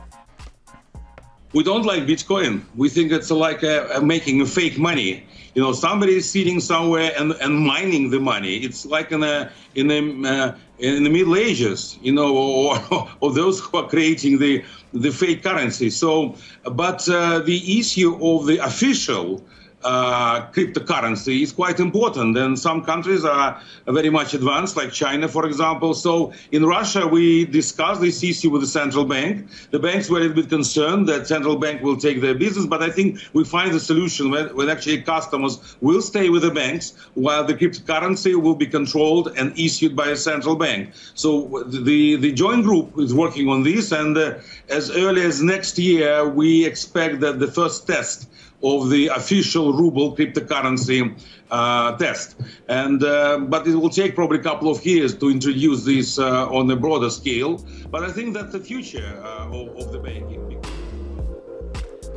[1.53, 2.63] we don't like Bitcoin.
[2.77, 5.27] We think it's like uh, uh, making fake money.
[5.55, 8.57] You know, somebody is sitting somewhere and, and mining the money.
[8.57, 9.99] It's like in a in the
[10.29, 14.65] uh, in the Middle Ages, you know, or, or those who are creating the
[14.95, 15.91] the fake currency.
[15.91, 19.45] So, but uh, the issue of the official
[19.85, 25.47] uh, cryptocurrency is quite important, and some countries are very much advanced, like China, for
[25.47, 25.95] example.
[25.95, 29.49] So in Russia, we discussed this issue with the central bank.
[29.71, 32.83] The banks were a little bit concerned that central bank will take their business, but
[32.83, 36.95] I think we find the solution when, when actually customers will stay with the banks
[37.15, 40.91] while the cryptocurrency will be controlled and issued by a central bank.
[41.15, 44.39] So the the joint group is working on this, and uh,
[44.69, 48.29] as early as next year, we expect that the first test
[48.63, 51.19] of the official ruble cryptocurrency
[51.51, 52.37] uh, test.
[52.69, 56.49] And uh, but it will take probably a couple of years to introduce this uh,
[56.49, 57.65] on a broader scale.
[57.91, 60.43] But I think that's the future uh, of, of the banking.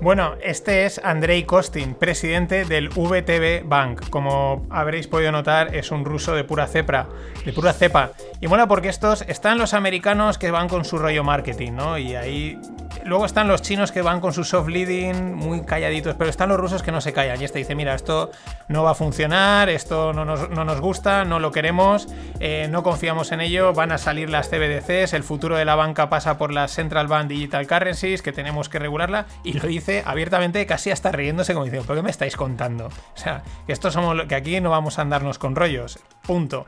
[0.02, 4.10] Bueno, este es Andrei Kostin, presidente del VTB Bank.
[4.10, 7.08] Como habréis podido notar, es un ruso de pura cepra,
[7.46, 8.12] de pura cepa.
[8.42, 11.98] Y mola porque estos están los americanos que van con su rollo marketing, ¿no?
[11.98, 12.60] Y ahí
[13.06, 16.60] luego están los chinos que van con su soft leading muy calladitos, pero están los
[16.60, 17.42] rusos que no se callan.
[17.42, 18.32] Y este dice, mira, esto
[18.68, 22.08] no va a funcionar, esto no nos, no nos gusta, no lo queremos,
[22.40, 26.10] eh, no confiamos en ello, van a salir las CBDCs, el futuro de la banca
[26.10, 30.66] pasa por las Central Bank Digital Currencies, que tenemos que regularla, y lo dice abiertamente,
[30.66, 32.88] casi hasta riéndose, como diciendo, ¿pero qué me estáis contando?
[32.88, 36.66] O sea, que estos somos, lo- que aquí no vamos a andarnos con rollos, punto.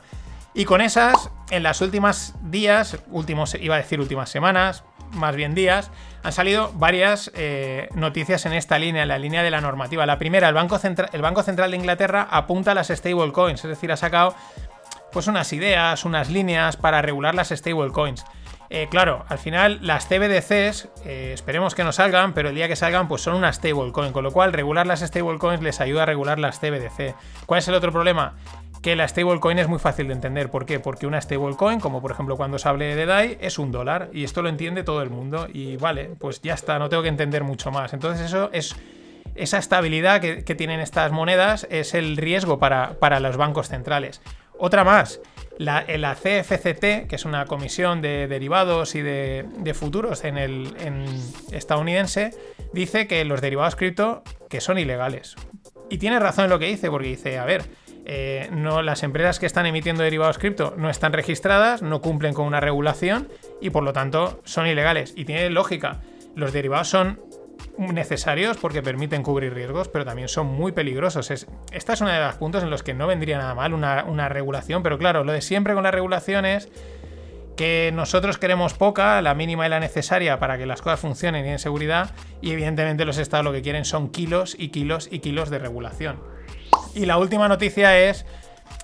[0.54, 4.82] Y con esas, en las últimas días, últimos, iba a decir últimas semanas,
[5.12, 5.90] más bien días,
[6.22, 10.04] han salido varias eh, noticias en esta línea, en la línea de la normativa.
[10.04, 13.68] La primera, el Banco, Centra- el Banco Central de Inglaterra apunta a las stablecoins, es
[13.70, 14.34] decir, ha sacado
[15.12, 18.24] pues unas ideas, unas líneas para regular las stablecoins.
[18.70, 22.76] Eh, claro, al final las CBDCs, eh, esperemos que no salgan, pero el día que
[22.76, 26.38] salgan, pues son una stablecoin, con lo cual regular las stablecoins les ayuda a regular
[26.38, 27.14] las CBDC.
[27.46, 28.34] ¿Cuál es el otro problema?
[28.82, 30.50] Que la stablecoin es muy fácil de entender.
[30.50, 30.80] ¿Por qué?
[30.80, 34.24] Porque una stablecoin, como por ejemplo cuando se hable de DAI, es un dólar y
[34.24, 35.48] esto lo entiende todo el mundo.
[35.52, 37.94] Y vale, pues ya está, no tengo que entender mucho más.
[37.94, 38.76] Entonces, eso es
[39.34, 44.20] esa estabilidad que, que tienen estas monedas es el riesgo para, para los bancos centrales.
[44.58, 45.20] Otra más,
[45.58, 50.74] la, en la CFCT, que es una comisión de derivados y de, futuros en el
[50.78, 51.04] en
[51.52, 52.30] estadounidense,
[52.72, 55.34] dice que los derivados cripto que son ilegales.
[55.90, 57.64] Y tiene razón en lo que dice, porque dice, a ver,
[58.04, 62.46] eh, no, las empresas que están emitiendo derivados cripto no están registradas, no cumplen con
[62.46, 63.28] una regulación
[63.60, 65.12] y por lo tanto son ilegales.
[65.16, 66.00] Y tiene lógica.
[66.34, 67.20] Los derivados son
[67.78, 71.30] necesarios porque permiten cubrir riesgos, pero también son muy peligrosos.
[71.30, 74.04] Es, esta es uno de los puntos en los que no vendría nada mal una,
[74.04, 76.68] una regulación, pero claro, lo de siempre con las regulaciones
[77.56, 81.48] que nosotros queremos poca, la mínima y la necesaria para que las cosas funcionen y
[81.48, 85.50] en seguridad, y evidentemente los estados lo que quieren son kilos y kilos y kilos
[85.50, 86.20] de regulación.
[86.94, 88.26] Y la última noticia es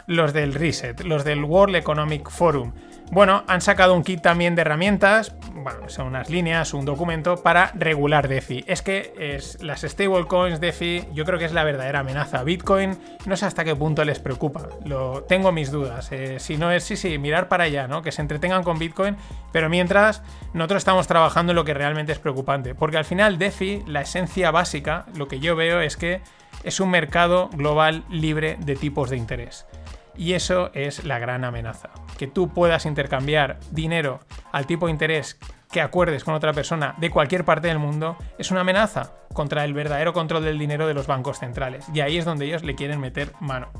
[0.07, 2.73] los del Reset, los del World Economic Forum.
[3.15, 7.71] Bueno, han sacado un kit también de herramientas, bueno, son unas líneas, un documento para
[7.77, 8.65] regular DeFi.
[8.67, 12.43] Es que es, las stablecoins DeFi yo creo que es la verdadera amenaza.
[12.43, 16.11] Bitcoin no sé hasta qué punto les preocupa, lo, tengo mis dudas.
[16.11, 18.03] Eh, si no es, sí, sí, mirar para allá, ¿no?
[18.03, 19.17] Que se entretengan con Bitcoin,
[19.53, 22.75] pero mientras nosotros estamos trabajando en lo que realmente es preocupante.
[22.75, 26.21] Porque al final DeFi, la esencia básica, lo que yo veo es que
[26.65, 29.67] es un mercado global libre de tipos de interés.
[30.17, 31.91] Y eso es la gran amenaza.
[32.19, 34.21] Que tú puedas intercambiar dinero
[34.53, 35.39] al tipo de interés
[35.73, 39.75] que acuerdes con otra persona de cualquier parte del mundo es una amenaza contra el
[39.75, 41.87] verdadero control del dinero de los bancos centrales.
[41.93, 43.73] Y ahí es donde ellos le quieren meter mano.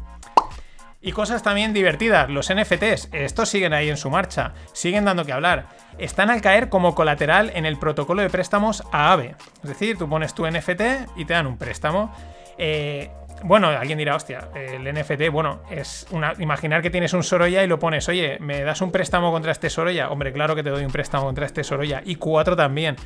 [1.01, 5.35] Y cosas también divertidas, los NFTs, estos siguen ahí en su marcha, siguen dando que
[5.35, 5.69] hablar.
[5.99, 9.37] Están al caer como colateral en el protocolo de préstamos a AVE.
[9.63, 10.81] Es decir, tú pones tu NFT
[11.15, 12.11] y te dan un préstamo.
[12.57, 13.11] Eh,
[13.45, 16.33] bueno, alguien dirá, hostia, el NFT, bueno, es una.
[16.39, 19.71] Imaginar que tienes un Sorolla y lo pones, oye, ¿me das un préstamo contra este
[19.71, 20.11] Sorolla?
[20.11, 22.03] Hombre, claro que te doy un préstamo contra este Sorolla.
[22.05, 22.97] Y cuatro también.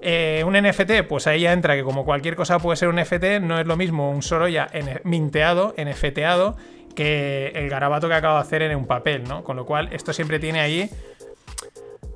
[0.00, 3.40] Eh, un NFT, pues ahí ya entra que como cualquier cosa puede ser un NFT,
[3.40, 6.56] no es lo mismo un Sorolla N- minteado, NFTado,
[6.96, 9.44] que el garabato que acabo de hacer en un papel, ¿no?
[9.44, 10.90] Con lo cual, esto siempre tiene ahí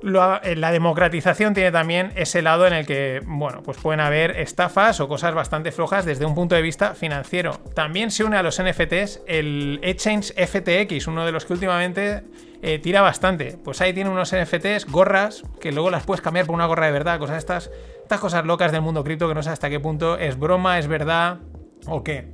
[0.03, 4.99] Eh, la democratización tiene también ese lado en el que, bueno, pues pueden haber estafas
[4.99, 7.59] o cosas bastante flojas desde un punto de vista financiero.
[7.73, 12.23] También se une a los NFTs el Exchange FTX, uno de los que últimamente
[12.61, 13.57] eh, tira bastante.
[13.63, 16.91] Pues ahí tiene unos NFTs, gorras, que luego las puedes cambiar por una gorra de
[16.91, 17.71] verdad, cosas estas,
[18.03, 20.87] estas cosas locas del mundo cripto que no sé hasta qué punto es broma, es
[20.87, 21.39] verdad
[21.87, 22.27] o qué.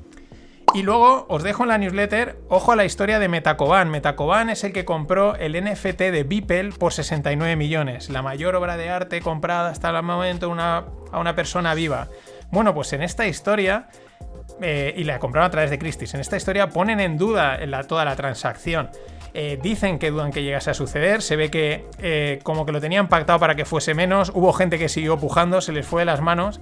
[0.73, 3.91] Y luego os dejo en la newsletter, ojo a la historia de Metacoban.
[3.91, 8.75] Metacoban es el que compró el NFT de Beeple por 69 millones, la mayor obra
[8.75, 12.07] de arte comprada hasta el momento a una persona viva.
[12.51, 13.87] Bueno, pues en esta historia,
[14.61, 18.03] eh, y la compraron a través de Christie's, en esta historia ponen en duda toda
[18.03, 18.89] la transacción.
[19.35, 22.79] Eh, dicen que dudan que llegase a suceder, se ve que eh, como que lo
[22.79, 26.05] tenían pactado para que fuese menos, hubo gente que siguió pujando, se les fue de
[26.05, 26.61] las manos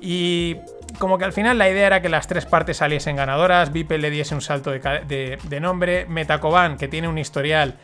[0.00, 0.56] y
[0.98, 4.10] como que al final la idea era que las tres partes saliesen ganadoras, Beeple le
[4.10, 7.78] diese un salto de nombre, Metacoban, que tiene un historial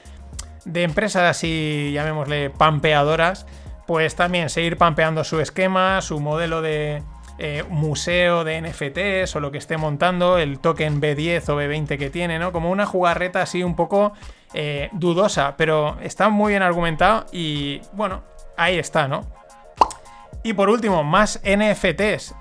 [0.64, 3.46] de empresas así, llamémosle, pampeadoras,
[3.86, 7.02] pues también seguir pampeando su esquema, su modelo de
[7.38, 12.10] eh, museo de NFTs o lo que esté montando, el token B10 o B20 que
[12.10, 12.52] tiene, ¿no?
[12.52, 14.12] Como una jugarreta así un poco
[14.54, 18.22] eh, dudosa, pero está muy bien argumentado y bueno,
[18.56, 19.26] ahí está, ¿no?
[20.42, 22.34] Y por último, más NFTs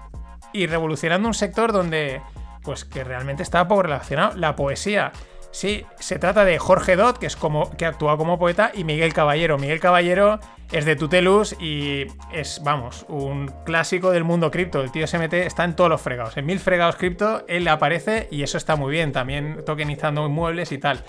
[0.54, 2.22] y revolucionando un sector donde,
[2.64, 5.12] pues que realmente está poco relacionado, la poesía.
[5.52, 9.14] Sí, se trata de Jorge Dot, que es como que actúa como poeta, y Miguel
[9.14, 9.60] Caballero.
[9.60, 10.40] Miguel Caballero
[10.72, 14.82] es de Tutelus y es, vamos, un clásico del mundo cripto.
[14.82, 16.36] El tío se mete, está en todos los fregados.
[16.38, 19.12] En mil fregados cripto, él aparece y eso está muy bien.
[19.12, 21.04] También tokenizando inmuebles y tal.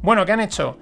[0.00, 0.78] Bueno, ¿qué han hecho?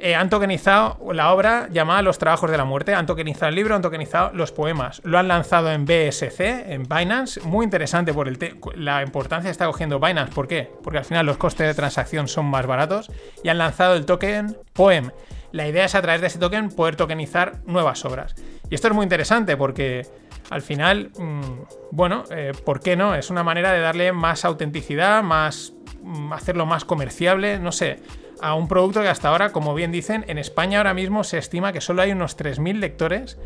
[0.00, 3.74] Eh, han tokenizado la obra llamada Los Trabajos de la Muerte, han tokenizado el libro,
[3.74, 5.00] han tokenizado los poemas.
[5.04, 6.40] Lo han lanzado en BSC,
[6.72, 7.40] en Binance.
[7.40, 8.38] Muy interesante por el
[8.76, 10.32] la importancia que está cogiendo Binance.
[10.32, 10.70] ¿Por qué?
[10.84, 13.10] Porque al final los costes de transacción son más baratos.
[13.42, 15.10] Y han lanzado el token Poem.
[15.50, 18.36] La idea es a través de ese token poder tokenizar nuevas obras.
[18.70, 20.06] Y esto es muy interesante porque
[20.50, 21.42] al final, mm,
[21.90, 23.14] bueno, eh, ¿por qué no?
[23.14, 25.72] Es una manera de darle más autenticidad, más
[26.02, 28.00] mm, hacerlo más comerciable, no sé,
[28.40, 31.72] a un producto que hasta ahora, como bien dicen, en España ahora mismo se estima
[31.72, 33.38] que solo hay unos 3.000 lectores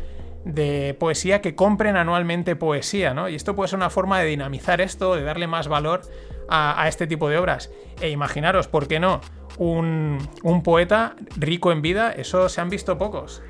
[0.45, 3.29] de poesía que compren anualmente poesía, ¿no?
[3.29, 6.01] Y esto puede ser una forma de dinamizar esto, de darle más valor
[6.49, 7.71] a, este tipo de obras.
[8.01, 9.21] E imaginaros, ¿por qué no?
[9.57, 13.41] Un, un poeta rico en vida, eso se han visto pocos.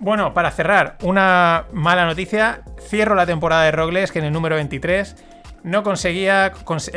[0.00, 2.62] Bueno, para cerrar, una mala noticia.
[2.80, 5.16] Cierro la temporada de Rogles, que en el número 23
[5.68, 6.52] no conseguía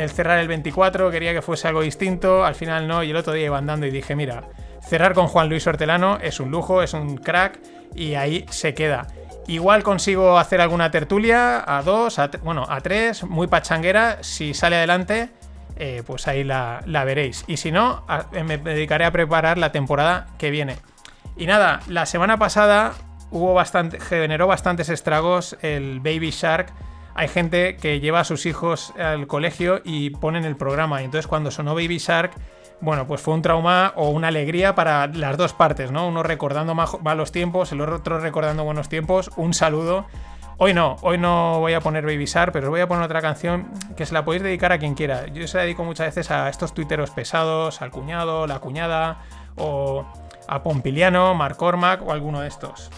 [0.07, 3.45] cerrar el 24, quería que fuese algo distinto, al final no, y el otro día
[3.45, 4.43] iba andando y dije, mira,
[4.81, 7.59] cerrar con Juan Luis Hortelano es un lujo, es un crack,
[7.95, 9.07] y ahí se queda.
[9.47, 14.77] Igual consigo hacer alguna tertulia a dos, a, bueno, a tres, muy pachanguera, si sale
[14.77, 15.29] adelante,
[15.75, 17.43] eh, pues ahí la, veréis.
[17.47, 20.77] Y si no, a- me dedicaré a preparar la temporada que viene.
[21.35, 22.93] Y nada, la semana pasada
[23.31, 26.71] hubo bastante, generó bastantes estragos el Baby Shark.
[27.13, 31.01] Hay gente que lleva a sus hijos al colegio y ponen el programa.
[31.01, 32.31] Y entonces cuando sonó Baby Shark,
[32.79, 36.07] bueno, pues fue un trauma o una alegría para las dos partes, ¿no?
[36.07, 39.29] Uno recordando malos tiempos, el otro recordando buenos tiempos.
[39.35, 40.05] Un saludo.
[40.57, 43.21] Hoy no, hoy no voy a poner Baby Shark, pero os voy a poner otra
[43.21, 45.27] canción que se la podéis dedicar a quien quiera.
[45.27, 49.21] Yo se la dedico muchas veces a estos tuiteros pesados, al cuñado, la cuñada,
[49.55, 50.05] o
[50.47, 52.91] a Pompiliano, Mark Cormac o alguno de estos.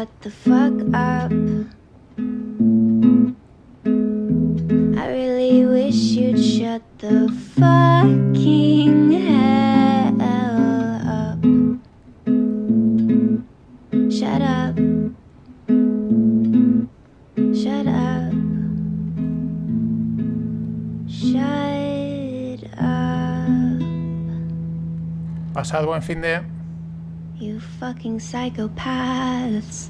[0.00, 1.30] Shut the fuck up.
[4.96, 11.42] I really wish you'd shut the fucking hell up.
[14.10, 14.76] Shut up.
[17.52, 18.32] Shut up.
[21.10, 23.80] Shut up.
[25.52, 26.59] Pasad buen fin de.
[27.40, 29.88] You fucking psychopaths.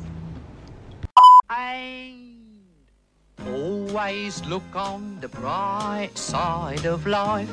[3.44, 7.50] Always look on the bright side of life.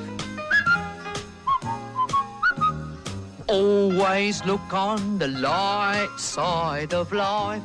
[3.47, 7.63] Always look on the light side of life.